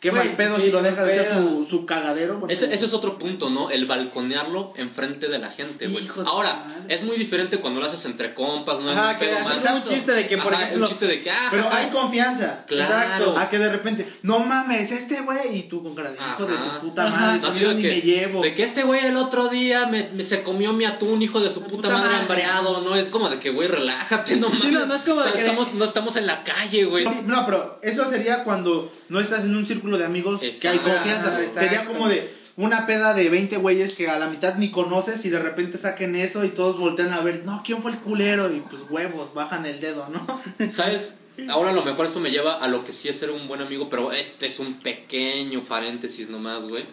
qué 0.01 0.13
mal 0.13 0.29
pedo 0.37 0.57
sí, 0.57 0.63
si 0.67 0.71
lo 0.71 0.83
deja 0.83 1.05
de 1.05 1.15
ser 1.19 1.35
su, 1.35 1.67
su 1.69 1.87
cagadero. 1.87 2.43
Ese, 2.49 2.73
ese 2.73 2.85
es 2.85 2.93
otro 2.95 3.19
punto, 3.19 3.51
¿no? 3.51 3.71
El 3.71 3.87
balconearlo 3.87 4.73
enfrente 4.77 5.29
de 5.29 5.39
la 5.39 5.51
gente, 5.51 5.87
güey. 5.89 6.07
Ahora, 6.27 6.65
madre. 6.67 6.95
es 6.95 7.03
muy 7.03 7.17
diferente 7.17 7.59
cuando 7.59 7.81
lo 7.81 7.87
haces 7.87 8.05
entre 8.05 8.35
compas, 8.35 8.81
¿no? 8.81 8.91
Ajá, 8.91 9.11
un 9.13 9.19
que 9.19 9.27
pedo 9.27 9.39
más. 9.41 9.65
un 9.75 9.83
chiste 9.83 10.13
de 10.13 10.27
que, 10.27 10.39
por 10.39 10.53
Ajá, 10.55 10.65
ejemplo... 10.65 10.85
un 10.85 10.89
chiste 10.91 11.07
de 11.07 11.21
que, 11.21 11.31
ah, 11.31 11.49
Pero 11.51 11.69
hay 11.71 11.89
confianza. 11.91 12.65
Claro. 12.67 12.95
Exacto. 12.95 13.39
A 13.39 13.51
que 13.51 13.59
de 13.59 13.71
repente, 13.71 14.09
no 14.23 14.39
mames, 14.41 14.93
este 14.93 15.21
güey, 15.23 15.59
y 15.59 15.63
tú 15.65 15.83
con 15.83 15.95
cara 15.95 16.11
de 16.13 16.17
hijo 16.19 16.47
de 16.47 16.57
tu 16.57 16.81
puta 16.87 17.09
madre, 17.09 17.41
No, 17.41 17.55
yo 17.57 17.75
ni 17.75 17.83
que, 17.83 17.89
me 17.89 18.01
llevo. 18.01 18.43
de 18.43 18.55
que 18.55 18.63
este 18.63 18.83
güey 18.85 19.05
el 19.05 19.17
otro 19.17 19.49
día 19.49 19.87
me, 19.87 20.11
me- 20.11 20.25
se 20.25 20.43
comió 20.43 20.73
mi 20.73 20.85
atún, 20.85 21.21
hijo 21.23 21.41
de 21.41 21.51
su 21.51 21.63
puta, 21.63 21.77
puta 21.77 21.89
madre, 21.91 22.09
madre. 22.11 22.21
hambreado, 22.23 22.81
¿no? 22.83 22.95
Es 22.97 23.09
como 23.09 23.29
de 23.31 23.39
que, 23.39 23.51
güey, 23.51 23.69
relájate, 23.69 24.37
no 24.37 24.49
mames. 24.49 24.63
Sí, 24.63 24.71
no, 24.71 24.87
no 24.87 24.95
es 24.95 25.03
como 25.03 25.21
O 25.21 25.23
sea, 25.23 25.33
de 25.33 25.39
que- 25.39 25.45
estamos, 25.45 25.75
no 25.75 25.85
estamos 25.85 26.17
en 26.17 26.27
la 26.27 26.45
calle, 26.45 26.85
güey. 26.85 27.05
No, 27.05 27.23
no, 27.23 27.47
pero 27.47 27.79
eso 27.83 28.09
sería 28.09 28.45
cuando 28.45 28.93
no 29.09 29.21
estás 29.21 29.45
en 29.45 29.57
un 29.57 29.67
círculo 29.67 29.99
de 29.99 30.05
amigos 30.05 30.41
que 30.41 30.69
hay 30.69 30.79
confianza. 30.79 31.39
Exacto. 31.39 31.61
Sería 31.61 31.85
como 31.85 32.09
de 32.09 32.31
una 32.57 32.87
peda 32.87 33.15
de 33.15 33.29
20 33.29 33.57
güeyes 33.59 33.95
que 33.95 34.09
a 34.09 34.19
la 34.19 34.29
mitad 34.29 34.57
ni 34.57 34.71
conoces 34.71 35.25
y 35.25 35.31
de 35.31 35.39
repente 35.39 35.79
saquen 35.79 36.17
eso 36.17 36.45
y 36.45 36.49
todos 36.49 36.77
voltean 36.77 37.13
a 37.13 37.21
ver, 37.21 37.45
no, 37.45 37.63
¿quién 37.65 37.81
fue 37.81 37.93
el 37.93 37.99
culero? 37.99 38.53
Y 38.53 38.61
pues 38.61 38.83
huevos, 38.91 39.33
bajan 39.33 39.65
el 39.65 39.79
dedo, 39.79 40.09
¿no? 40.09 40.71
¿Sabes? 40.71 41.19
Ahora 41.49 41.71
a 41.71 41.73
lo 41.73 41.85
mejor 41.85 42.07
eso 42.07 42.19
me 42.19 42.33
lleva 42.33 42.55
a 42.55 42.67
lo 42.67 42.85
que 42.85 42.93
sí 42.93 43.09
es 43.09 43.17
ser 43.17 43.31
un 43.31 43.47
buen 43.47 43.61
amigo, 43.61 43.89
pero 43.89 44.11
este 44.11 44.47
es 44.47 44.59
un 44.59 44.75
pequeño 44.81 45.63
paréntesis 45.65 46.31
nomás, 46.31 46.65
güey. 46.65 46.85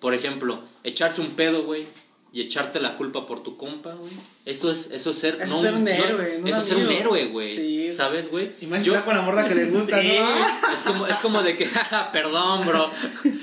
Por 0.00 0.12
ejemplo, 0.12 0.60
echarse 0.82 1.20
un 1.20 1.28
pedo, 1.28 1.62
güey, 1.64 1.86
y 2.34 2.40
echarte 2.40 2.80
la 2.80 2.96
culpa 2.96 3.26
por 3.26 3.42
tu 3.42 3.58
compa, 3.58 3.92
güey. 3.92 4.10
Eso 4.46 4.70
es, 4.70 4.90
eso 4.90 5.10
es 5.10 5.18
ser, 5.18 5.36
Eso 5.38 5.46
no, 5.48 5.56
es 5.56 5.62
ser 5.62 5.74
un 5.74 5.84
no- 5.84 5.90
héroe, 5.90 6.38
no 6.40 6.46
eso 6.48 6.60
es 6.60 6.64
ser 6.66 6.78
un 6.78 6.90
héroe, 6.90 7.26
güey. 7.26 7.54
Sí. 7.56 7.90
¿Sabes, 7.90 8.30
güey? 8.30 8.50
Y 8.62 8.66
más 8.66 8.82
Yo- 8.84 9.04
con 9.04 9.14
la 9.14 9.20
morra 9.22 9.46
que 9.46 9.54
les 9.54 9.70
gusta, 9.72 10.00
Sí. 10.00 10.08
¿no? 10.18 10.72
Es 10.74 10.82
como, 10.82 11.06
es 11.06 11.18
como 11.18 11.42
de 11.42 11.56
que, 11.56 11.66
jaja, 11.66 12.10
perdón, 12.10 12.66
bro. 12.66 12.90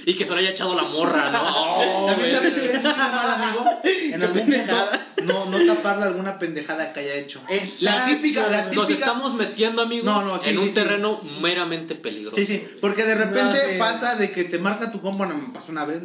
Y 0.08 0.16
que 0.16 0.26
se 0.26 0.32
lo 0.34 0.40
haya 0.40 0.50
echado 0.50 0.76
la 0.76 0.86
morra, 0.86 1.30
¿no? 1.30 1.42
Oh, 1.44 2.06
También 2.10 2.32
sabes 2.36 2.54
que 2.56 2.66
es 2.72 2.78
un 2.78 2.84
mal 2.84 3.30
amigo 3.42 3.80
en 3.84 4.24
algún 4.24 4.38
pendejada. 4.42 4.92
punto 5.16 5.34
no, 5.34 5.46
no 5.46 5.66
taparle 5.76 6.06
alguna 6.06 6.40
pendejada 6.40 6.92
que 6.92 7.02
haya 7.02 7.14
hecho. 7.16 7.42
La 7.82 8.06
típica, 8.08 8.48
la 8.48 8.64
típica. 8.64 8.82
Nos 8.82 8.90
estamos 8.90 9.36
metiendo, 9.36 9.84
amigos, 9.84 10.06
No, 10.06 10.24
no, 10.24 10.42
sí, 10.42 10.50
en 10.50 10.56
sí, 10.58 10.62
un 10.64 10.68
sí. 10.70 10.74
terreno 10.74 11.22
meramente 11.42 11.94
peligroso. 11.94 12.36
Sí, 12.38 12.46
sí, 12.46 12.66
porque 12.82 13.04
de 13.06 13.14
repente 13.16 13.60
No, 13.66 13.70
sí. 13.74 13.76
pasa 13.78 14.16
de 14.16 14.32
que 14.32 14.46
te 14.46 14.58
marca 14.58 14.92
tu 14.92 15.00
compa, 15.00 15.26
bueno, 15.26 15.40
me 15.40 15.54
pasó 15.54 15.72
una 15.72 15.86
vez. 15.86 16.02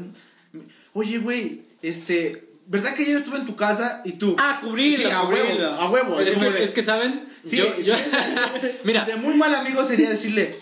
Oye, 0.93 1.19
güey, 1.19 1.63
este, 1.83 2.45
¿verdad 2.67 2.95
que 2.95 3.03
ayer 3.03 3.17
estuve 3.19 3.39
en 3.39 3.47
tu 3.47 3.57
casa 3.57 4.03
y 4.05 4.13
tú? 4.13 4.37
Ah, 4.39 4.61
cubrirlo, 4.63 5.09
Sí, 5.09 5.11
a 5.15 5.23
huevo, 5.25 5.43
cubrirlo. 5.49 5.71
a 5.73 5.91
huevo. 5.91 6.21
Es 6.21 6.37
que, 6.37 6.51
de- 6.51 6.65
es 6.65 6.71
que, 6.73 6.83
¿saben? 6.83 7.29
Sí, 7.45 7.57
yo, 7.59 7.79
yo-. 7.81 7.95
Mira, 8.85 9.05
De 9.05 9.17
muy 9.17 9.35
mal 9.35 9.55
amigo 9.55 9.85
sería 9.85 10.09
decirle, 10.11 10.55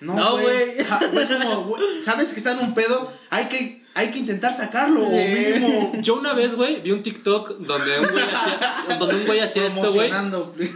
no, 0.00 0.14
No, 0.14 0.32
güey. 0.32 0.44
güey. 0.74 0.80
Ajá, 0.80 1.00
Es 1.20 1.28
como, 1.28 1.76
sabes 2.02 2.32
que 2.32 2.38
está 2.38 2.52
en 2.52 2.58
un 2.60 2.74
pedo, 2.74 3.12
hay 3.30 3.44
que, 3.46 3.84
hay 3.94 4.10
que 4.10 4.18
intentar 4.18 4.56
sacarlo, 4.56 5.06
o 5.06 5.20
Sí. 5.20 5.28
mínimo 5.28 5.92
yo 6.00 6.14
una 6.16 6.32
vez, 6.32 6.56
güey, 6.56 6.80
vi 6.80 6.90
un 6.90 7.02
TikTok 7.02 7.58
donde 7.60 8.00
un 8.00 8.08
güey 8.10 8.24
hacía, 8.24 8.96
donde 8.98 9.14
un 9.14 9.26
güey 9.26 9.38
hacía 9.40 9.66
esto, 9.66 9.92
güey. 9.92 10.10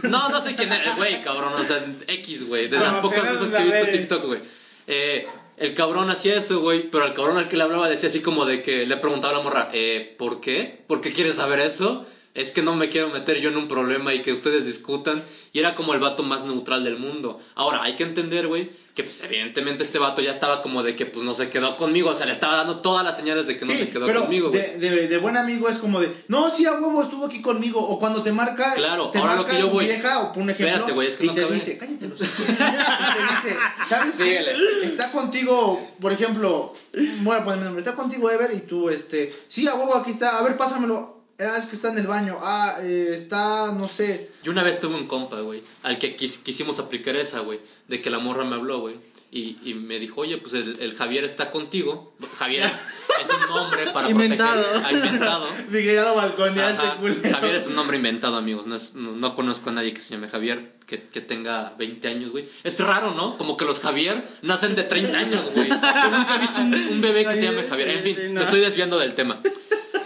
No, 0.03 0.29
no 0.29 0.39
sé 0.41 0.55
quién 0.55 0.71
era 0.71 0.91
el 0.91 0.95
güey, 0.95 1.21
cabrón. 1.21 1.53
O 1.53 1.63
sea, 1.63 1.83
X, 2.07 2.47
güey. 2.47 2.69
De 2.69 2.79
las 2.79 2.97
pocas 2.97 3.29
veces 3.29 3.51
que 3.51 3.61
he 3.61 3.65
visto. 3.65 3.85
TikTok, 3.91 4.25
güey. 4.25 4.39
Eh, 4.87 5.27
el 5.59 5.73
cabrón 5.73 6.09
hacía 6.09 6.37
eso, 6.37 6.61
güey. 6.61 6.89
Pero 6.89 7.03
al 7.03 7.13
cabrón 7.13 7.37
al 7.37 7.47
que 7.47 7.57
le 7.57 7.63
hablaba 7.63 7.89
decía 7.89 8.09
así 8.09 8.21
como 8.21 8.45
de 8.45 8.61
que 8.61 8.85
le 8.85 8.97
preguntaba 8.97 9.33
a 9.33 9.37
la 9.37 9.43
morra, 9.43 9.69
eh, 9.73 10.15
¿por 10.17 10.41
qué? 10.41 10.83
¿Por 10.87 11.01
qué 11.01 11.11
quieres 11.11 11.35
saber 11.35 11.59
eso? 11.59 12.05
Es 12.35 12.51
que 12.51 12.61
no 12.61 12.75
me 12.75 12.89
quiero 12.89 13.09
meter 13.09 13.39
yo 13.39 13.49
en 13.49 13.57
un 13.57 13.67
problema 13.67 14.13
y 14.13 14.21
que 14.21 14.31
ustedes 14.31 14.65
discutan. 14.65 15.23
Y 15.51 15.59
era 15.59 15.73
como 15.73 15.93
el 15.95 15.99
vato 15.99 16.21
más 16.21 16.43
neutral 16.43 16.83
del 16.83 16.95
mundo. 16.95 17.39
Ahora, 17.55 17.81
hay 17.81 17.95
que 17.95 18.03
entender, 18.03 18.47
güey, 18.47 18.69
que 18.93 19.03
pues 19.03 19.21
evidentemente 19.23 19.83
este 19.83 19.97
vato 19.97 20.21
ya 20.21 20.29
estaba 20.29 20.61
como 20.61 20.83
de 20.83 20.95
que 20.95 21.07
pues 21.07 21.23
no 21.25 21.33
se 21.33 21.49
quedó 21.49 21.75
conmigo. 21.75 22.09
O 22.11 22.13
sea, 22.13 22.27
le 22.27 22.31
estaba 22.31 22.55
dando 22.55 22.77
todas 22.81 23.03
las 23.03 23.17
señales 23.17 23.47
de 23.47 23.57
que 23.57 23.65
no 23.65 23.73
se 23.73 23.89
quedó 23.89 24.05
pero 24.05 24.21
conmigo, 24.21 24.51
de, 24.51 24.77
de, 24.77 25.07
de 25.07 25.17
buen 25.17 25.37
amigo 25.37 25.69
es 25.69 25.79
como 25.79 25.99
de, 25.99 26.11
no, 26.27 26.51
sí, 26.51 26.65
a 26.67 26.73
huevo 26.73 27.01
estuvo 27.01 27.25
aquí 27.25 27.41
conmigo. 27.41 27.81
O 27.81 27.97
cuando 27.97 28.21
te 28.21 28.31
marca, 28.31 28.75
Claro, 28.75 29.09
te 29.09 29.17
ahora 29.17 29.35
lo 29.35 29.45
que 29.47 29.57
yo 29.57 29.67
voy- 29.69 29.85
vieja, 29.85 30.19
o 30.19 30.31
por 30.31 30.43
un 30.43 30.51
ejemplo, 30.51 30.67
Espérate, 30.67 30.91
güey, 30.93 31.07
es 31.07 31.17
que 31.17 31.23
y 31.25 31.27
no 31.29 31.33
te 31.33 31.39
acabé. 31.41 31.55
dice, 31.55 31.77
cállate 31.79 32.07
los 32.09 32.21
ojos". 32.21 32.35
Y 32.49 32.53
te 32.53 33.47
dice, 33.49 33.57
¿sabes 33.89 34.15
qué? 34.17 34.23
Síguele. 34.23 34.85
Está 34.85 35.11
contigo, 35.11 35.89
por 35.99 36.11
ejemplo, 36.13 36.73
voy 37.21 37.35
a 37.35 37.43
poner 37.43 37.57
mi 37.59 37.65
nombre, 37.65 37.81
está 37.81 37.95
contigo 37.95 38.29
Ever 38.29 38.51
y 38.53 38.61
tú, 38.61 38.89
este, 38.89 39.33
sí, 39.47 39.67
a 39.67 39.73
huevo, 39.73 39.95
aquí 39.95 40.11
está, 40.11 40.37
a 40.37 40.43
ver, 40.43 40.55
pásamelo. 40.55 41.17
Ah, 41.39 41.55
es 41.57 41.65
que 41.65 41.75
está 41.75 41.89
en 41.89 41.97
el 41.99 42.07
baño. 42.07 42.37
Ah, 42.41 42.77
eh, 42.81 43.11
está, 43.13 43.71
no 43.73 43.87
sé. 43.87 44.29
Yo 44.43 44.51
una 44.51 44.63
vez 44.63 44.79
tuve 44.79 44.95
un 44.95 45.07
compa, 45.07 45.39
güey, 45.41 45.63
al 45.83 45.97
que 45.97 46.17
quis- 46.17 46.43
quisimos 46.43 46.79
aplicar 46.79 47.15
esa, 47.15 47.39
güey, 47.39 47.59
de 47.87 48.01
que 48.01 48.09
la 48.09 48.19
morra 48.19 48.43
me 48.43 48.55
habló, 48.55 48.79
güey, 48.81 48.95
y, 49.31 49.57
y 49.63 49.73
me 49.75 49.99
dijo, 49.99 50.21
oye, 50.21 50.37
pues 50.39 50.53
el, 50.55 50.77
el 50.81 50.95
Javier 50.95 51.23
está 51.23 51.49
contigo. 51.51 52.13
Javier 52.37 52.63
es, 52.63 52.83
es 53.21 53.29
un 53.29 53.55
nombre 53.55 53.85
para 53.93 54.09
Inventado. 54.09 54.61
proteger. 54.63 54.95
Inventado. 54.97 55.47
Dije, 55.71 55.93
ya 55.93 56.03
lo 56.03 56.15
balconeaste. 56.15 57.29
Javier 57.31 57.55
es 57.55 57.67
un 57.67 57.75
nombre 57.75 57.95
inventado, 57.97 58.35
amigos. 58.35 58.65
No, 58.65 58.75
es- 58.75 58.95
no, 58.95 59.11
no 59.13 59.35
conozco 59.35 59.69
a 59.69 59.73
nadie 59.73 59.93
que 59.93 60.01
se 60.01 60.15
llame 60.15 60.27
Javier 60.27 60.73
que, 60.87 61.01
que 61.03 61.21
tenga 61.21 61.73
20 61.77 62.07
años, 62.07 62.31
güey. 62.31 62.49
Es 62.63 62.79
raro, 62.81 63.13
¿no? 63.13 63.37
Como 63.37 63.55
que 63.55 63.63
los 63.65 63.79
Javier 63.79 64.21
nacen 64.41 64.73
de 64.75 64.83
30 64.83 65.17
años, 65.17 65.51
güey. 65.53 65.69
Yo 65.69 65.75
nunca 65.75 66.35
he 66.35 66.39
visto 66.39 66.59
un, 66.59 66.73
un 66.73 66.99
bebé 67.01 67.25
que 67.25 67.35
se 67.35 67.43
llame 67.43 67.63
Javier. 67.63 67.89
En 67.91 67.99
fin, 68.03 68.17
no. 68.33 68.39
me 68.39 68.43
estoy 68.43 68.59
desviando 68.61 68.97
del 68.99 69.13
tema. 69.13 69.39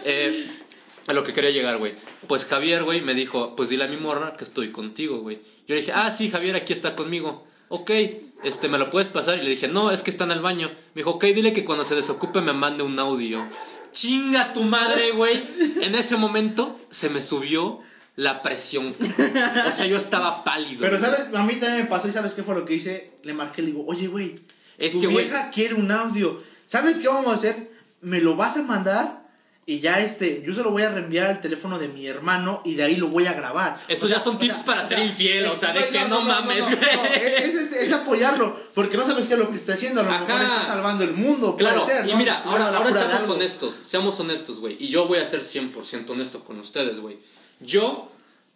Eh, 0.05 0.51
a 1.07 1.13
lo 1.13 1.23
que 1.23 1.33
quería 1.33 1.51
llegar, 1.51 1.77
güey. 1.77 1.93
Pues 2.27 2.45
Javier, 2.45 2.83
güey, 2.83 3.01
me 3.01 3.13
dijo, 3.13 3.55
pues 3.55 3.69
dile 3.69 3.85
a 3.85 3.87
mi 3.87 3.97
morra 3.97 4.33
que 4.33 4.43
estoy 4.43 4.71
contigo, 4.71 5.19
güey. 5.19 5.39
Yo 5.67 5.75
le 5.75 5.81
dije, 5.81 5.91
ah, 5.93 6.09
sí, 6.11 6.29
Javier, 6.29 6.55
aquí 6.55 6.73
está 6.73 6.95
conmigo. 6.95 7.45
Ok, 7.69 7.91
este, 8.43 8.69
¿me 8.69 8.77
lo 8.77 8.89
puedes 8.89 9.09
pasar? 9.09 9.39
Y 9.39 9.41
le 9.41 9.49
dije, 9.49 9.67
no, 9.67 9.91
es 9.91 10.03
que 10.03 10.11
está 10.11 10.25
en 10.25 10.31
el 10.31 10.41
baño. 10.41 10.69
Me 10.93 10.99
dijo, 10.99 11.11
ok, 11.11 11.25
dile 11.25 11.53
que 11.53 11.65
cuando 11.65 11.83
se 11.83 11.95
desocupe 11.95 12.41
me 12.41 12.53
mande 12.53 12.83
un 12.83 12.97
audio. 12.99 13.45
Chinga 13.91 14.53
tu 14.53 14.63
madre, 14.63 15.11
güey. 15.11 15.43
En 15.81 15.95
ese 15.95 16.15
momento 16.17 16.79
se 16.89 17.09
me 17.09 17.21
subió 17.21 17.79
la 18.15 18.41
presión. 18.41 18.95
O 19.67 19.71
sea, 19.71 19.87
yo 19.87 19.97
estaba 19.97 20.43
pálido. 20.43 20.81
Pero, 20.81 20.99
güey. 20.99 21.11
¿sabes? 21.11 21.33
A 21.33 21.43
mí 21.43 21.55
también 21.55 21.83
me 21.83 21.89
pasó 21.89 22.07
y 22.07 22.11
¿sabes 22.11 22.33
qué 22.33 22.43
fue 22.43 22.55
lo 22.55 22.65
que 22.65 22.75
hice? 22.75 23.11
Le 23.23 23.33
marqué, 23.33 23.61
le 23.61 23.69
digo, 23.69 23.83
oye, 23.87 24.07
güey, 24.07 24.35
Es 24.77 24.93
tu 24.93 25.01
que, 25.01 25.07
güey, 25.07 25.25
vieja 25.25 25.49
quiere 25.51 25.73
un 25.73 25.91
audio. 25.91 26.41
¿Sabes 26.67 26.97
qué 26.97 27.07
vamos 27.07 27.27
a 27.27 27.35
hacer? 27.35 27.71
Me 28.01 28.21
lo 28.21 28.35
vas 28.35 28.57
a 28.57 28.63
mandar 28.63 29.22
y 29.65 29.79
ya 29.79 29.99
este, 29.99 30.43
yo 30.45 30.53
se 30.53 30.61
lo 30.61 30.71
voy 30.71 30.83
a 30.83 30.89
reenviar 30.89 31.27
al 31.27 31.39
teléfono 31.41 31.79
de 31.79 31.87
mi 31.87 32.05
hermano 32.05 32.61
y 32.65 32.75
de 32.75 32.83
ahí 32.83 32.95
lo 32.97 33.07
voy 33.07 33.27
a 33.27 33.33
grabar. 33.33 33.79
Estos 33.87 34.05
O 34.05 34.07
sea, 34.09 34.17
ya 34.17 34.23
son 34.23 34.35
o 34.35 34.39
tips 34.39 34.57
sea, 34.57 34.65
para 34.65 34.83
ser 34.87 34.99
infiel, 34.99 35.45
o 35.47 35.55
sea, 35.55 35.71
de 35.71 35.87
que 35.87 36.05
no, 36.05 36.21
mames, 36.21 36.69
no, 36.69 36.75
es, 37.05 37.53
es- 37.55 37.71
es 37.71 37.93
apoyarlo, 37.93 38.57
porque 38.73 38.97
no 38.97 39.05
sabes 39.05 39.27
qué 39.27 39.33
es 39.33 39.39
lo 39.39 39.49
que 39.51 39.57
está 39.57 39.73
haciendo, 39.73 40.01
a 40.01 40.03
lo 40.03 40.11
mejor 40.11 40.31
Ajá. 40.31 40.55
está 40.57 40.67
salvando 40.73 41.03
el 41.05 41.13
mundo, 41.13 41.55
puede 41.55 41.69
Claro, 41.71 41.85
ser, 41.85 42.09
y 42.09 42.13
mira, 42.15 42.41
ahora, 42.45 42.75
ahora 42.75 42.91
seamos 42.91 43.29
honestos, 43.29 43.79
seamos 43.83 44.19
honestos, 44.19 44.59
güey. 44.59 44.75
Y 44.79 44.89
yo 44.89 45.05
voy 45.07 45.19
a 45.19 45.25
ser 45.25 45.41
100% 45.41 46.09
honesto 46.09 46.43
con 46.43 46.59
ustedes, 46.59 46.99
güey. 46.99 47.17
Yo, 47.61 48.09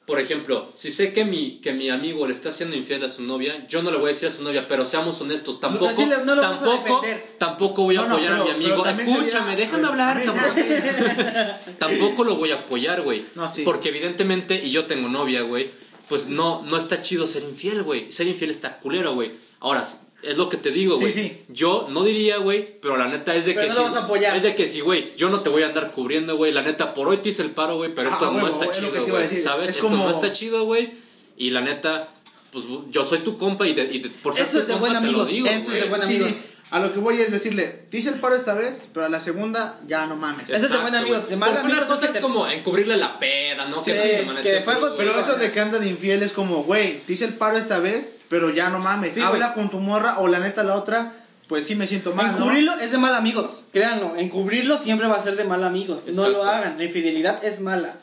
por 0.08 0.22
ejemplo, 0.22 0.72
si 0.76 0.90
sé 0.90 1.12
que 1.12 1.26
mi, 1.26 1.60
que 1.62 1.74
mi 1.74 1.90
amigo 1.90 2.26
le 2.26 2.32
está 2.32 2.48
haciendo 2.48 2.78
infiel 2.78 3.04
a 3.04 3.10
su 3.10 3.24
novia, 3.24 3.68
yo 3.68 3.84
no 3.84 3.92
le 3.92 3.98
voy 3.98 4.06
a 4.06 4.14
decir 4.14 4.30
a 4.30 4.32
su 4.32 4.42
novia, 4.42 4.66
pero 4.66 4.86
seamos 4.86 5.20
honestos, 5.20 5.60
tampoco, 5.60 5.92
no 6.24 6.40
tampoco, 6.40 7.02
tampoco 7.38 7.84
voy 7.84 7.98
a 7.98 8.04
No, 8.04 8.14
apoyar 8.16 8.34
a 8.36 8.44
mi 8.46 8.50
amigo. 8.52 8.86
Escúchame, 8.86 9.30
sería- 9.30 9.56
déjame 9.58 9.86
hablar, 9.88 10.18
ya, 10.24 11.60
Tampoco 11.78 12.24
lo 12.24 12.38
voy 12.38 12.52
a 12.52 12.56
apoyar, 12.56 13.02
güey. 13.02 13.26
No, 13.36 13.52
sí. 13.52 13.64
Porque 13.64 13.90
evidentemente, 13.90 14.56
y 14.64 14.72
yo 14.72 14.86
tengo 14.86 15.10
novia, 15.10 15.42
güey, 15.42 15.70
pues 16.08 16.28
no, 16.28 16.62
no 16.64 16.78
está 16.78 17.02
chido 17.02 17.28
ser 17.28 17.44
infiel, 17.44 17.84
güey. 17.84 18.10
Ser 18.12 18.28
infiel 18.28 18.50
está 18.52 18.78
culero, 18.80 19.14
güey. 19.14 19.34
Ahora, 19.60 19.84
es 20.24 20.38
lo 20.38 20.50
que 20.50 20.58
te 20.58 20.72
digo, 20.72 20.96
Sí, 20.98 21.02
güey. 21.04 21.14
sí. 21.14 21.38
Yo 21.48 21.88
no 21.90 22.04
diría, 22.04 22.38
güey, 22.38 22.80
pero 22.82 22.98
la 22.98 23.08
neta 23.08 23.36
es 23.36 23.46
de 23.46 23.54
Pero 23.54 23.62
que 23.64 23.68
no 23.70 23.74
si, 23.76 23.80
lo 23.82 23.86
vas 23.86 23.96
a 23.96 24.06
apoyar. 24.06 24.36
Es 24.36 24.44
de 24.44 24.56
que 24.56 24.68
si, 24.68 24.82
güey, 24.82 25.14
yo 25.16 25.30
no 25.30 25.42
te 25.42 25.50
voy 25.50 25.64
a 25.64 25.68
andar 25.68 25.92
cubriendo, 25.92 26.36
güey. 26.36 26.52
La 26.52 26.64
neta, 26.64 26.94
por 26.94 27.08
hoy 27.08 27.18
te 27.18 27.30
hice 27.30 27.44
el 27.44 27.52
paro, 27.52 27.78
güey, 27.78 27.94
pero 27.94 28.10
Ah, 28.10 28.14
esto 28.14 28.32
no 28.32 28.48
está 28.48 28.72
chido, 28.72 29.06
güey. 29.08 29.28
¿Sabes? 29.38 29.70
Es 29.70 29.76
Esto 29.78 29.90
como- 29.90 30.06
no 30.06 30.10
está 30.12 30.32
chido, 30.32 30.64
güey. 30.66 30.92
Y 31.38 31.52
la 31.52 31.62
neta, 31.62 32.10
pues 32.52 32.66
yo 32.90 33.06
soy 33.06 33.20
tu 33.20 33.38
compa 33.38 33.68
y, 33.68 33.74
de- 33.74 33.84
y 33.94 34.00
de- 34.00 34.10
por 34.10 34.34
ser 34.34 34.48
Eso 34.48 34.54
tu 34.54 34.62
es 34.62 34.68
de 34.68 34.74
compa 34.74 34.90
buen 34.90 35.02
te 35.04 35.12
lo 35.12 35.26
digo, 35.26 35.48
eso 35.48 35.72
es 35.72 35.84
de 35.84 35.90
buen 35.90 36.08
Sí, 36.08 36.16
amigo. 36.16 36.28
sí. 36.30 36.36
A 36.70 36.80
lo 36.82 36.92
que 36.92 37.00
voy 37.00 37.22
es 37.22 37.32
decirle, 37.32 37.86
te 37.90 37.98
hice 37.98 38.10
el 38.10 38.20
paro 38.20 38.36
esta 38.36 38.54
vez, 38.54 38.88
pero 38.94 39.06
a 39.06 39.10
la 39.10 39.22
segunda 39.22 39.78
ya 39.88 40.06
no 40.06 40.18
mames. 40.18 40.50
Ese 40.50 40.66
es 40.66 40.72
de 40.72 40.78
buen 40.78 40.94
amigo, 40.96 41.18
de 41.22 41.36
mal 41.38 41.56
amigo 41.56 41.74
una 41.74 41.82
es 41.84 41.88
cosa 41.88 42.02
que 42.02 42.08
es 42.08 42.14
te- 42.14 42.20
como 42.22 42.46
encubrirle 42.48 42.98
la 42.98 43.20
peda, 43.20 43.66
¿no? 43.66 43.82
Sí, 43.84 43.92
que 43.94 43.98
sí, 43.98 44.08
que 44.44 44.62
fue 44.66 44.76
Pero 44.98 45.12
güey. 45.14 45.24
eso 45.24 45.36
de 45.38 45.52
que 45.52 45.60
anda 45.62 45.80
de 45.80 45.88
infiel 45.88 46.24
es 46.24 46.34
como, 46.34 46.64
güey, 46.64 46.98
te 47.06 47.14
hice 47.14 47.24
el 47.24 47.34
paro 47.36 47.56
esta 47.58 47.80
vez, 47.80 48.12
pero 48.28 48.50
ya 48.50 48.70
no 48.70 48.80
mames. 48.80 49.14
Sí, 49.14 49.22
Habla 49.22 49.48
güey. 49.50 49.54
con 49.56 49.70
tu 49.72 49.80
morra 49.80 50.20
o 50.20 50.28
la 50.28 50.40
neta 50.40 50.64
la 50.64 50.76
otra, 50.76 51.14
pues 51.48 51.66
sí 51.66 51.76
me 51.76 51.88
siento 51.88 52.12
mal, 52.14 52.32
¿no? 52.34 52.38
Encubrirlo 52.40 52.74
es 52.74 52.92
de 52.92 52.98
mal 52.98 53.16
amigos, 53.16 53.64
créanlo. 53.72 54.18
Encubrirlo 54.18 54.78
siempre 54.84 55.08
va 55.08 55.16
a 55.16 55.24
ser 55.24 55.38
de 55.38 55.46
mal 55.46 55.64
amigos. 55.64 56.02
No 56.08 56.10
Exacto. 56.26 56.32
lo 56.32 56.44
hagan. 56.44 56.78
La 56.78 56.84
infidelidad 56.84 57.42
es 57.46 57.62
mala. 57.62 57.96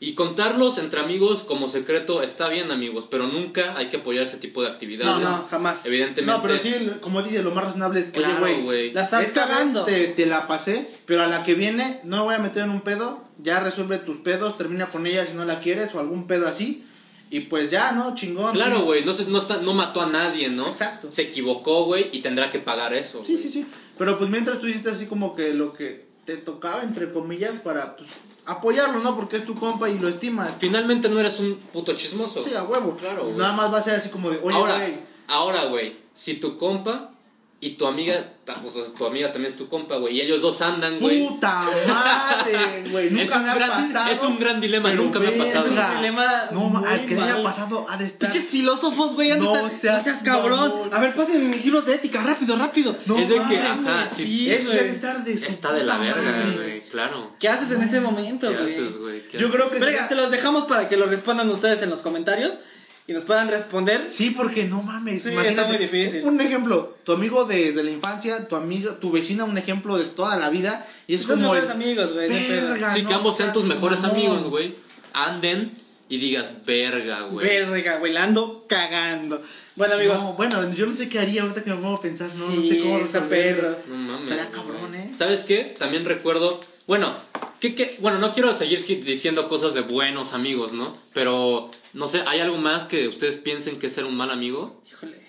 Y 0.00 0.12
contarlos 0.12 0.78
entre 0.78 1.00
amigos 1.00 1.42
como 1.42 1.68
secreto 1.68 2.22
está 2.22 2.48
bien, 2.48 2.70
amigos, 2.70 3.08
pero 3.10 3.26
nunca 3.26 3.76
hay 3.76 3.88
que 3.88 3.96
apoyar 3.96 4.22
ese 4.24 4.36
tipo 4.36 4.62
de 4.62 4.68
actividades. 4.68 5.24
No, 5.24 5.38
no, 5.38 5.46
jamás. 5.50 5.84
Evidentemente. 5.86 6.30
No, 6.32 6.40
pero 6.40 6.56
sí, 6.56 6.72
como 7.00 7.20
dices, 7.22 7.42
lo 7.42 7.50
más 7.50 7.64
razonable 7.64 7.98
es, 7.98 8.10
Claro, 8.10 8.44
oye, 8.44 8.62
güey. 8.62 8.92
La 8.92 9.02
estás 9.02 9.28
cagando. 9.30 9.84
te, 9.84 10.06
te 10.08 10.26
la 10.26 10.46
pasé, 10.46 10.88
pero 11.04 11.24
a 11.24 11.26
la 11.26 11.42
que 11.42 11.54
viene 11.54 11.98
no 12.04 12.18
me 12.18 12.22
voy 12.22 12.34
a 12.36 12.38
meter 12.38 12.62
en 12.62 12.70
un 12.70 12.82
pedo, 12.82 13.24
ya 13.42 13.58
resuelve 13.58 13.98
tus 13.98 14.18
pedos, 14.18 14.56
termina 14.56 14.86
con 14.86 15.04
ella 15.06 15.26
si 15.26 15.34
no 15.34 15.44
la 15.44 15.58
quieres 15.60 15.92
o 15.94 15.98
algún 16.00 16.28
pedo 16.28 16.46
así, 16.46 16.84
y 17.30 17.40
pues 17.40 17.68
ya, 17.68 17.90
¿no? 17.92 18.14
Chingón. 18.14 18.52
Claro, 18.52 18.82
güey, 18.82 19.04
no, 19.04 19.12
se- 19.12 19.26
no, 19.28 19.38
está, 19.38 19.56
no 19.56 19.74
mató 19.74 20.00
a 20.00 20.06
nadie, 20.06 20.48
¿no? 20.48 20.68
Exacto. 20.68 21.10
Se 21.10 21.22
equivocó, 21.22 21.84
güey, 21.86 22.08
y 22.12 22.20
tendrá 22.20 22.50
que 22.50 22.60
pagar 22.60 22.94
eso. 22.94 23.24
Sí, 23.24 23.36
sí, 23.36 23.48
sí. 23.50 23.66
Pero 23.98 24.16
pues 24.16 24.30
mientras 24.30 24.60
tú 24.60 24.68
hiciste 24.68 24.90
así 24.90 25.06
como 25.06 25.34
que 25.34 25.52
lo 25.54 25.72
que 25.74 26.06
te 26.28 26.36
tocaba, 26.36 26.82
entre 26.82 27.10
comillas, 27.10 27.54
para 27.54 27.96
pues, 27.96 28.10
apoyarlo, 28.44 29.00
¿no? 29.00 29.16
Porque 29.16 29.38
es 29.38 29.46
tu 29.46 29.54
compa 29.54 29.88
y 29.88 29.98
lo 29.98 30.08
estimas. 30.08 30.52
Finalmente 30.58 31.08
no 31.08 31.18
eres 31.18 31.40
un 31.40 31.54
puto 31.72 31.94
chismoso. 31.96 32.44
Sí, 32.44 32.52
a 32.52 32.64
huevo. 32.64 32.96
Claro, 32.96 33.24
güey. 33.24 33.36
Nada 33.36 33.54
más 33.54 33.72
va 33.72 33.78
a 33.78 33.82
ser 33.82 33.94
así 33.94 34.10
como 34.10 34.28
de, 34.30 34.38
oye, 34.42 34.54
ahora, 34.54 34.76
güey. 34.76 34.98
ahora, 35.26 35.64
güey, 35.64 35.96
si 36.12 36.34
tu 36.34 36.58
compa 36.58 37.12
y 37.60 37.70
tu 37.70 37.86
amiga, 37.86 38.34
ta- 38.44 38.54
o 38.64 38.68
sea, 38.68 38.84
tu 38.96 39.04
amiga 39.04 39.32
también 39.32 39.50
es 39.52 39.58
tu 39.58 39.66
compa, 39.68 39.96
güey, 39.96 40.16
y 40.16 40.20
ellos 40.20 40.42
dos 40.42 40.60
andan, 40.62 40.98
güey. 41.00 41.26
Puta 41.26 41.64
madre, 41.88 42.84
güey. 42.90 43.10
Nunca 43.10 43.22
Es 43.24 43.30
un 43.34 43.42
me 43.44 43.50
ha 43.50 43.54
gran- 43.54 43.70
pasado. 43.70 44.12
es 44.12 44.22
un 44.22 44.38
gran 44.38 44.60
dilema, 44.60 44.92
nunca 44.92 45.18
me 45.18 45.26
ha 45.28 45.36
pasado. 45.36 45.64
verga. 45.64 45.82
Es 45.88 45.90
un 45.90 45.96
dilema 45.96 46.44
No, 46.52 46.84
al 46.86 47.04
que 47.04 47.14
le 47.16 47.22
haya 47.22 47.42
pasado 47.42 47.86
ha 47.88 47.96
de 47.96 48.06
estar. 48.06 48.30
Pinches 48.30 48.48
filósofos, 48.48 49.14
güey, 49.14 49.36
No 49.38 49.54
seas 49.70 49.98
no 49.98 50.04
seas 50.04 50.22
cabrón. 50.22 50.72
A 50.92 51.00
ver, 51.00 51.14
pásenme 51.14 51.46
mis 51.56 51.64
libros 51.64 51.84
de 51.86 51.94
ética, 51.94 52.22
rápido, 52.22 52.56
rápido. 52.56 52.96
No 53.06 53.18
es 53.18 53.28
de 53.28 53.34
que, 53.48 53.58
ajá, 53.58 54.08
sí, 54.08 54.24
sí, 54.40 54.54
Eso 54.54 54.70
debe 54.70 54.90
estar 54.90 55.24
de 55.24 55.36
su 55.36 55.44
Está 55.46 55.72
de 55.72 55.82
la 55.84 55.98
verga, 55.98 56.52
güey, 56.54 56.82
claro. 56.84 57.32
¿Qué 57.40 57.48
haces 57.48 57.72
en 57.72 57.82
ese 57.82 58.00
momento, 58.00 58.48
¿Qué 58.50 58.54
güey? 58.56 58.66
haces, 58.72 58.96
güey? 58.98 59.26
¿Qué 59.28 59.36
Yo 59.38 59.50
creo 59.50 59.68
que 59.70 59.78
Verga, 59.80 59.86
sería- 60.02 60.08
te 60.08 60.14
los 60.14 60.30
dejamos 60.30 60.66
para 60.66 60.88
que 60.88 60.96
lo 60.96 61.06
respondan 61.06 61.50
ustedes 61.50 61.82
en 61.82 61.90
los 61.90 62.02
comentarios 62.02 62.60
y 63.08 63.12
nos 63.14 63.24
puedan 63.24 63.48
responder. 63.48 64.06
Sí, 64.10 64.30
porque 64.30 64.66
no 64.66 64.82
mames. 64.82 65.22
Sí, 65.24 65.30
imagínate. 65.30 65.60
está 65.60 65.66
muy 65.66 65.78
difícil. 65.78 66.22
Un 66.24 66.40
ejemplo, 66.40 66.94
tu 67.04 67.12
amigo 67.12 67.44
desde 67.46 67.82
la 67.82 67.90
infancia, 67.90 68.46
tu 68.46 68.54
amigo, 68.54 68.92
tu 68.92 69.10
vecina, 69.10 69.42
un 69.44 69.58
ejemplo 69.58 69.98
de 69.98 70.04
toda 70.04 70.36
la 70.36 70.50
vida. 70.50 70.86
Y 71.08 71.14
es 71.14 71.22
Tus 71.22 71.30
como. 71.30 71.42
mejores 71.42 71.64
el- 71.64 71.70
amigos, 71.72 72.12
güey. 72.12 72.28
no 72.28 72.92
Sí, 72.94 73.04
que 73.04 73.14
ambos 73.14 73.36
sean 73.36 73.52
tus 73.52 73.64
mejores 73.64 74.02
mamón. 74.02 74.16
amigos, 74.16 74.44
güey. 74.48 74.74
Anden 75.14 75.72
y 76.10 76.18
digas, 76.18 76.52
verga, 76.66 77.22
güey. 77.22 77.46
Verga, 77.46 77.96
güey, 77.98 78.12
la 78.12 78.24
ando 78.24 78.66
cagando. 78.68 79.42
Bueno, 79.76 79.94
amigos. 79.94 80.18
No, 80.18 80.32
bueno, 80.34 80.72
yo 80.74 80.86
no 80.86 80.94
sé 80.94 81.08
qué 81.08 81.18
haría 81.18 81.42
ahorita 81.42 81.64
que 81.64 81.70
me 81.70 81.76
pongo 81.76 81.96
a 81.96 82.00
pensar. 82.02 82.28
No, 82.38 82.50
no 82.50 82.60
sé 82.62 82.78
cómo 82.80 82.98
esa 82.98 83.26
perra. 83.28 83.78
No 83.88 83.94
mames. 83.94 84.24
Estaría 84.24 84.50
cabrón, 84.50 84.94
¿eh? 84.94 85.12
¿Sabes 85.14 85.44
qué? 85.44 85.74
También 85.78 86.04
recuerdo. 86.04 86.60
Bueno, 86.86 87.14
¿qué, 87.60 87.74
qué? 87.74 87.96
bueno, 88.00 88.18
no 88.18 88.32
quiero 88.32 88.52
seguir 88.52 88.80
diciendo 89.04 89.48
cosas 89.48 89.74
de 89.74 89.82
buenos 89.82 90.34
amigos, 90.34 90.72
¿no? 90.72 90.96
Pero, 91.14 91.70
no 91.94 92.08
sé, 92.08 92.22
¿hay 92.26 92.40
algo 92.40 92.56
más 92.58 92.84
que 92.84 93.08
ustedes 93.08 93.36
piensen 93.36 93.78
que 93.78 93.88
es 93.88 93.92
ser 93.92 94.04
un 94.04 94.16
mal 94.16 94.30
amigo? 94.30 94.80
Híjole. 94.86 95.20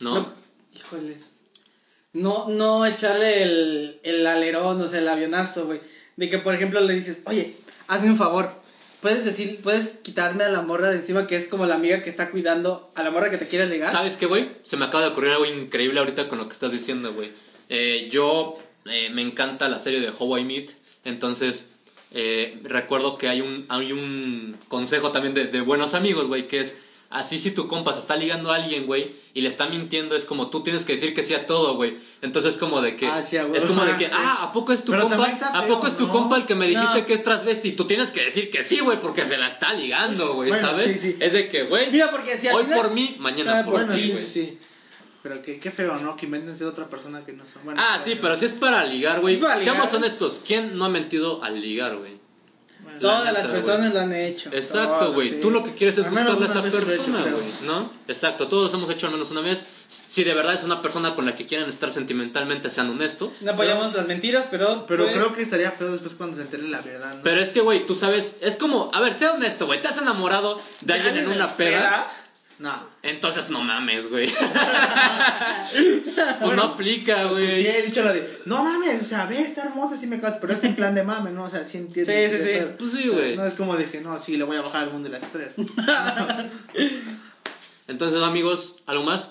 ¿No? 0.00 0.32
Híjoles. 0.74 1.30
No, 2.12 2.48
no 2.48 2.86
echarle 2.86 3.42
el, 3.42 4.00
el 4.02 4.26
alerón, 4.26 4.80
o 4.80 4.88
sea, 4.88 5.00
el 5.00 5.08
avionazo, 5.08 5.66
güey. 5.66 5.80
De 6.16 6.30
que, 6.30 6.38
por 6.38 6.54
ejemplo, 6.54 6.80
le 6.80 6.94
dices, 6.94 7.22
oye, 7.26 7.54
hazme 7.88 8.10
un 8.10 8.16
favor. 8.16 8.50
Puedes 9.00 9.24
decir, 9.24 9.60
puedes 9.62 9.98
quitarme 9.98 10.44
a 10.44 10.48
la 10.48 10.62
morra 10.62 10.88
de 10.88 10.96
encima 10.96 11.26
que 11.26 11.36
es 11.36 11.48
como 11.48 11.66
la 11.66 11.74
amiga 11.74 12.02
que 12.02 12.10
está 12.10 12.30
cuidando 12.30 12.90
a 12.94 13.02
la 13.02 13.10
morra 13.10 13.30
que 13.30 13.36
te 13.36 13.46
quiere 13.46 13.66
ligar. 13.66 13.92
¿Sabes 13.92 14.16
qué, 14.16 14.26
güey? 14.26 14.50
Se 14.62 14.76
me 14.76 14.86
acaba 14.86 15.04
de 15.04 15.10
ocurrir 15.10 15.32
algo 15.32 15.44
increíble 15.44 16.00
ahorita 16.00 16.28
con 16.28 16.38
lo 16.38 16.48
que 16.48 16.54
estás 16.54 16.72
diciendo, 16.72 17.12
güey. 17.12 17.30
Eh, 17.68 18.08
yo 18.10 18.58
eh, 18.86 19.10
me 19.10 19.22
encanta 19.22 19.68
la 19.68 19.78
serie 19.78 20.00
de 20.00 20.10
How 20.16 20.38
I 20.38 20.44
Meet, 20.44 20.70
entonces 21.04 21.70
eh, 22.12 22.58
recuerdo 22.62 23.18
que 23.18 23.28
hay 23.28 23.40
un, 23.40 23.64
hay 23.68 23.92
un 23.92 24.56
consejo 24.68 25.10
también 25.10 25.34
de, 25.34 25.46
de 25.46 25.60
buenos 25.60 25.94
amigos, 25.94 26.28
güey, 26.28 26.46
que 26.46 26.60
es 26.60 26.76
así 27.08 27.38
si 27.38 27.52
tu 27.52 27.68
compa 27.68 27.92
se 27.92 28.00
está 28.00 28.16
ligando 28.16 28.50
a 28.50 28.56
alguien, 28.56 28.84
güey, 28.86 29.12
y 29.32 29.40
le 29.40 29.48
está 29.48 29.66
mintiendo, 29.68 30.16
es 30.16 30.24
como 30.24 30.50
tú 30.50 30.62
tienes 30.64 30.84
que 30.84 30.94
decir 30.94 31.14
que 31.14 31.22
sí 31.22 31.34
a 31.34 31.46
todo, 31.46 31.76
güey. 31.76 31.96
Entonces 32.20 32.56
como 32.58 32.80
de 32.80 32.96
que 32.96 33.06
Ah, 33.06 33.22
sí, 33.22 33.36
es 33.54 33.64
como 33.64 33.84
de 33.84 33.96
que, 33.96 34.06
ah, 34.12 34.42
¿a 34.42 34.52
poco 34.52 34.72
es 34.72 34.84
tu 34.84 34.90
Pero 34.92 35.08
compa? 35.08 35.24
¿A 35.24 35.62
feo, 35.62 35.74
poco 35.74 35.86
es 35.86 35.96
tu 35.96 36.06
¿no? 36.08 36.12
compa 36.12 36.36
el 36.36 36.46
que 36.46 36.54
me 36.56 36.66
dijiste 36.66 37.00
No. 37.00 37.06
que 37.06 37.12
es 37.14 37.22
transvesti? 37.22 37.72
Tú 37.72 37.84
tienes 37.86 38.10
que 38.10 38.24
decir 38.24 38.50
que 38.50 38.62
sí, 38.64 38.80
güey, 38.80 39.00
porque 39.00 39.24
se 39.24 39.36
la 39.38 39.46
está 39.46 39.72
ligando, 39.74 40.34
güey, 40.34 40.48
Bueno, 40.50 40.66
¿sabes? 40.68 40.92
sí, 40.92 40.98
sí. 40.98 41.16
Es 41.20 41.32
de 41.32 41.48
que, 41.48 41.62
güey, 41.64 41.90
Mira, 41.92 42.10
porque 42.10 42.36
si 42.38 42.48
al 42.48 42.56
hoy 42.56 42.64
final- 42.64 42.80
por 42.82 42.90
mí, 42.92 43.14
mañana 43.18 43.60
Ah, 43.60 43.64
por 43.64 43.74
Bueno, 43.74 43.94
ti, 43.94 44.00
sí, 44.00 44.10
güey. 44.10 44.58
Pero 45.28 45.42
qué, 45.42 45.58
qué 45.58 45.70
feo, 45.72 45.98
¿no? 45.98 46.16
Que 46.16 46.26
inventen 46.26 46.56
ser 46.56 46.68
otra 46.68 46.86
persona 46.86 47.24
que 47.24 47.32
no 47.32 47.44
son. 47.44 47.64
Bueno, 47.64 47.82
Ah, 47.84 47.98
sí, 47.98 48.16
pero 48.20 48.36
si 48.36 48.44
es 48.44 48.52
para 48.52 48.84
ligar, 48.84 49.20
güey. 49.20 49.34
Es 49.34 49.40
para 49.40 49.58
ligar. 49.58 49.74
Seamos 49.74 49.92
honestos, 49.92 50.40
¿quién 50.46 50.76
no 50.78 50.84
ha 50.84 50.88
mentido 50.88 51.42
al 51.42 51.60
ligar, 51.60 51.96
güey? 51.96 52.16
bueno, 52.84 53.00
Todas 53.00 53.24
la 53.24 53.32
las 53.32 53.46
personas 53.48 53.92
lo 53.92 54.00
han 54.00 54.12
hecho. 54.14 54.48
Exacto, 54.52 54.98
Todas, 54.98 55.14
güey. 55.14 55.28
sí. 55.30 55.38
Tú 55.42 55.50
lo 55.50 55.64
que 55.64 55.72
quieres 55.72 55.98
es 55.98 56.06
Al 56.06 56.12
menos 56.12 56.36
gustarle 56.36 56.46
a 56.46 56.50
esa 56.50 56.58
una 56.60 56.64
vez 56.68 56.74
lo 56.74 56.78
he 56.78 56.94
hecho, 56.94 57.04
persona, 57.04 57.22
creo. 57.24 57.36
güey, 57.36 57.48
¿no? 57.64 57.90
Exacto, 58.06 58.46
todos 58.46 58.72
hemos 58.74 58.88
hecho 58.90 59.06
al 59.06 59.12
menos 59.14 59.30
una 59.32 59.40
vez. 59.40 59.66
Si 59.88 60.22
de 60.22 60.34
verdad 60.34 60.54
es 60.54 60.62
una 60.62 60.80
persona 60.82 61.14
con 61.16 61.26
la 61.26 61.34
que 61.34 61.46
quieren 61.46 61.68
estar 61.68 61.90
sentimentalmente, 61.90 62.70
sean 62.70 62.90
honestos. 62.90 63.42
No 63.42 63.52
apoyamos 63.52 63.92
las 63.94 64.06
mentiras, 64.06 64.46
pero. 64.50 64.86
Pero 64.86 65.04
pues, 65.04 65.16
creo 65.16 65.34
que 65.34 65.42
estaría 65.42 65.72
feo 65.72 65.90
después 65.90 66.12
cuando 66.14 66.36
se 66.36 66.42
entere 66.42 66.62
la 66.68 66.80
verdad, 66.80 67.14
¿no? 67.16 67.22
Pero 67.24 67.40
es 67.40 67.50
que, 67.50 67.60
güey, 67.60 67.84
tú 67.86 67.96
sabes, 67.96 68.36
es 68.40 68.56
como, 68.56 68.90
a 68.94 69.00
ver, 69.00 69.14
sea 69.14 69.32
honesto, 69.32 69.66
güey. 69.66 69.80
¿Te 69.80 69.88
has 69.88 69.98
enamorado 69.98 70.60
de 70.82 70.92
alguien 70.92 71.16
en 71.16 71.28
una 71.28 71.48
peda? 71.48 72.08
No. 72.58 72.74
Entonces 73.02 73.50
no 73.50 73.60
mames, 73.62 74.08
güey. 74.08 74.28
pues 75.72 76.40
Bueno, 76.40 76.56
no 76.56 76.62
aplica, 76.62 77.24
Sí, 77.24 77.28
güey. 77.28 77.66
he 77.66 77.82
dicho 77.82 78.02
la 78.02 78.12
de, 78.12 78.40
no 78.46 78.64
mames, 78.64 79.02
o 79.02 79.04
sea, 79.04 79.26
ve, 79.26 79.40
está 79.40 79.64
hermosa, 79.64 79.96
sí 79.96 80.06
me 80.06 80.18
casas, 80.20 80.38
pero 80.40 80.54
es 80.54 80.64
en 80.64 80.74
plan 80.74 80.94
de 80.94 81.02
mame, 81.02 81.32
¿no? 81.32 81.44
O 81.44 81.50
sea, 81.50 81.64
sí 81.64 81.76
entiendo. 81.76 82.10
Sí, 82.10 82.18
sí, 82.30 82.38
sí. 82.42 82.60
Pues 82.78 82.92
sí, 82.92 83.08
güey. 83.08 83.36
No 83.36 83.44
es 83.46 83.54
como 83.54 83.76
de 83.76 83.90
que, 83.90 84.00
no, 84.00 84.18
sí, 84.18 84.36
le 84.38 84.44
voy 84.44 84.56
a 84.56 84.62
bajar 84.62 84.84
al 84.84 84.92
mundo 84.92 85.08
de 85.08 85.14
las 85.14 85.22
estrellas. 85.24 85.52
Entonces, 87.88 88.22
amigos, 88.22 88.76
¿algo 88.86 89.04
más? 89.04 89.28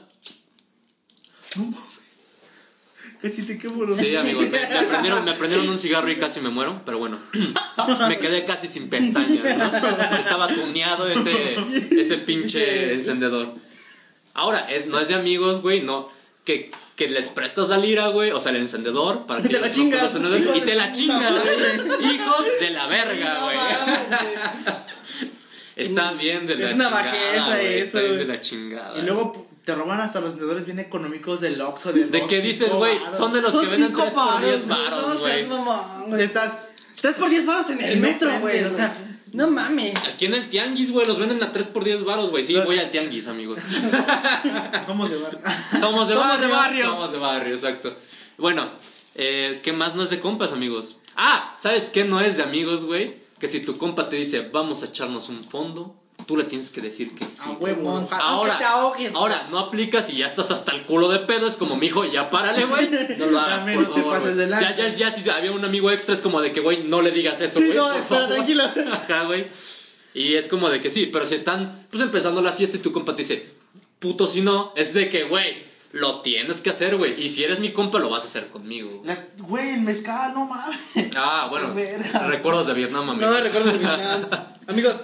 Casi 3.26 3.42
te 3.42 3.58
quemo 3.58 3.86
los 3.86 3.98
Sí, 3.98 4.16
amigos, 4.16 4.52
me, 4.52 4.60
me 4.60 4.84
prendieron, 4.84 5.26
me 5.26 5.34
prendieron 5.34 5.68
un 5.68 5.80
cigarro 5.80 6.08
y 6.12 6.16
casi 6.16 6.42
me 6.42 6.50
muero, 6.50 6.80
pero 6.86 7.00
bueno, 7.00 7.18
me 8.08 8.20
quedé 8.20 8.46
casi 8.46 8.68
sin 8.68 8.88
pestañas, 8.88 9.58
¿no? 9.58 10.18
Estaba 10.20 10.54
tuneado 10.54 11.08
ese, 11.08 11.56
ese 11.90 12.20
pinche 12.20 12.94
encendedor. 12.94 13.52
Ahora, 14.36 14.72
es, 14.72 14.86
no 14.86 15.00
es 15.00 15.08
de 15.08 15.16
amigos, 15.16 15.64
güey, 15.64 15.82
no, 15.82 16.08
que, 16.44 16.70
que 16.96 17.08
les 17.08 17.32
prestas 17.32 17.68
la 17.68 17.80
lira, 17.80 18.10
güey, 18.10 18.30
o 18.30 18.40
sea, 18.40 18.52
el 18.52 18.60
encendedor, 18.60 19.26
para 19.26 19.42
que 19.42 19.48
Y 19.48 19.52
te 19.54 19.60
la 19.60 19.70
no 19.70 19.74
chingas, 19.74 20.16
hijos 20.16 20.58
y 20.58 20.60
de 20.60 20.66
te 20.68 20.76
la 20.76 20.92
chingas, 20.92 21.32
güey. 21.32 22.14
Hijos 22.14 22.46
de 22.60 22.70
la 22.70 22.86
verga, 22.86 23.34
No 23.34 23.46
güey. 23.46 23.58
Está 25.76 26.14
bien 26.14 26.46
de 26.46 26.58
la 26.58 26.70
Es 26.70 26.76
una 26.76 26.86
chingada, 26.86 27.04
bajeza 27.04 27.62
eso, 27.64 27.86
Está 27.86 28.02
bien 28.02 28.18
de 28.20 28.26
la 28.26 28.40
chingada. 28.40 29.00
Y 29.00 29.02
luego 29.02 29.45
te 29.66 29.76
roban 29.76 30.00
hasta 30.00 30.22
los 30.22 30.32
vendedores 30.32 30.66
bien 30.66 30.80
económicos 30.80 31.42
del 31.42 31.60
Oxxo. 31.60 31.92
De, 31.92 32.06
de 32.06 32.22
que 32.28 32.40
dices, 32.42 32.72
güey, 32.74 33.00
son 33.12 33.34
de 33.34 33.42
los 33.42 33.52
Son 33.54 33.64
que 33.66 33.72
venden 33.72 33.88
cinco 33.90 34.02
3 34.04 34.14
por 34.14 34.42
10 34.42 34.68
varos, 34.68 34.90
varos, 34.90 35.14
no 35.14 35.20
güey. 35.20 35.46
güey. 36.10 36.24
Estás 36.24 36.54
3 37.02 37.16
por 37.16 37.30
10 37.30 37.46
baros 37.46 37.70
en 37.72 37.82
el 37.82 38.00
No 38.02 38.08
metro, 38.08 38.40
güey. 38.40 38.64
O 38.64 38.72
sea, 38.72 38.96
no 39.34 39.50
mames. 39.50 39.96
Aquí 40.14 40.26
en 40.28 40.34
el 40.36 40.48
tianguis, 40.50 40.92
güey, 40.92 41.06
los 41.08 41.18
venden 41.20 41.42
a 41.44 41.52
3 41.52 41.68
por 41.68 41.84
10 41.84 42.06
baros, 42.06 42.30
güey. 42.30 42.44
Sí, 42.44 42.54
Los- 42.54 42.66
voy 42.66 42.78
al 42.80 42.90
tianguis, 42.92 43.28
amigos. 43.28 43.60
Somos 44.86 45.10
de 45.10 45.18
barrio. 45.18 45.40
Somos 45.80 46.08
de 46.08 46.14
Somos 46.14 46.28
barrio. 46.30 46.48
de 46.48 46.54
barrio. 46.54 46.86
Somos 46.86 47.12
de 47.12 47.18
barrio, 47.18 47.54
exacto. 47.56 47.96
Bueno, 48.38 48.70
eh, 49.16 49.60
¿qué 49.64 49.74
más 49.74 49.96
no 49.96 50.04
es 50.04 50.10
de 50.10 50.20
compas, 50.20 50.52
amigos? 50.54 51.00
Ah, 51.16 51.56
¿sabes 51.60 51.90
qué 51.90 52.06
no 52.06 52.20
es 52.22 52.38
de 52.38 52.44
amigos, 52.44 52.86
güey? 52.86 53.18
Que 53.40 53.48
si 53.48 53.62
tu 53.62 53.78
compa 53.78 54.10
te 54.10 54.16
dice, 54.16 54.42
vamos 54.52 54.84
a 54.84 54.88
echarnos 54.88 55.30
un 55.30 55.44
fondo, 55.44 55.96
tú 56.26 56.38
le 56.38 56.44
tienes 56.46 56.70
que 56.70 56.82
decir 56.82 57.14
que 57.16 57.26
sí. 57.26 57.42
A 57.44 57.52
huevo. 57.52 57.90
Ahora, 57.90 58.18
Aunque 58.24 58.58
te 58.58 58.64
ahogues, 58.64 59.16
ahora, 59.16 59.48
no 59.52 59.60
aplicas 59.60 60.10
y 60.10 60.18
ya 60.18 60.26
estás 60.26 60.52
hasta 60.52 60.72
el 60.72 60.84
culo 60.84 61.08
de 61.10 61.20
pedo. 61.20 61.48
Es 61.48 61.56
como, 61.58 61.76
mijo, 61.78 62.04
ya 62.06 62.30
párale, 62.30 62.66
güey. 62.66 62.90
No 63.18 63.26
lo 63.28 63.40
hagas, 63.40 63.64
por 63.66 63.74
no 63.76 63.90
te 63.94 64.02
favor, 64.02 64.18
pases 64.18 64.36
de. 64.36 64.50
Ya, 64.50 64.76
ya, 64.76 64.88
ya, 64.88 65.12
si 65.12 65.30
había 65.30 65.52
un 65.52 65.64
amigo 65.66 65.92
extra, 65.92 66.14
es 66.14 66.22
como 66.22 66.42
de 66.42 66.52
que, 66.52 66.62
güey, 66.62 66.84
no 66.84 67.02
le 67.02 67.12
digas 67.12 67.42
eso, 67.42 67.60
Sí, 67.60 67.66
güey. 67.68 67.78
no, 67.78 67.94
espera, 67.94 68.22
favor. 68.22 68.36
tranquilo. 68.36 68.64
Ajá, 68.92 69.24
güey. 69.26 69.48
Y 70.14 70.36
es 70.36 70.48
como 70.48 70.70
de 70.70 70.80
que 70.80 70.90
sí, 70.90 71.08
pero 71.12 71.26
si 71.26 71.36
están, 71.36 71.86
pues, 71.92 72.02
empezando 72.02 72.42
la 72.42 72.54
fiesta 72.54 72.78
y 72.78 72.80
tu 72.80 72.92
compa 72.92 73.16
te 73.16 73.24
dice, 73.24 73.48
puto, 74.00 74.28
si 74.28 74.42
no, 74.42 74.72
es 74.76 74.94
de 74.94 75.10
que, 75.10 75.24
güey, 75.26 75.64
lo 75.92 76.22
tienes 76.22 76.62
que 76.62 76.70
hacer, 76.70 76.96
güey. 76.98 77.22
Y 77.22 77.30
si 77.30 77.44
eres 77.44 77.60
mi 77.60 77.72
compa, 77.72 78.00
lo 78.00 78.10
vas 78.10 78.24
a 78.24 78.28
hacer 78.28 78.48
conmigo. 78.48 79.04
Güey, 79.40 79.72
el 79.76 79.82
mezcal, 79.82 80.34
no 80.34 80.46
mames. 80.46 80.78
Ah, 81.18 81.48
bueno, 81.50 81.74
Verga. 81.76 82.28
recuerdos 82.28 82.68
de 82.68 82.74
Vietnam, 82.74 83.10
amigos. 83.10 83.30
No 83.30 83.34
me 83.36 83.42
recuerdo 83.42 83.72
de 83.74 83.78
Vietnam. 83.78 84.26
Amigos, 84.68 84.96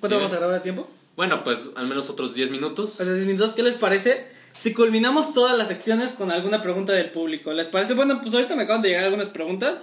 ¿cuánto 0.00 0.16
vamos 0.16 0.32
a 0.32 0.36
grabar 0.36 0.56
a 0.56 0.62
tiempo? 0.62 0.88
Bueno, 1.16 1.42
pues 1.42 1.70
al 1.74 1.86
menos 1.86 2.10
otros 2.10 2.34
10 2.34 2.50
minutos. 2.50 3.00
A 3.00 3.04
los 3.04 3.14
10 3.14 3.26
minutos, 3.26 3.54
¿qué 3.54 3.62
les 3.62 3.76
parece? 3.76 4.30
Si 4.56 4.72
culminamos 4.72 5.34
todas 5.34 5.56
las 5.56 5.68
secciones 5.68 6.12
con 6.12 6.30
alguna 6.30 6.62
pregunta 6.62 6.92
del 6.92 7.10
público, 7.10 7.52
¿les 7.52 7.68
parece? 7.68 7.94
Bueno, 7.94 8.20
pues 8.20 8.34
ahorita 8.34 8.56
me 8.56 8.64
acaban 8.64 8.82
de 8.82 8.88
llegar 8.88 9.04
algunas 9.04 9.28
preguntas. 9.28 9.78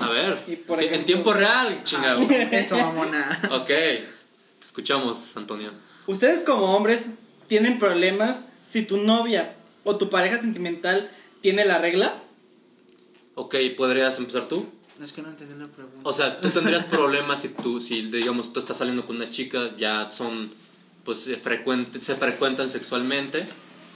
A 0.00 0.08
ver, 0.08 0.36
Y 0.46 0.56
por 0.56 0.82
en 0.82 1.04
tiempo 1.04 1.32
real, 1.32 1.82
chingado. 1.84 2.20
Eso, 2.30 2.76
mamona. 2.76 3.40
Ok, 3.52 3.66
te 3.66 4.04
escuchamos, 4.60 5.36
Antonio. 5.36 5.70
Ustedes 6.06 6.44
como 6.44 6.76
hombres 6.76 7.06
tienen 7.48 7.78
problemas 7.78 8.44
si 8.64 8.82
tu 8.82 8.98
novia 8.98 9.54
o 9.84 9.96
tu 9.96 10.10
pareja 10.10 10.38
sentimental 10.38 11.10
tiene 11.40 11.64
la 11.64 11.78
regla. 11.78 12.14
Ok, 13.34 13.54
¿podrías 13.76 14.18
empezar 14.18 14.48
tú? 14.48 14.66
Es 15.02 15.12
que 15.12 15.22
no 15.22 15.28
entendí 15.30 15.54
la 15.58 15.66
pregunta. 15.66 16.00
O 16.04 16.12
sea, 16.12 16.40
tú 16.40 16.48
tendrías 16.50 16.84
problemas 16.84 17.40
si 17.42 17.48
tú, 17.48 17.80
si 17.80 18.02
digamos, 18.02 18.52
tú 18.52 18.60
estás 18.60 18.76
saliendo 18.78 19.04
con 19.04 19.16
una 19.16 19.28
chica, 19.30 19.74
ya 19.76 20.08
son, 20.10 20.52
pues, 21.04 21.28
frecuente, 21.42 22.00
se 22.00 22.14
frecuentan 22.14 22.70
sexualmente 22.70 23.44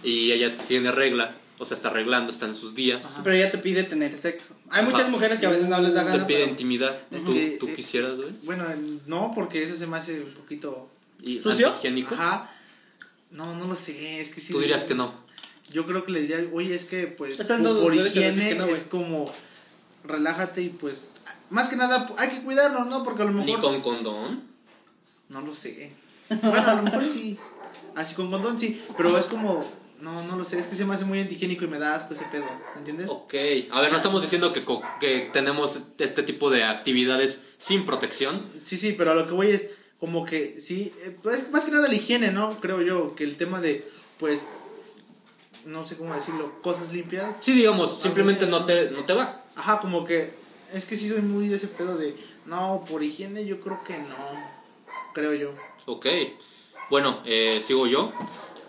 y 0.02 0.32
ella 0.32 0.58
tiene 0.58 0.90
regla, 0.90 1.36
o 1.58 1.64
sea, 1.64 1.76
está 1.76 1.88
arreglando, 1.88 2.32
está 2.32 2.46
en 2.46 2.54
sus 2.54 2.74
días. 2.74 3.12
Ajá. 3.12 3.22
Pero 3.22 3.36
ella 3.36 3.50
te 3.50 3.58
pide 3.58 3.84
tener 3.84 4.16
sexo. 4.18 4.56
Hay 4.70 4.84
muchas 4.84 5.08
mujeres 5.10 5.38
que 5.38 5.46
a 5.46 5.50
veces 5.50 5.68
no 5.68 5.80
les 5.80 5.94
da 5.94 6.04
Te 6.04 6.10
gana. 6.12 6.26
pide 6.26 6.38
pero- 6.40 6.50
intimidad, 6.50 7.00
Es 7.12 7.24
¿tú, 7.24 7.32
que, 7.32 7.56
tú 7.60 7.68
eh, 7.68 7.74
quisieras, 7.74 8.20
güey? 8.20 8.30
Bueno, 8.42 8.64
no, 9.06 9.30
porque 9.34 9.62
eso 9.62 9.76
se 9.76 9.86
me 9.86 9.96
hace 9.98 10.20
un 10.20 10.34
poquito. 10.34 10.90
¿Y 11.22 11.38
¿Sucio? 11.40 11.68
antihigiénico? 11.68 12.14
Ajá. 12.14 12.52
No, 13.30 13.54
no 13.56 13.66
lo 13.68 13.74
sé, 13.76 14.20
es 14.20 14.30
que 14.30 14.40
sí. 14.40 14.52
Tú 14.52 14.60
dirías 14.60 14.84
que 14.84 14.94
no. 14.94 15.12
Yo 15.70 15.86
creo 15.86 16.02
que 16.04 16.12
le 16.12 16.22
diría, 16.22 16.44
oye, 16.52 16.74
es 16.74 16.86
que 16.86 17.06
pues 17.08 17.36
por 17.36 17.94
higiene 17.94 18.48
que 18.50 18.54
no, 18.54 18.66
es 18.66 18.84
como 18.84 19.30
relájate 20.04 20.62
y 20.62 20.68
pues 20.70 21.10
más 21.50 21.68
que 21.68 21.76
nada 21.76 22.08
hay 22.16 22.30
que 22.30 22.42
cuidarnos, 22.42 22.86
¿no? 22.86 23.02
Porque 23.04 23.22
a 23.22 23.26
lo 23.26 23.32
¿Ni 23.32 23.44
mejor 23.52 23.60
con 23.60 23.80
condón? 23.80 24.42
no 25.28 25.40
lo 25.42 25.54
sé. 25.54 25.92
Bueno, 26.28 26.70
a 26.70 26.74
lo 26.74 26.82
mejor 26.82 27.06
sí. 27.06 27.38
Así 27.94 28.14
con 28.14 28.30
condón 28.30 28.58
sí, 28.60 28.82
pero 28.96 29.16
es 29.18 29.26
como 29.26 29.64
no, 30.00 30.22
no 30.26 30.36
lo 30.36 30.44
sé, 30.44 30.58
es 30.58 30.66
que 30.68 30.76
se 30.76 30.84
me 30.84 30.94
hace 30.94 31.04
muy 31.04 31.18
antihigiénico 31.20 31.64
y 31.64 31.68
me 31.68 31.78
da 31.78 31.96
asco 31.96 32.14
ese 32.14 32.24
pedo, 32.26 32.44
¿entiendes? 32.76 33.08
Ok, 33.10 33.34
a 33.72 33.80
ver, 33.80 33.90
no 33.90 33.96
estamos 33.96 34.22
diciendo 34.22 34.52
que, 34.52 34.62
co- 34.64 34.80
que 35.00 35.28
tenemos 35.32 35.80
este 35.98 36.22
tipo 36.22 36.50
de 36.50 36.62
actividades 36.62 37.42
sin 37.58 37.84
protección. 37.84 38.40
Sí, 38.62 38.76
sí, 38.76 38.92
pero 38.96 39.10
a 39.10 39.14
lo 39.16 39.26
que 39.26 39.32
voy 39.34 39.48
es 39.50 39.66
como 39.98 40.24
que 40.24 40.60
sí, 40.60 40.92
eh, 41.04 41.16
pues 41.20 41.50
más 41.50 41.64
que 41.64 41.72
nada 41.72 41.88
la 41.88 41.94
higiene, 41.94 42.30
¿no? 42.30 42.60
Creo 42.60 42.80
yo 42.82 43.16
que 43.16 43.24
el 43.24 43.36
tema 43.36 43.60
de 43.60 43.84
pues 44.20 44.46
no 45.64 45.84
sé 45.84 45.96
cómo 45.96 46.14
decirlo, 46.14 46.60
cosas 46.62 46.92
limpias. 46.92 47.36
Sí, 47.40 47.52
digamos, 47.52 48.00
simplemente 48.00 48.46
no 48.46 48.64
te, 48.64 48.90
no 48.92 49.04
te 49.04 49.14
va. 49.14 49.37
Ajá, 49.58 49.80
como 49.80 50.04
que 50.04 50.30
es 50.72 50.84
que 50.86 50.96
sí 50.96 51.08
soy 51.08 51.20
muy 51.22 51.48
de 51.48 51.56
ese 51.56 51.66
pedo 51.68 51.96
de 51.98 52.14
no, 52.46 52.84
por 52.88 53.02
higiene 53.02 53.44
yo 53.44 53.60
creo 53.60 53.82
que 53.84 53.98
no. 53.98 54.16
Creo 55.14 55.34
yo. 55.34 55.52
Ok, 55.86 56.06
bueno, 56.90 57.20
eh, 57.26 57.60
sigo 57.62 57.86
yo. 57.86 58.12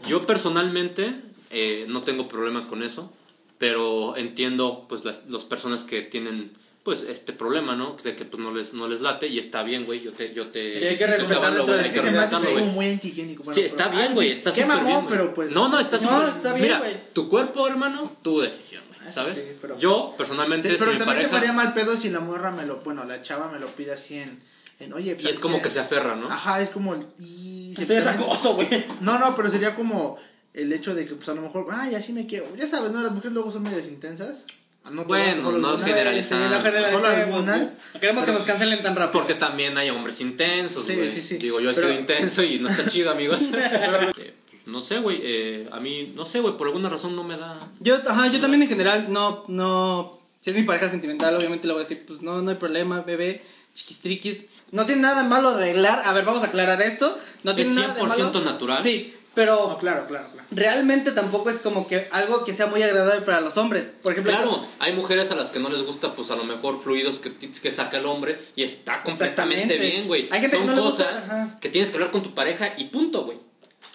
Yo 0.05 0.25
personalmente 0.25 1.13
eh, 1.51 1.85
no 1.87 2.01
tengo 2.01 2.27
problema 2.27 2.67
con 2.67 2.83
eso, 2.83 3.11
pero 3.57 4.15
entiendo 4.17 4.85
pues 4.89 5.03
la- 5.05 5.17
las 5.27 5.45
personas 5.45 5.83
que 5.83 6.01
tienen 6.01 6.51
pues 6.83 7.03
este 7.03 7.33
problema, 7.33 7.75
¿no? 7.75 7.95
De 8.03 8.15
que 8.15 8.23
pues 8.25 8.41
no 8.41 8.53
les, 8.53 8.73
no 8.73 8.87
les 8.87 9.01
late 9.01 9.27
y 9.27 9.37
está 9.37 9.63
bien, 9.63 9.85
güey, 9.85 10.01
yo 10.01 10.13
te... 10.13 10.33
Yo 10.33 10.47
te 10.47 10.79
Sí, 10.79 10.87
hay 10.87 10.93
que 10.95 11.01
yo 11.01 11.05
te 11.07 11.17
respetar 11.17 11.37
avalo, 11.37 11.55
dentro 11.65 11.75
güey, 11.75 11.85
Es 11.85 11.91
que 11.91 11.99
se 11.99 12.11
me 12.11 12.17
hace 12.19 12.35
respetarlo, 12.35 12.49
como 12.51 12.65
güey. 12.65 12.75
muy 12.75 12.93
antihigiénico. 12.93 13.53
Sí, 13.53 13.61
está 13.61 13.85
pero- 13.85 13.97
bien, 13.97 14.07
ah, 14.11 14.13
güey, 14.15 14.27
sí, 14.27 14.33
está 14.33 14.51
qué 14.51 14.61
súper 14.61 14.67
mamón, 14.77 14.85
bien, 14.87 15.05
güey. 15.05 15.17
pero 15.19 15.33
pues. 15.33 15.51
No, 15.51 15.67
no, 15.67 15.77
está 15.79 15.97
No, 15.97 16.03
súper 16.03 16.27
está 16.29 16.49
bien, 16.53 16.61
Mira, 16.63 16.79
güey. 16.79 16.91
tu 17.13 17.27
cuerpo, 17.29 17.67
hermano, 17.67 18.11
tu 18.23 18.39
decisión, 18.39 18.83
¿sabes? 19.13 19.37
sí, 19.39 19.43
pero- 19.61 19.77
Yo, 19.77 20.13
personalmente, 20.17 20.69
Sí, 20.69 20.75
pero 20.79 20.91
si 20.91 20.97
también 20.97 21.21
se 21.21 21.27
me 21.31 21.37
haría 21.37 21.49
pareja... 21.49 21.53
mal 21.53 21.73
pedo 21.73 21.97
si 21.97 22.09
la 22.09 22.19
morra 22.19 22.51
me 22.51 22.65
lo. 22.65 22.77
Bueno, 22.81 23.05
la 23.05 23.21
chava 23.21 23.51
me 23.51 23.59
lo 23.59 23.67
pide 23.75 23.93
así 23.93 24.17
en. 24.19 24.39
en 24.79 24.93
oye, 24.93 25.17
Y 25.19 25.27
es 25.27 25.39
como 25.39 25.61
que 25.61 25.69
se 25.69 25.79
aferra, 25.79 26.15
¿no? 26.15 26.29
Ajá, 26.31 26.61
es 26.61 26.69
como. 26.69 26.95
Y 27.19 27.73
se 27.75 27.83
Eso 27.83 27.93
ya 27.93 27.99
es 27.99 28.07
acoso, 28.07 28.55
güey. 28.55 28.85
No, 29.01 29.19
no, 29.19 29.35
pero 29.35 29.49
sería 29.49 29.75
como 29.75 30.17
el 30.53 30.73
hecho 30.73 30.95
de 30.95 31.05
que, 31.07 31.15
pues 31.15 31.29
a 31.29 31.33
lo 31.33 31.41
mejor, 31.41 31.67
ay, 31.71 31.95
así 31.95 32.11
me 32.13 32.25
quiero. 32.27 32.47
Ya 32.55 32.67
sabes, 32.67 32.91
¿no? 32.91 33.01
Las 33.03 33.11
mujeres 33.11 33.33
luego 33.33 33.51
son 33.51 33.63
medias 33.63 33.87
intensas. 33.87 34.45
Ah, 34.85 34.91
no 34.91 35.03
Bueno, 35.03 35.51
no 35.51 35.73
es 35.75 35.83
generalizar. 35.83 36.61
Sí, 36.63 36.91
Solo 36.93 37.07
algunas, 37.07 37.75
queremos 37.99 38.23
que 38.23 38.31
nos 38.31 38.43
cancelen 38.43 38.81
tan 38.81 38.95
rápido. 38.95 39.19
Porque 39.19 39.33
también 39.35 39.77
hay 39.77 39.89
hombres 39.89 40.21
intensos, 40.21 40.87
Sí, 40.87 40.95
güey. 40.95 41.09
sí, 41.09 41.21
sí. 41.21 41.37
Digo, 41.37 41.59
yo 41.59 41.69
he 41.69 41.73
Pero- 41.73 41.87
sido 41.89 41.99
intenso 41.99 42.43
y 42.43 42.59
no 42.59 42.69
está 42.69 42.85
chido, 42.85 43.11
amigos. 43.11 43.49
No 44.71 44.81
sé, 44.81 44.99
güey. 44.99 45.19
eh, 45.23 45.69
a 45.71 45.79
mí, 45.79 46.13
no 46.15 46.25
sé, 46.25 46.39
güey, 46.39 46.55
por 46.57 46.67
alguna 46.67 46.89
razón 46.89 47.15
no 47.15 47.23
me 47.23 47.37
da. 47.37 47.59
Yo, 47.79 47.95
ajá, 48.07 48.27
yo 48.27 48.39
también 48.39 48.63
en 48.63 48.69
general 48.69 49.07
no, 49.09 49.43
no, 49.47 50.19
si 50.41 50.49
es 50.51 50.55
mi 50.55 50.63
pareja 50.63 50.89
sentimental, 50.89 51.35
obviamente 51.35 51.67
le 51.67 51.73
voy 51.73 51.81
a 51.81 51.85
decir, 51.87 52.05
pues 52.05 52.21
no, 52.21 52.41
no 52.41 52.49
hay 52.51 52.57
problema, 52.57 53.01
bebé, 53.01 53.41
chiquistriquis. 53.75 54.45
No 54.71 54.85
tiene 54.85 55.01
nada 55.01 55.23
malo 55.23 55.49
arreglar, 55.49 56.03
a 56.05 56.13
ver, 56.13 56.25
vamos 56.25 56.43
a 56.43 56.47
aclarar 56.47 56.81
esto. 56.81 57.17
No 57.43 57.55
tiene 57.55 57.69
Es 57.71 57.75
nada 57.77 57.93
de 57.95 58.01
100% 58.01 58.07
malo. 58.07 58.41
natural. 58.41 58.83
Sí, 58.83 59.13
pero 59.33 59.69
No, 59.69 59.77
claro, 59.77 60.05
claro, 60.07 60.27
claro. 60.31 60.47
realmente 60.51 61.11
tampoco 61.11 61.49
es 61.49 61.57
como 61.57 61.87
que 61.87 62.07
algo 62.11 62.43
que 62.43 62.53
sea 62.53 62.67
muy 62.67 62.81
agradable 62.83 63.21
para 63.21 63.41
los 63.41 63.57
hombres. 63.57 63.93
Por 64.01 64.11
ejemplo, 64.11 64.33
Claro, 64.33 64.65
hay 64.79 64.93
mujeres 64.93 65.31
a 65.31 65.35
las 65.35 65.49
que 65.51 65.59
no 65.59 65.69
les 65.69 65.83
gusta, 65.83 66.13
pues 66.15 66.29
a 66.31 66.35
lo 66.35 66.43
mejor 66.43 66.79
fluidos 66.79 67.19
que, 67.19 67.33
que 67.35 67.71
saca 67.71 67.97
el 67.97 68.05
hombre 68.05 68.39
y 68.55 68.63
está 68.63 69.01
completamente 69.03 69.77
bien, 69.77 70.07
güey. 70.07 70.27
Son 70.29 70.41
que 70.67 70.75
no 70.75 70.83
gusta, 70.83 71.05
cosas 71.05 71.53
que 71.61 71.69
tienes 71.69 71.89
que 71.91 71.97
hablar 71.97 72.11
con 72.11 72.21
tu 72.23 72.33
pareja 72.33 72.73
y 72.77 72.85
punto, 72.85 73.23
güey. 73.23 73.37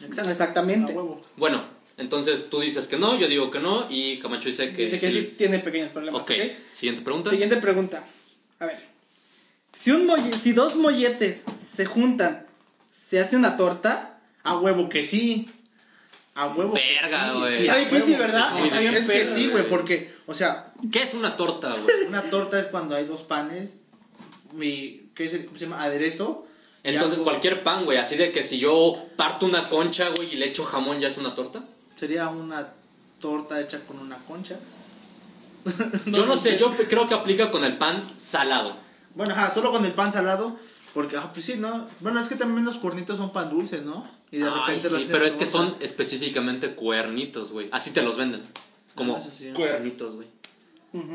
Exacto. 0.03 0.31
Exactamente. 0.31 0.93
A 0.93 0.97
huevo. 0.97 1.21
Bueno, 1.37 1.63
entonces 1.97 2.49
tú 2.51 2.61
dices 2.61 2.87
que 2.87 2.99
no, 2.99 3.17
yo 3.19 3.29
digo 3.29 3.51
que 3.51 3.61
no 3.61 3.87
y 3.91 4.19
Camacho 4.19 4.49
dice 4.49 4.73
que 4.73 4.87
Dice 4.87 4.99
que 5.01 5.13
sí. 5.13 5.21
sí 5.21 5.35
tiene 5.39 5.59
pequeños 5.61 5.91
problemas. 5.91 6.23
ok, 6.23 6.31
¿ok? 6.31 6.53
siguiente 6.73 7.03
pregunta. 7.03 7.31
Siguiente 7.31 7.57
pregunta. 7.59 8.05
A 8.59 8.67
ver. 8.67 8.79
Si, 9.73 9.91
un 9.91 10.07
molle- 10.07 10.33
si 10.33 10.53
dos 10.53 10.77
molletes 10.77 11.43
se 11.65 11.85
juntan, 11.85 12.47
¿se 12.93 13.19
hace 13.21 13.37
una 13.37 13.57
torta? 13.57 14.19
A 14.43 14.57
huevo 14.59 14.89
que 14.89 15.05
sí. 15.05 15.49
A 16.37 16.49
huevo 16.49 16.75
que 16.75 16.81
Verga, 17.01 17.33
sí. 17.33 17.39
güey. 17.39 17.55
Sí, 17.57 17.61
Está 17.63 17.75
a 17.75 17.79
difícil, 17.79 18.11
huevo. 18.13 18.19
¿verdad? 18.25 18.47
Es 18.49 18.55
muy 18.59 18.69
Está 18.69 18.81
bien 18.81 18.95
Es 18.95 19.11
que 19.11 19.25
sí, 19.25 19.33
güey, 19.47 19.51
güey. 19.51 19.69
porque, 19.69 20.11
o 20.27 20.35
sea, 20.35 20.73
¿Qué 20.93 21.03
es 21.03 21.15
una 21.15 21.37
torta, 21.37 21.75
güey? 21.77 22.07
una 22.09 22.23
torta 22.31 22.59
es 22.59 22.67
cuando 22.67 22.95
hay 22.97 23.05
dos 23.05 23.23
panes, 23.23 23.81
mi, 24.53 25.11
¿qué 25.15 25.27
es 25.27 25.33
el, 25.35 25.47
cómo 25.47 25.59
se 25.59 25.65
llama? 25.67 25.83
Aderezo. 25.83 26.47
Entonces 26.85 27.21
cualquier 27.21 27.63
pan, 27.63 27.87
güey, 27.87 27.99
así 27.99 28.15
de 28.17 28.31
que 28.31 28.43
si 28.45 28.59
yo 28.59 29.03
parto 29.17 29.47
una 29.47 29.69
concha, 29.69 30.11
güey, 30.11 30.35
y 30.35 30.37
le 30.37 30.47
echo 30.47 30.65
jamón, 30.65 31.01
¿ya 31.01 31.09
es 31.09 31.17
una 31.17 31.35
torta? 31.35 31.65
Sería 31.99 32.29
una 32.29 32.73
torta 33.21 33.59
hecha 33.61 33.81
con 33.87 33.99
una 33.99 34.19
concha. 34.19 34.59
yo 36.07 36.27
no 36.27 36.37
sé, 36.37 36.59
yo 36.59 36.71
creo 36.73 37.07
que 37.07 37.15
aplica 37.15 37.51
con 37.51 37.65
el 37.65 37.79
pan 37.79 38.07
salado. 38.19 38.77
Bueno, 39.15 39.33
ajá, 39.33 39.53
solo 39.53 39.73
con 39.73 39.85
el 39.85 39.93
pan 39.93 40.13
salado. 40.13 40.57
Porque, 40.93 41.17
ah, 41.17 41.31
pues 41.33 41.47
sí, 41.47 41.55
¿no? 41.57 41.89
Bueno, 42.01 42.21
es 42.21 42.29
que 42.29 42.37
también 42.37 42.65
los 42.65 42.77
cuernitos 42.77 43.17
son 43.17 43.33
pan 43.33 43.51
dulce, 43.51 43.81
¿no? 43.81 44.09
Y 44.31 44.39
de 44.39 44.45
Ay, 44.45 44.77
repente 44.79 44.89
sí, 44.91 45.09
pero 45.11 45.25
es 45.25 45.35
que 45.35 45.47
son 45.47 45.75
específicamente 45.81 46.75
cuernitos, 46.75 47.51
güey. 47.51 47.69
Así 47.73 47.91
te 47.91 48.03
los 48.03 48.17
venden. 48.17 48.43
Como 48.95 49.17
Ah, 49.17 49.21
cuernitos, 49.55 50.15
güey. 50.15 50.29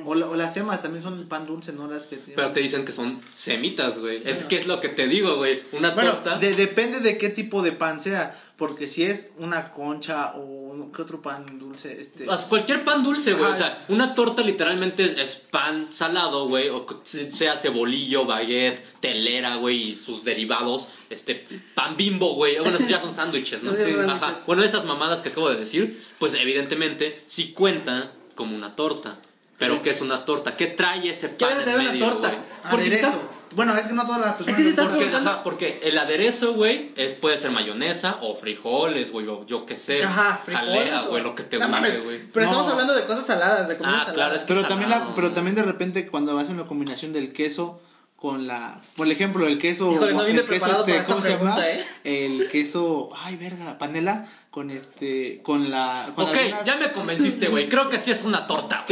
O, 0.05 0.13
la- 0.13 0.27
o 0.27 0.35
las 0.35 0.53
semas 0.53 0.81
también 0.81 1.01
son 1.01 1.27
pan 1.27 1.45
dulce, 1.45 1.71
¿no? 1.71 1.87
Las 1.87 2.05
que 2.05 2.17
tienen- 2.17 2.35
Pero 2.35 2.51
te 2.51 2.59
dicen 2.59 2.83
que 2.83 2.91
son 2.91 3.21
semitas, 3.33 3.99
güey. 3.99 4.17
Es 4.17 4.23
Bueno. 4.39 4.47
que 4.49 4.57
es 4.57 4.67
lo 4.67 4.79
que 4.81 4.89
te 4.89 5.07
digo, 5.07 5.37
güey. 5.37 5.61
Una 5.71 5.91
Bueno, 5.91 6.11
torta. 6.15 6.37
de- 6.37 6.53
depende 6.53 6.99
de 6.99 7.17
qué 7.17 7.29
tipo 7.29 7.61
de 7.61 7.71
pan 7.71 8.01
sea. 8.01 8.37
Porque 8.57 8.89
si 8.89 9.03
es 9.05 9.29
una 9.37 9.71
concha 9.71 10.33
o 10.35 10.91
qué 10.93 11.01
otro 11.01 11.21
pan 11.21 11.57
dulce, 11.59 12.01
este... 12.01 12.25
Pues, 12.25 12.41
cualquier 12.41 12.83
pan 12.83 13.03
dulce, 13.03 13.31
güey. 13.33 13.49
O 13.49 13.53
sea, 13.53 13.69
es- 13.69 13.83
una 13.87 14.13
torta 14.13 14.41
literalmente 14.41 15.05
es 15.21 15.37
pan 15.37 15.89
salado, 15.93 16.49
güey. 16.49 16.67
O 16.67 16.85
sea 17.29 17.55
cebolillo, 17.55 18.25
baguette, 18.25 18.83
telera, 18.99 19.55
güey, 19.55 19.91
y 19.91 19.95
sus 19.95 20.25
derivados. 20.25 20.89
Este, 21.09 21.45
pan 21.73 21.95
bimbo, 21.95 22.33
güey. 22.35 22.59
Bueno, 22.59 22.75
esos 22.75 22.89
ya 22.89 22.99
son 22.99 23.13
sándwiches, 23.13 23.63
¿no? 23.63 23.71
Sí, 23.77 23.93
Ajá. 24.05 24.39
Bueno, 24.45 24.61
esas 24.61 24.83
mamadas 24.83 25.21
que 25.21 25.29
acabo 25.29 25.49
de 25.49 25.55
decir, 25.57 25.97
pues 26.19 26.33
evidentemente 26.33 27.17
sí 27.27 27.53
cuenta 27.53 28.11
como 28.35 28.57
una 28.57 28.75
torta. 28.75 29.17
Pero 29.59 29.81
¿qué 29.81 29.91
es 29.91 30.01
una 30.01 30.25
torta? 30.25 30.55
¿Qué 30.55 30.67
trae 30.67 31.07
ese 31.09 31.35
¿Qué 31.35 31.45
pan 31.45 31.49
debe 31.49 31.59
en 31.59 31.65
tener 31.65 31.79
una 31.81 31.91
medio, 31.91 32.05
torta? 32.09 32.31
Porque 32.71 32.85
Aderezo. 32.87 33.07
estás- 33.07 33.21
Bueno, 33.55 33.75
es 33.75 33.87
que 33.87 33.93
no 33.93 34.05
todas 34.05 34.21
las 34.21 34.33
personas. 34.37 34.57
que 34.61 34.69
si. 34.69 34.75
Porque, 34.75 34.95
preguntando- 34.95 35.29
ajá, 35.31 35.43
porque 35.43 35.79
el 35.83 35.97
aderezo, 35.97 36.53
güey, 36.53 36.91
es, 36.95 37.13
puede 37.15 37.37
ser 37.37 37.51
mayonesa 37.51 38.17
o 38.21 38.35
frijoles, 38.35 39.11
güey, 39.11 39.27
o 39.27 39.45
yo 39.45 39.65
qué 39.65 39.75
sé. 39.75 40.03
Ajá, 40.03 40.41
frijoles 40.45 40.69
jalea, 40.91 41.01
o- 41.03 41.09
güey, 41.09 41.23
lo 41.23 41.35
que 41.35 41.43
te 41.43 41.57
guste, 41.57 41.97
güey. 41.99 42.19
Pero 42.33 42.45
No. 42.45 42.51
estamos 42.51 42.71
hablando 42.71 42.93
de 42.93 43.03
cosas 43.05 43.25
saladas, 43.25 43.67
de 43.67 43.75
comida 43.77 43.91
Ah, 43.95 43.99
salada. 43.99 44.13
claro, 44.13 44.35
es 44.35 44.45
que 44.45 44.53
Pero 44.53 44.67
también, 44.67 44.89
la, 44.89 44.97
salado. 44.97 45.15
pero 45.15 45.31
también 45.31 45.55
de 45.55 45.63
repente 45.63 46.07
cuando 46.07 46.37
hacen 46.39 46.57
la 46.57 46.65
combinación 46.65 47.11
del 47.11 47.33
queso 47.33 47.81
con 48.15 48.47
la, 48.47 48.81
por 48.97 49.07
ejemplo, 49.09 49.47
el 49.47 49.57
queso, 49.59 49.93
Híjole, 49.93 50.13
no 50.13 50.21
el 50.23 50.35
queso 50.35 50.45
preparado 50.47 50.79
este, 50.81 50.91
para 50.91 51.01
esta 51.01 51.13
¿cómo 51.13 51.21
se 51.25 51.29
llama? 51.31 51.55
pregunta, 51.55 51.71
¿eh? 51.71 51.85
El 52.03 52.49
queso, 52.49 53.09
ay 53.15 53.35
verga, 53.37 53.77
panela 53.77 54.27
con 54.51 54.71
este, 54.71 55.41
con 55.43 55.69
la, 55.69 56.11
con 56.15 56.25
Ok, 56.25 56.35
algunas- 56.35 56.65
ya 56.65 56.77
me 56.77 56.91
convenciste, 56.91 57.49
güey. 57.49 57.69
Creo 57.69 57.87
que 57.87 57.99
sí 57.99 58.09
es 58.09 58.23
una 58.23 58.47
torta. 58.47 58.83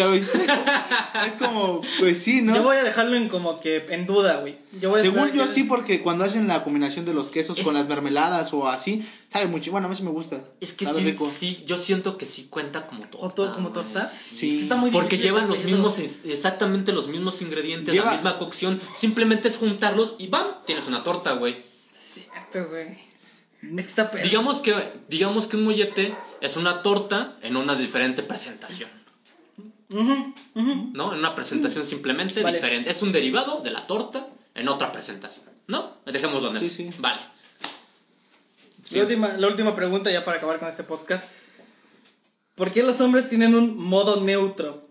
Es 1.26 1.36
como, 1.40 1.82
pues 2.00 2.20
sí, 2.20 2.42
¿no? 2.44 2.56
Yo 2.56 2.64
voy 2.64 2.78
a 2.78 2.84
dejarlo 2.84 3.16
en 3.18 3.28
como 3.28 3.60
que 3.60 3.84
en 3.90 4.06
duda, 4.06 4.42
güey. 4.42 4.58
Según 5.02 5.34
yo 5.34 5.48
que- 5.48 5.54
sí, 5.54 5.64
porque 5.64 6.02
cuando 6.04 6.24
hacen 6.26 6.48
la 6.48 6.64
combinación 6.64 7.06
de 7.06 7.14
los 7.16 7.32
quesos 7.32 7.58
Es- 7.58 7.66
con 7.66 7.74
las 7.74 7.88
mermeladas 7.88 8.54
o 8.54 8.68
así, 8.68 9.04
sabe 9.30 9.48
mucho. 9.48 9.72
Bueno, 9.72 9.88
a 9.88 9.90
mí 9.90 9.96
sí 9.96 10.04
me 10.04 10.12
gusta. 10.12 10.44
Es 10.62 10.74
que 10.74 10.86
sí, 10.86 11.02
rico. 11.04 11.28
sí, 11.28 11.64
yo 11.66 11.78
siento 11.80 12.18
que 12.20 12.28
sí 12.28 12.48
cuenta 12.52 12.86
como 12.86 13.02
torta. 13.08 13.26
¿O 13.26 13.30
todo 13.32 13.54
como 13.54 13.70
torta? 13.70 14.06
Sí. 14.06 14.60
Está 14.62 14.76
muy 14.76 14.92
Porque 14.92 15.18
llevan 15.18 15.48
los 15.50 15.64
mismos, 15.64 15.98
exactamente 15.98 16.92
los 16.94 17.08
mismos 17.08 17.42
ingredientes, 17.42 17.94
Lleva- 17.96 18.06
la 18.08 18.12
misma 18.14 18.38
cocción. 18.38 18.80
Simplemente 18.94 19.48
es 19.48 19.58
juntarlos 19.58 20.16
y 20.20 20.28
¡bam! 20.28 20.48
Tienes 20.68 20.88
una 20.88 21.02
torta, 21.04 21.34
güey. 21.34 21.64
Cierto, 21.92 22.70
güey. 22.70 23.08
Es 23.62 23.70
que 23.70 23.82
está 23.82 24.12
pedo. 24.12 24.24
Digamos 24.24 24.62
que, 24.62 24.76
digamos 25.10 25.48
que 25.48 25.58
un 25.58 25.64
mollete 25.66 26.14
es 26.42 26.58
una 26.58 26.82
torta 26.82 27.36
en 27.42 27.58
una 27.58 27.76
diferente 27.76 28.22
presentación. 28.24 28.90
¿No? 29.90 31.14
En 31.14 31.20
una 31.20 31.34
presentación 31.36 31.86
simplemente 31.86 32.42
Vale. 32.44 32.56
diferente. 32.58 32.92
Es 32.92 33.02
un 33.02 33.12
derivado 33.12 33.62
de 33.62 33.72
la 33.72 33.88
torta 33.88 34.28
en 34.54 34.68
otra 34.68 34.92
presentación. 34.92 35.46
¿No? 35.68 35.98
Dejémoslo 36.06 36.50
en 36.50 36.60
Sí, 36.60 36.66
eso. 36.66 36.76
sí. 36.76 36.90
Vale. 37.00 37.20
Sí. 38.84 38.98
La, 38.98 39.04
última, 39.04 39.28
la 39.38 39.48
última 39.48 39.76
pregunta 39.76 40.12
ya 40.12 40.24
para 40.24 40.38
acabar 40.38 40.60
con 40.60 40.70
este 40.70 40.84
podcast. 40.84 41.24
¿Por 42.56 42.72
qué 42.72 42.84
los 42.84 43.00
hombres 43.02 43.30
tienen 43.30 43.54
un 43.56 43.78
modo 43.78 44.22
neutro? 44.22 44.88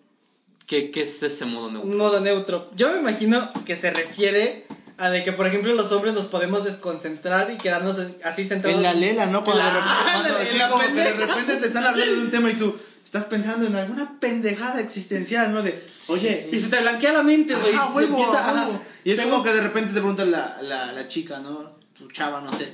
¿Qué, 0.67 0.91
qué 0.91 1.03
es 1.03 1.23
ese 1.23 1.45
modo 1.45 1.71
neutro? 1.71 1.91
Un 1.91 1.97
modo 1.97 2.21
neutro. 2.21 2.71
Yo 2.77 2.91
me 2.93 2.99
imagino 2.99 3.51
que 3.65 3.77
se 3.77 3.91
refiere 3.91 4.67
a 4.99 5.11
de 5.11 5.25
que, 5.25 5.33
por 5.33 5.47
ejemplo, 5.47 5.75
los 5.75 5.93
hombres 5.93 6.15
nos 6.15 6.27
podemos 6.27 6.65
desconcentrar 6.65 7.51
y 7.51 7.57
quedarnos 7.59 7.97
así 8.25 8.45
sentados. 8.47 8.77
En 8.77 8.83
la 8.83 8.95
lela, 8.95 9.27
¿no? 9.27 9.45
Cuando, 9.45 9.63
de 9.65 9.71
La- 9.71 9.75
repente, 9.75 10.59
cuando 10.59 10.75
como 10.77 10.95
que 10.95 11.01
de 11.03 11.13
repente 11.27 11.57
te 11.57 11.67
están 11.67 11.85
hablando 11.85 12.15
de 12.15 12.21
un 12.23 12.31
tema 12.31 12.51
y 12.51 12.55
tú 12.55 12.75
estás 13.05 13.25
pensando 13.27 13.67
en 13.67 13.75
alguna 13.77 14.19
pendejada 14.19 14.81
existencial, 14.81 15.53
¿no? 15.53 15.63
De, 15.63 15.85
oye, 16.09 16.33
sí, 16.35 16.49
Y 16.53 16.61
se 16.61 16.69
te 16.69 16.81
blanquea 16.81 17.13
la 17.13 17.23
mente, 17.23 17.55
güey. 17.55 17.73
Se 17.73 17.79
huevo. 17.95 18.83
Y 19.05 19.11
es 19.13 19.17
Tengo- 19.17 19.31
como 19.31 19.45
que 19.45 19.53
de 19.53 19.61
repente 19.61 19.89
te 19.89 20.01
pregunta 20.01 20.25
la, 20.25 20.59
la, 20.63 20.93
la 20.93 21.07
chica, 21.09 21.39
¿no? 21.39 21.71
Tu 21.97 22.09
chava, 22.09 22.41
no 22.41 22.53
sé. 22.53 22.73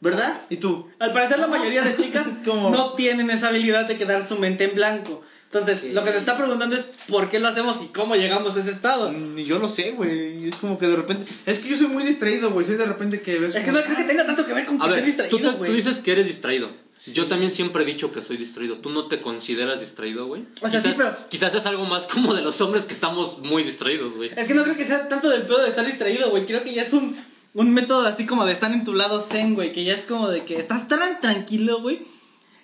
¿Verdad? 0.00 0.42
¿Y 0.50 0.58
tú? 0.58 0.88
Al 0.98 1.12
parecer 1.14 1.38
la 1.38 1.46
mayoría 1.46 1.82
de 1.82 1.96
chicas 1.96 2.26
como- 2.44 2.70
no 2.70 2.92
tienen 2.92 3.30
esa 3.30 3.48
habilidad 3.48 3.86
de 3.86 3.96
quedar 3.96 4.26
su 4.28 4.36
mente 4.38 4.64
en 4.64 4.74
blanco. 4.74 5.22
Entonces, 5.58 5.92
lo 5.92 6.04
que 6.04 6.10
te 6.10 6.18
está 6.18 6.36
preguntando 6.36 6.76
es 6.76 6.86
por 7.08 7.30
qué 7.30 7.38
lo 7.38 7.48
hacemos 7.48 7.76
y 7.82 7.88
cómo 7.88 8.16
llegamos 8.16 8.56
a 8.56 8.60
ese 8.60 8.70
estado. 8.70 9.12
Ni 9.12 9.44
yo 9.44 9.58
lo 9.58 9.68
sé, 9.68 9.92
güey. 9.92 10.48
Es 10.48 10.56
como 10.56 10.78
que 10.78 10.86
de 10.86 10.96
repente. 10.96 11.30
Es 11.46 11.58
que 11.60 11.68
yo 11.68 11.76
soy 11.76 11.86
muy 11.88 12.02
distraído, 12.04 12.50
güey. 12.50 12.66
Soy 12.66 12.76
de 12.76 12.86
repente 12.86 13.20
que 13.20 13.38
ves. 13.38 13.54
Es 13.54 13.64
que 13.64 13.72
no 13.72 13.82
creo 13.82 13.96
que 13.96 14.04
tenga 14.04 14.26
tanto 14.26 14.44
que 14.46 14.52
ver 14.52 14.66
con 14.66 14.78
que 14.78 14.84
A 14.84 14.88
ver, 14.88 15.04
distraído, 15.04 15.36
tú, 15.38 15.42
te- 15.42 15.52
tú 15.66 15.72
dices 15.72 16.00
que 16.00 16.12
eres 16.12 16.26
distraído. 16.26 16.70
Yo 17.12 17.26
también 17.26 17.50
siempre 17.50 17.82
he 17.82 17.86
dicho 17.86 18.12
que 18.12 18.22
soy 18.22 18.36
distraído. 18.36 18.78
¿Tú 18.78 18.90
no 18.90 19.06
te 19.08 19.20
consideras 19.20 19.80
distraído, 19.80 20.26
güey? 20.26 20.42
O 20.62 20.68
sea, 20.68 20.78
quizás, 20.80 20.82
sí, 20.82 20.92
pero- 20.96 21.16
quizás 21.28 21.54
es 21.54 21.66
algo 21.66 21.84
más 21.86 22.06
como 22.06 22.34
de 22.34 22.42
los 22.42 22.60
hombres 22.60 22.86
que 22.86 22.94
estamos 22.94 23.40
muy 23.40 23.62
distraídos, 23.64 24.16
güey. 24.16 24.30
Es 24.36 24.46
que 24.46 24.54
no 24.54 24.62
creo 24.62 24.76
que 24.76 24.84
sea 24.84 25.08
tanto 25.08 25.28
del 25.28 25.42
pedo 25.42 25.62
de 25.62 25.70
estar 25.70 25.84
distraído, 25.84 26.30
güey. 26.30 26.46
Creo 26.46 26.62
que 26.62 26.72
ya 26.72 26.82
es 26.82 26.92
un, 26.92 27.16
un 27.54 27.72
método 27.72 28.06
así 28.06 28.26
como 28.26 28.44
de 28.46 28.52
estar 28.52 28.72
en 28.72 28.84
tu 28.84 28.94
lado 28.94 29.20
zen, 29.20 29.54
güey. 29.54 29.72
Que 29.72 29.82
ya 29.84 29.94
es 29.94 30.04
como 30.06 30.30
de 30.30 30.44
que 30.44 30.56
estás 30.56 30.86
tan 30.88 31.20
tranquilo, 31.20 31.80
güey. 31.82 32.02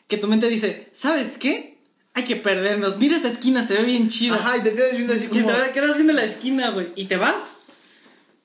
Que 0.07 0.16
tu 0.16 0.26
mente 0.28 0.49
dice, 0.49 0.88
¿sabes 0.93 1.36
qué? 1.38 1.70
Hay 2.21 2.27
que 2.27 2.37
perdernos. 2.37 2.99
Mira 2.99 3.16
esa 3.16 3.29
esquina, 3.29 3.66
se 3.66 3.75
ve 3.75 3.83
bien 3.85 4.09
chido. 4.09 4.35
Ajá, 4.35 4.57
y 4.59 4.61
te 4.62 4.75
quedas 4.75 4.93
viendo 4.97 5.12
así 5.12 5.25
Y 5.25 5.29
como. 5.29 5.51
te 5.53 5.71
quedas 5.73 5.95
viendo 5.97 6.12
la 6.12 6.25
esquina, 6.25 6.71
güey. 6.71 6.89
Y 6.97 7.07
te 7.07 7.16
vas. 7.16 7.35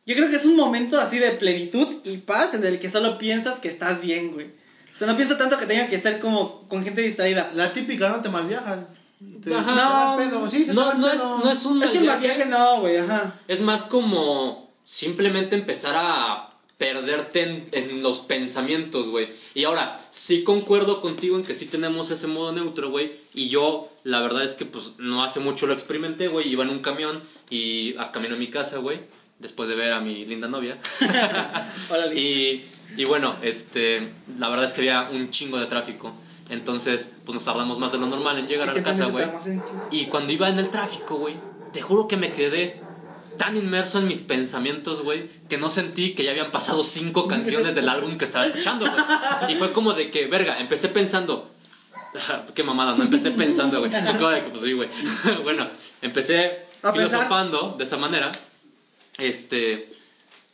Yo 0.05 0.15
creo 0.15 0.29
que 0.29 0.35
es 0.35 0.45
un 0.45 0.55
momento 0.55 0.99
así 0.99 1.17
de 1.19 1.31
plenitud 1.31 1.87
y 2.03 2.17
paz 2.17 2.53
en 2.53 2.63
el 2.65 2.79
que 2.79 2.89
solo 2.89 3.17
piensas 3.17 3.59
que 3.59 3.69
estás 3.69 4.01
bien, 4.01 4.33
güey. 4.33 4.47
O 4.93 4.97
sea, 4.97 5.07
no 5.07 5.17
pienso 5.17 5.35
tanto 5.35 5.57
que 5.57 5.65
tenga 5.65 5.87
que 5.87 5.99
ser 5.99 6.19
como 6.19 6.67
con 6.67 6.83
gente 6.83 7.01
distraída. 7.01 7.51
La 7.53 7.73
típica, 7.73 8.09
¿no? 8.09 8.21
Te 8.21 8.29
malviajas. 8.29 8.87
Te, 9.43 9.53
Ajá. 9.53 10.15
No, 10.15 10.17
pedo. 10.17 10.49
Sí, 10.49 10.63
se 10.63 10.71
te 10.71 10.75
No, 10.75 10.93
no 10.93 11.11
es, 11.11 11.19
no 11.21 11.51
es 11.51 11.65
un 11.65 11.81
Es 11.83 11.89
que 11.89 11.99
mal 11.99 12.15
el 12.17 12.21
viaje. 12.21 12.45
no, 12.45 12.81
güey, 12.81 12.97
ajá. 12.97 13.33
Es 13.47 13.61
más 13.61 13.85
como 13.85 14.71
simplemente 14.83 15.55
empezar 15.55 15.95
a 15.97 16.49
perderte 16.77 17.43
en, 17.43 17.65
en 17.71 18.03
los 18.03 18.19
pensamientos, 18.19 19.07
güey. 19.07 19.29
Y 19.53 19.63
ahora, 19.63 19.99
sí 20.11 20.43
concuerdo 20.43 20.99
contigo 20.99 21.37
en 21.37 21.43
que 21.43 21.53
sí 21.53 21.67
tenemos 21.67 22.11
ese 22.11 22.27
modo 22.27 22.51
neutro, 22.51 22.89
güey. 22.89 23.13
Y 23.33 23.47
yo, 23.47 23.89
la 24.03 24.21
verdad 24.21 24.43
es 24.43 24.55
que 24.55 24.65
pues 24.65 24.95
no 24.97 25.23
hace 25.23 25.39
mucho 25.39 25.67
lo 25.67 25.73
experimenté, 25.73 26.27
güey. 26.27 26.49
Iba 26.49 26.63
en 26.63 26.71
un 26.71 26.79
camión 26.79 27.21
y 27.49 27.95
a 27.97 28.11
camino 28.11 28.35
a 28.35 28.37
mi 28.37 28.47
casa, 28.47 28.79
güey. 28.79 28.99
Después 29.39 29.69
de 29.69 29.75
ver 29.75 29.93
a 29.93 30.01
mi 30.01 30.25
linda 30.25 30.47
novia. 30.47 30.77
Hola. 31.89 32.13
Y, 32.13 32.65
y 32.97 33.05
bueno, 33.05 33.35
este, 33.41 34.11
la 34.37 34.49
verdad 34.49 34.65
es 34.65 34.73
que 34.73 34.81
había 34.81 35.09
un 35.11 35.29
chingo 35.29 35.57
de 35.57 35.67
tráfico. 35.67 36.13
Entonces, 36.49 37.11
pues 37.25 37.33
nos 37.33 37.45
tardamos 37.45 37.79
más 37.79 37.91
de 37.91 37.97
lo 37.97 38.05
normal 38.05 38.37
en 38.37 38.47
llegar 38.47 38.69
a 38.69 38.73
la 38.73 38.83
casa, 38.83 39.05
güey. 39.05 39.25
Y 39.91 40.05
cuando 40.05 40.31
iba 40.31 40.47
en 40.49 40.59
el 40.59 40.69
tráfico, 40.69 41.15
güey, 41.15 41.35
te 41.73 41.81
juro 41.81 42.07
que 42.07 42.17
me 42.17 42.31
quedé 42.31 42.81
tan 43.37 43.57
inmerso 43.57 43.99
en 43.99 44.07
mis 44.07 44.21
pensamientos, 44.21 45.01
güey, 45.01 45.27
que 45.49 45.57
no 45.57 45.69
sentí 45.69 46.13
que 46.13 46.23
ya 46.23 46.31
habían 46.31 46.51
pasado 46.51 46.83
cinco 46.83 47.27
canciones 47.27 47.75
del 47.75 47.89
álbum 47.89 48.17
que 48.17 48.25
estaba 48.25 48.45
escuchando, 48.45 48.85
güey. 48.89 49.51
Y 49.53 49.55
fue 49.55 49.71
como 49.71 49.93
de 49.93 50.09
que, 50.11 50.27
verga, 50.27 50.59
empecé 50.59 50.89
pensando. 50.89 51.49
Qué 52.55 52.63
mamada, 52.63 52.95
no 52.95 53.03
empecé 53.03 53.31
pensando, 53.31 53.79
güey. 53.79 53.91
Como 53.91 54.29
de 54.29 54.41
que, 54.41 54.49
pues 54.49 54.61
sí, 54.61 54.73
güey. 54.73 54.89
bueno, 55.43 55.67
empecé 56.01 56.65
A 56.81 56.91
pensar. 56.91 56.93
filosofando 56.93 57.75
de 57.77 57.83
esa 57.83 57.97
manera. 57.97 58.31
Este. 59.17 59.89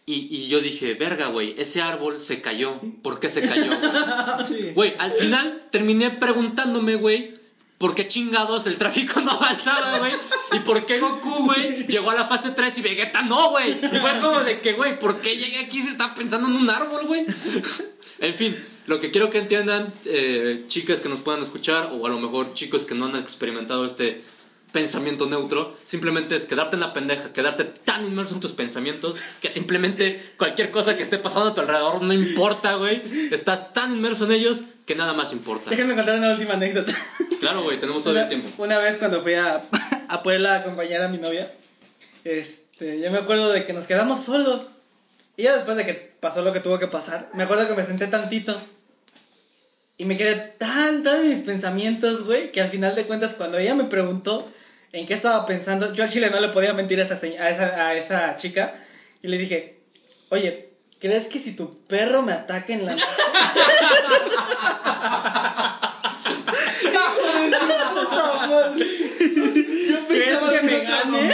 Y, 0.06 0.28
y 0.36 0.48
yo 0.48 0.60
dije, 0.60 0.96
verga, 0.96 1.28
güey, 1.28 1.54
ese 1.58 1.82
árbol 1.82 2.20
se 2.20 2.42
cayó. 2.42 2.74
¿Por 3.04 3.20
qué 3.20 3.30
se 3.30 3.48
cayó? 3.48 3.68
güey? 3.68 3.92
Sí. 4.48 4.72
Güey, 4.74 4.96
al 4.98 5.12
final 5.12 5.68
terminé 5.72 6.10
preguntándome, 6.10 6.96
güey, 6.96 7.34
¿por 7.82 7.96
qué 7.96 8.06
chingados 8.06 8.68
el 8.68 8.78
tráfico 8.78 9.22
no 9.26 9.32
avanzaba, 9.32 9.98
güey? 9.98 10.12
¿Y 10.54 10.60
por 10.60 10.86
qué 10.86 11.00
Goku, 11.00 11.46
güey, 11.46 11.88
llegó 11.88 12.12
a 12.12 12.16
la 12.16 12.26
fase 12.26 12.52
3 12.52 12.78
y 12.78 12.82
Vegeta 12.84 13.24
no, 13.24 13.50
güey? 13.50 13.72
Y 13.72 13.98
fue 13.98 14.20
como 14.22 14.42
de 14.42 14.62
que, 14.62 14.74
güey, 14.74 15.00
¿por 15.00 15.20
qué 15.20 15.36
llegué 15.36 15.66
aquí 15.66 15.82
se 15.82 15.90
está 15.90 16.14
pensando 16.14 16.48
en 16.48 16.54
un 16.54 16.70
árbol, 16.70 17.08
güey? 17.08 17.26
En 18.20 18.36
fin, 18.36 18.56
lo 18.86 19.00
que 19.00 19.10
quiero 19.10 19.32
que 19.32 19.40
entiendan, 19.40 19.92
eh, 20.06 20.66
chicas 20.68 21.02
que 21.02 21.10
nos 21.10 21.22
puedan 21.22 21.42
escuchar, 21.42 21.90
o 21.92 22.06
a 22.06 22.10
lo 22.10 22.20
mejor 22.20 22.54
chicos 22.54 22.86
que 22.86 22.94
no 22.94 23.06
han 23.06 23.16
experimentado 23.16 23.84
este 23.84 24.22
pensamiento 24.72 25.28
neutro, 25.28 25.78
simplemente 25.84 26.36
es 26.36 26.46
quedarte 26.46 26.76
en 26.76 26.80
la 26.80 26.94
pendeja, 26.94 27.34
quedarte 27.34 27.66
tan 27.66 28.06
inmerso 28.06 28.36
en 28.36 28.42
tus 28.42 28.54
pensamientos 28.54 29.20
que 29.42 29.50
simplemente 29.50 30.22
cualquier 30.38 30.72
cosa 30.72 30.96
que 30.96 31.04
esté 31.04 31.18
pasando 31.18 31.50
a 31.50 31.54
tu 31.54 31.62
alrededor 31.62 32.02
no 32.02 32.14
importa, 32.14 32.76
güey. 32.76 33.02
Estás 33.32 33.74
tan 33.74 33.94
inmerso 33.96 34.26
en 34.26 34.32
ellos 34.32 34.64
que 34.86 34.96
nada 34.96 35.14
más 35.14 35.34
importa. 35.34 35.70
Déjenme 35.70 35.96
contar 35.96 36.18
una 36.18 36.32
última 36.32 36.54
anécdota. 36.54 36.94
Claro, 37.40 37.64
güey, 37.64 37.80
tenemos 37.80 38.04
todo 38.04 38.20
el 38.20 38.28
tiempo. 38.28 38.50
una 38.58 38.78
vez 38.78 38.98
cuando 38.98 39.22
fui 39.22 39.34
a, 39.34 39.64
a 40.08 40.24
Puebla 40.24 40.56
a 40.56 40.60
acompañar 40.60 41.02
a 41.04 41.08
mi 41.08 41.18
novia, 41.18 41.52
este, 42.24 43.00
yo 43.00 43.12
me 43.12 43.18
acuerdo 43.18 43.52
de 43.52 43.66
que 43.66 43.74
nos 43.74 43.88
quedamos 43.88 44.24
solos. 44.24 44.70
Y 45.38 45.44
ya 45.44 45.56
después 45.56 45.78
de 45.78 45.86
que 45.86 45.94
pasó 46.20 46.42
lo 46.44 46.54
que 46.54 46.60
tuvo 46.60 46.78
que 46.78 46.88
pasar, 46.88 47.30
me 47.34 47.44
acuerdo 47.44 47.68
que 47.68 47.74
me 47.74 47.86
senté 47.86 48.08
tantito. 48.08 48.56
Y 49.98 50.06
me 50.06 50.18
quedé 50.18 50.36
tan, 50.36 51.04
tan 51.04 51.22
en 51.22 51.30
mis 51.30 51.42
pensamientos, 51.42 52.26
güey, 52.26 52.52
que 52.52 52.62
al 52.62 52.70
final 52.70 52.96
de 52.96 53.06
cuentas 53.06 53.36
cuando 53.36 53.58
ella 53.58 53.76
me 53.76 53.84
preguntó 53.86 54.52
en 54.94 55.06
qué 55.06 55.14
estaba 55.14 55.46
pensando, 55.46 55.94
yo 55.94 56.04
al 56.04 56.10
chile 56.10 56.30
no 56.30 56.40
le 56.40 56.50
podía 56.50 56.74
mentir 56.74 57.00
a 57.00 57.04
esa, 57.04 57.16
a 57.16 57.50
esa, 57.50 57.88
a 57.88 57.96
esa 57.96 58.38
chica. 58.38 58.76
Y 59.22 59.28
le 59.28 59.38
dije, 59.38 59.80
oye, 60.30 60.70
¿crees 61.00 61.28
que 61.28 61.40
si 61.40 61.56
tu 61.56 61.86
perro 61.86 62.22
me 62.22 62.34
ataca 62.34 62.74
en 62.74 62.86
la? 62.86 62.96
¿Crees 70.08 70.40
que 70.40 70.62
me 70.66 70.80
gane? 70.82 71.34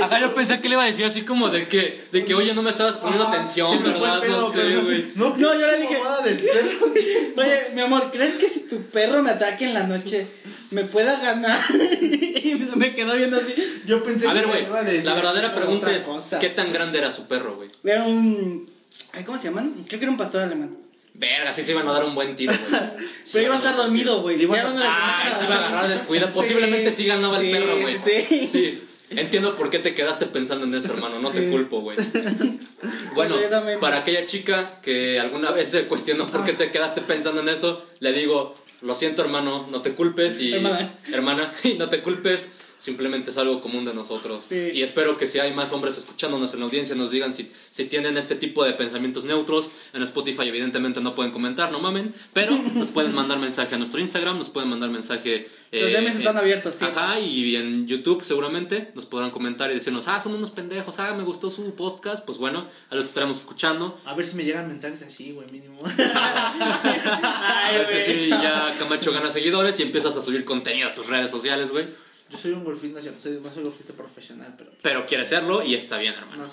Ajá, 0.00 0.20
yo 0.20 0.34
pensé 0.34 0.60
que 0.60 0.68
le 0.68 0.74
iba 0.74 0.82
a 0.84 0.86
decir 0.86 1.04
así 1.04 1.22
como 1.22 1.48
de 1.50 1.66
que, 1.66 2.00
de 2.12 2.24
que 2.24 2.34
oye, 2.34 2.54
no 2.54 2.62
me 2.62 2.70
estabas 2.70 2.96
poniendo 2.96 3.26
atención, 3.28 3.82
¿verdad? 3.82 4.20
pedo, 4.20 4.40
no 4.40 4.50
sé, 4.52 4.76
güey. 4.76 5.06
No, 5.14 5.36
No, 5.36 5.54
yo 5.54 5.66
le 5.66 5.78
dije- 5.80 5.98
mamada 5.98 6.22
del 6.22 6.36
perro. 6.38 6.92
Oye, 7.36 7.70
mi 7.74 7.80
amor, 7.80 8.10
¿crees 8.12 8.34
que 8.34 8.48
si 8.48 8.60
tu 8.60 8.82
perro 8.82 9.22
me 9.22 9.30
ataque 9.30 9.64
en 9.66 9.74
la 9.74 9.84
noche 9.84 10.26
me 10.70 10.84
pueda 10.84 11.18
ganar? 11.20 11.60
y 12.00 12.54
me 12.74 12.94
quedó 12.94 13.16
viendo 13.16 13.36
así. 13.36 13.54
Yo 13.86 14.02
pensé 14.02 14.28
A 14.28 14.32
ver, 14.32 14.44
que 14.44 14.48
güey, 14.50 14.62
me 14.62 14.68
iba 14.68 14.78
a 14.80 14.82
decir 14.84 15.04
la 15.04 15.14
verdadera 15.14 15.54
pregunta 15.54 15.92
es, 15.94 16.04
cosa. 16.04 16.38
¿qué 16.40 16.48
tan 16.50 16.72
grande 16.72 16.98
era 16.98 17.10
su 17.10 17.26
perro, 17.26 17.56
güey? 17.56 17.70
Era 17.84 18.04
un. 18.04 18.68
ay, 19.12 19.24
¿Cómo 19.24 19.38
se 19.38 19.44
llaman? 19.44 19.74
Creo 19.86 19.98
que 20.00 20.04
era 20.04 20.12
un 20.12 20.18
pastor 20.18 20.42
alemán. 20.42 20.76
Verga, 21.18 21.52
sí 21.52 21.62
se 21.62 21.72
iban 21.72 21.86
a 21.88 21.92
dar 21.92 22.04
un 22.04 22.14
buen 22.14 22.36
tiro, 22.36 22.52
güey. 22.52 22.80
Pero 23.32 23.44
iba 23.46 23.54
a 23.54 23.58
estar 23.58 23.76
dormido, 23.76 24.22
güey. 24.22 24.40
Iba 24.40 24.56
a- 24.56 24.74
Ah, 24.84 25.40
iba 25.44 25.54
a 25.54 25.58
agarrar 25.68 25.88
descuida. 25.88 26.30
Posiblemente 26.30 26.92
sí 26.92 27.04
ganaba 27.06 27.38
el 27.40 27.50
perro, 27.50 27.78
güey. 27.80 27.96
Sí. 28.04 28.46
Sí. 28.46 28.84
Entiendo 29.10 29.56
por 29.56 29.70
qué 29.70 29.78
te 29.78 29.94
quedaste 29.94 30.26
pensando 30.26 30.66
en 30.66 30.74
eso, 30.74 30.92
hermano. 30.92 31.18
No 31.18 31.30
te 31.30 31.48
culpo, 31.50 31.80
güey. 31.80 31.96
Bueno, 33.14 33.34
para 33.80 33.98
aquella 33.98 34.24
chica 34.26 34.78
que 34.82 35.18
alguna 35.18 35.50
vez 35.50 35.68
se 35.68 35.86
cuestionó 35.86 36.26
por 36.28 36.44
qué 36.44 36.52
te 36.52 36.70
quedaste 36.70 37.00
pensando 37.00 37.40
en 37.40 37.48
eso, 37.48 37.84
le 37.98 38.12
digo, 38.12 38.54
lo 38.82 38.94
siento, 38.94 39.22
hermano, 39.22 39.66
no 39.68 39.82
te 39.82 39.92
culpes 39.94 40.38
y 40.40 40.52
Hermana. 40.52 40.88
hermana, 41.12 41.52
y 41.64 41.74
no 41.74 41.88
te 41.88 42.00
culpes. 42.00 42.48
Simplemente 42.78 43.30
es 43.30 43.38
algo 43.38 43.60
común 43.60 43.84
de 43.84 43.92
nosotros. 43.92 44.46
Sí. 44.48 44.70
Y 44.72 44.82
espero 44.82 45.16
que 45.16 45.26
si 45.26 45.40
hay 45.40 45.52
más 45.52 45.72
hombres 45.72 45.98
escuchándonos 45.98 46.54
en 46.54 46.60
la 46.60 46.66
audiencia 46.66 46.94
nos 46.94 47.10
digan 47.10 47.32
si, 47.32 47.50
si 47.70 47.86
tienen 47.86 48.16
este 48.16 48.36
tipo 48.36 48.64
de 48.64 48.72
pensamientos 48.72 49.24
neutros. 49.24 49.70
En 49.92 50.02
Spotify 50.04 50.48
evidentemente 50.48 51.00
no 51.00 51.14
pueden 51.14 51.32
comentar, 51.32 51.72
no 51.72 51.80
mamen. 51.80 52.14
Pero 52.32 52.56
nos 52.74 52.86
pueden 52.86 53.14
mandar 53.14 53.38
mensaje 53.38 53.74
a 53.74 53.78
nuestro 53.78 54.00
Instagram, 54.00 54.38
nos 54.38 54.48
pueden 54.48 54.70
mandar 54.70 54.90
mensaje... 54.90 55.48
Los 55.70 55.90
eh, 55.90 56.00
DMs 56.00 56.16
están 56.16 56.36
eh, 56.36 56.40
abiertos, 56.40 56.76
sí. 56.76 56.84
Ajá, 56.84 57.20
y 57.20 57.56
en 57.56 57.86
YouTube 57.86 58.24
seguramente 58.24 58.90
nos 58.94 59.04
podrán 59.04 59.30
comentar 59.30 59.70
y 59.70 59.74
decirnos, 59.74 60.08
ah, 60.08 60.18
son 60.18 60.34
unos 60.34 60.50
pendejos, 60.50 60.98
ah, 60.98 61.12
me 61.14 61.24
gustó 61.24 61.50
su 61.50 61.74
podcast. 61.74 62.24
Pues 62.24 62.38
bueno, 62.38 62.66
a 62.88 62.94
los 62.94 63.04
estaremos 63.04 63.38
escuchando. 63.38 63.98
A 64.06 64.14
ver 64.14 64.24
si 64.24 64.36
me 64.36 64.44
llegan 64.44 64.68
mensajes 64.68 65.02
así, 65.02 65.32
güey, 65.32 65.50
mínimo. 65.50 65.78
A 65.98 67.70
ver 67.72 68.04
si 68.04 68.12
sí, 68.12 68.30
ya 68.30 68.74
Camacho 68.78 69.12
gana 69.12 69.30
seguidores 69.30 69.78
y 69.80 69.82
empiezas 69.82 70.16
a 70.16 70.22
subir 70.22 70.44
contenido 70.44 70.88
a 70.88 70.94
tus 70.94 71.08
redes 71.08 71.30
sociales, 71.30 71.70
güey. 71.70 71.86
Yo 72.30 72.36
soy 72.38 72.52
un 72.52 72.64
golfista, 72.64 73.00
soy, 73.00 73.12
soy 73.20 73.36
un 73.36 73.64
golfista 73.64 73.92
profesional, 73.94 74.54
pero... 74.58 74.70
Pero 74.82 75.06
quieres 75.06 75.28
serlo 75.28 75.62
y 75.62 75.74
está 75.74 75.96
bien, 75.98 76.14
hermano. 76.14 76.44
No, 76.44 76.48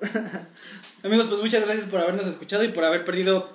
Amigos, 1.04 1.26
pues 1.28 1.40
muchas 1.40 1.64
gracias 1.64 1.86
por 1.88 2.00
habernos 2.00 2.26
escuchado 2.26 2.64
y 2.64 2.68
por 2.68 2.84
haber 2.84 3.04
perdido 3.04 3.48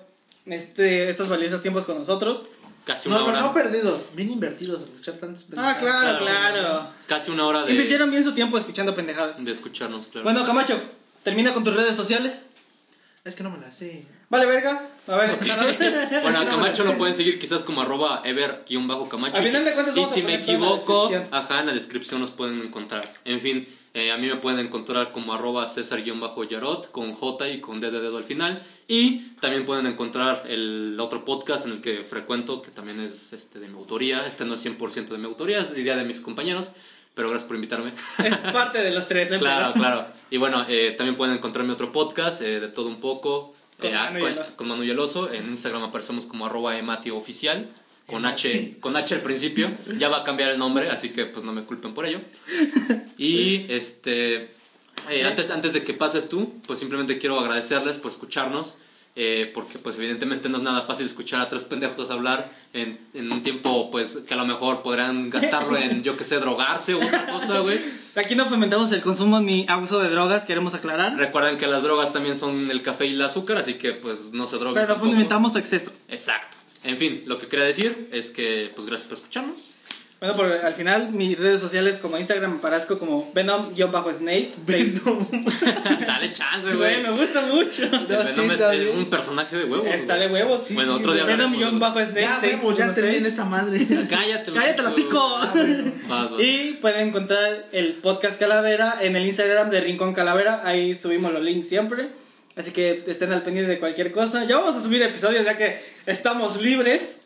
este, 0.45 1.09
estos 1.09 1.29
valiosos 1.29 1.61
tiempos 1.61 1.85
con 1.85 1.97
nosotros. 1.97 2.43
Casi 2.85 3.09
una 3.09 3.19
No, 3.19 3.25
hora. 3.27 3.41
no 3.41 3.53
perdidos, 3.53 4.03
bien 4.15 4.31
invertidos, 4.31 4.81
escuchar 4.83 5.15
tantas 5.15 5.45
Ah, 5.57 5.75
Claro. 5.79 6.19
claro. 6.25 6.87
Casi 7.07 7.29
una 7.29 7.45
hora 7.45 7.63
de, 7.65 7.71
Invirtieron 7.71 8.09
bien 8.09 8.23
su 8.23 8.33
tiempo 8.33 8.57
escuchando 8.57 8.95
pendejadas. 8.95 9.43
de 9.43 9.51
escucharnos, 9.51 10.07
claro. 10.07 10.23
Bueno, 10.23 10.45
Camacho, 10.45 10.79
termina 11.23 11.53
con 11.53 11.63
tus 11.63 11.75
redes 11.75 11.95
sociales. 11.95 12.45
Es 13.29 13.35
que 13.35 13.43
no 13.43 13.51
me 13.51 13.59
la 13.59 13.69
sé. 13.69 14.03
Vale, 14.29 14.47
verga. 14.47 14.89
A 15.05 15.17
ver, 15.17 15.37
Bueno, 16.23 16.39
a 16.39 16.45
Camacho 16.49 16.83
lo 16.83 16.97
pueden 16.97 17.13
seguir 17.13 17.37
quizás 17.37 17.63
como 17.63 17.81
arroba 17.81 18.23
ever-camacho. 18.25 19.43
Y 19.43 19.51
vamos 19.51 20.11
a 20.11 20.15
si 20.15 20.23
me 20.23 20.33
en 20.33 20.39
equivoco, 20.41 21.09
descripción. 21.09 21.27
ajá, 21.31 21.59
en 21.59 21.65
la 21.67 21.73
descripción 21.73 22.21
nos 22.21 22.31
pueden 22.31 22.59
encontrar. 22.59 23.07
En 23.25 23.39
fin, 23.39 23.67
eh, 23.93 24.11
a 24.11 24.17
mí 24.17 24.25
me 24.25 24.37
pueden 24.37 24.59
encontrar 24.59 25.11
como 25.11 25.31
arroba 25.31 25.67
César-Yarot 25.67 26.89
con 26.89 27.13
J 27.13 27.49
y 27.49 27.61
con 27.61 27.79
D 27.79 27.91
de 27.91 28.01
dedo 28.01 28.17
al 28.17 28.23
final. 28.23 28.63
Y 28.87 29.19
también 29.41 29.63
pueden 29.63 29.85
encontrar 29.85 30.45
el 30.47 30.97
otro 30.99 31.23
podcast 31.23 31.67
en 31.67 31.73
el 31.73 31.81
que 31.81 32.03
frecuento, 32.03 32.63
que 32.63 32.71
también 32.71 32.99
es 32.99 33.31
este, 33.31 33.59
de 33.59 33.67
mi 33.67 33.77
autoría. 33.77 34.25
Este 34.25 34.43
no 34.43 34.55
es 34.55 34.65
100% 34.65 35.09
de 35.09 35.19
mi 35.19 35.25
autoría, 35.25 35.59
es 35.59 35.77
idea 35.77 35.95
de 35.95 36.03
mis 36.03 36.19
compañeros. 36.19 36.73
Pero 37.19 37.31
gracias 37.31 37.49
por 37.49 37.57
invitarme. 37.57 37.91
es 38.23 38.37
parte 38.53 38.81
de 38.81 38.91
los 38.91 39.09
tres, 39.09 39.29
¿no? 39.29 39.39
Claro, 39.39 39.73
claro. 39.73 40.05
Y 40.29 40.37
bueno, 40.37 40.65
eh, 40.69 40.95
también 40.97 41.17
pueden 41.17 41.35
encontrar 41.35 41.65
mi 41.65 41.73
otro 41.73 41.91
podcast, 41.91 42.41
eh, 42.41 42.61
de 42.61 42.69
todo 42.69 42.87
un 42.87 43.01
poco, 43.01 43.53
Con 43.77 43.89
eh, 43.89 43.93
Manu 43.93 44.19
con, 44.21 44.55
con 44.55 44.67
Manu. 44.69 44.83
En 45.33 45.49
Instagram 45.49 45.83
aparecemos 45.83 46.25
como 46.25 46.45
arroba 46.45 46.77
ematioficial, 46.77 47.67
con 48.05 48.25
H, 48.25 48.77
con 48.79 48.95
H 48.95 49.15
al 49.15 49.21
principio. 49.21 49.69
Ya 49.97 50.07
va 50.07 50.19
a 50.19 50.23
cambiar 50.23 50.51
el 50.51 50.57
nombre, 50.57 50.89
así 50.89 51.09
que 51.09 51.25
pues 51.25 51.43
no 51.43 51.51
me 51.51 51.63
culpen 51.63 51.93
por 51.93 52.05
ello. 52.05 52.21
Y 53.17 53.65
este, 53.69 54.49
eh, 55.09 55.25
antes, 55.25 55.51
antes 55.51 55.73
de 55.73 55.83
que 55.83 55.93
pases 55.93 56.29
tú, 56.29 56.53
pues 56.67 56.79
simplemente 56.79 57.17
quiero 57.17 57.37
agradecerles 57.37 57.99
por 57.99 58.11
escucharnos. 58.11 58.77
Eh, 59.15 59.51
porque 59.53 59.79
pues 59.79 59.97
evidentemente 59.97 60.49
no 60.49 60.57
es 60.57 60.63
nada 60.63 60.81
fácil 60.83 61.05
escuchar 61.05 61.41
a 61.41 61.49
tres 61.49 61.63
pendejos 61.63 62.11
hablar 62.11 62.51
en, 62.73 62.99
en 63.13 63.31
un 63.31 63.41
tiempo 63.41 63.89
pues 63.91 64.17
que 64.27 64.33
a 64.33 64.37
lo 64.37 64.45
mejor 64.45 64.81
podrán 64.81 65.29
gastarlo 65.29 65.77
en 65.77 66.03
yo 66.03 66.15
que 66.15 66.23
sé 66.23 66.39
drogarse 66.39 66.93
o 66.93 67.05
otra 67.05 67.25
cosa 67.27 67.59
güey 67.59 67.79
Aquí 68.15 68.35
no 68.35 68.45
fomentamos 68.47 68.91
el 68.91 69.01
consumo 69.01 69.39
ni 69.39 69.65
abuso 69.69 69.99
de 69.99 70.09
drogas, 70.09 70.45
queremos 70.45 70.73
aclarar. 70.73 71.15
Recuerden 71.15 71.57
que 71.57 71.67
las 71.67 71.83
drogas 71.83 72.11
también 72.11 72.35
son 72.35 72.69
el 72.71 72.81
café 72.81 73.05
y 73.05 73.13
el 73.13 73.21
azúcar, 73.21 73.57
así 73.57 73.75
que 73.75 73.93
pues 73.93 74.33
no 74.33 74.47
se 74.47 74.57
droguen. 74.57 74.83
Pero 74.85 74.99
fomentamos 74.99 75.53
su 75.53 75.59
exceso. 75.59 75.91
Exacto. 76.07 76.57
En 76.83 76.97
fin, 76.97 77.23
lo 77.27 77.37
que 77.37 77.47
quería 77.47 77.65
decir 77.65 78.09
es 78.11 78.31
que 78.31 78.71
pues 78.75 78.87
gracias 78.87 79.07
por 79.07 79.17
escucharnos. 79.17 79.77
Bueno, 80.19 80.35
por, 80.35 80.51
al 80.51 80.73
final 80.75 81.11
mis 81.13 81.39
redes 81.39 81.61
sociales 81.61 81.99
como 82.01 82.17
Instagram 82.17 82.55
me 82.55 82.59
parezco 82.59 82.99
como 82.99 83.31
Venom-Snake. 83.33 84.51
Dale 86.05 86.31
chance, 86.33 86.75
Güey, 86.75 86.77
güey. 86.77 87.03
me 87.03 87.11
gusta 87.11 87.41
mucho. 87.43 87.85
No, 87.89 88.05
Venom 88.05 88.25
sí, 88.27 88.65
es, 88.75 88.93
un 88.95 89.09
personaje 89.09 89.55
de 89.55 89.63
huevos. 89.63 89.87
Está 89.87 90.17
güey. 90.17 90.27
de 90.27 90.33
huevos. 90.33 90.65
Sí, 90.65 90.73
Bueno, 90.73 90.95
sí, 90.95 90.99
otro 90.99 91.13
día 91.13 91.25
sí. 91.25 91.31
eso. 91.31 91.49
Venom-Snake. 91.49 92.21
Ya, 92.21 92.39
vemos, 92.41 92.77
ya 92.77 92.93
616. 92.93 92.95
terminé 92.95 93.27
esta 93.29 93.45
madre. 93.45 93.87
Cállate, 94.09 94.51
Cállate 94.51 94.81
los 94.81 94.91
hocico. 94.91 95.39
Y 96.39 96.73
pueden 96.81 97.07
encontrar 97.07 97.67
el 97.71 97.93
podcast 97.93 98.37
Calavera 98.37 98.97
en 98.99 99.15
el 99.15 99.25
Instagram 99.25 99.69
de 99.69 99.79
Rincón 99.79 100.13
Calavera. 100.13 100.63
Ahí 100.65 100.97
subimos 100.97 101.31
los 101.31 101.41
links 101.41 101.69
siempre. 101.69 102.09
Así 102.57 102.71
que 102.71 103.05
estén 103.07 103.31
al 103.31 103.43
pendiente 103.43 103.71
de 103.71 103.79
cualquier 103.79 104.11
cosa. 104.11 104.43
Ya 104.43 104.57
vamos 104.57 104.75
a 104.75 104.81
subir 104.83 105.01
episodios 105.01 105.45
ya 105.45 105.55
que 105.57 105.81
estamos 106.05 106.61
libres. 106.61 107.18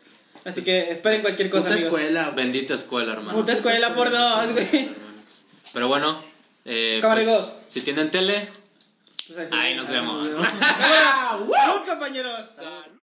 Así 0.44 0.62
que 0.62 0.90
esperen 0.90 1.22
cualquier 1.22 1.50
cosa. 1.50 1.64
Puta 1.64 1.74
amigos. 1.74 1.92
escuela, 1.92 2.22
güey. 2.24 2.36
Bendita 2.36 2.74
escuela, 2.74 3.12
hermano. 3.12 3.38
Puta 3.38 3.52
escuela 3.52 3.94
por 3.94 4.10
dos, 4.10 4.52
güey. 4.52 4.90
Pero 5.72 5.88
bueno, 5.88 6.20
eh, 6.64 6.98
Cámara, 7.02 7.22
pues, 7.24 7.44
si 7.66 7.80
tienen 7.80 8.10
tele, 8.10 8.48
Pues 9.26 9.48
ahí 9.52 9.74
nos 9.74 9.90
vemos. 9.90 10.36
Salud, 10.36 11.86
compañeros. 11.86 12.46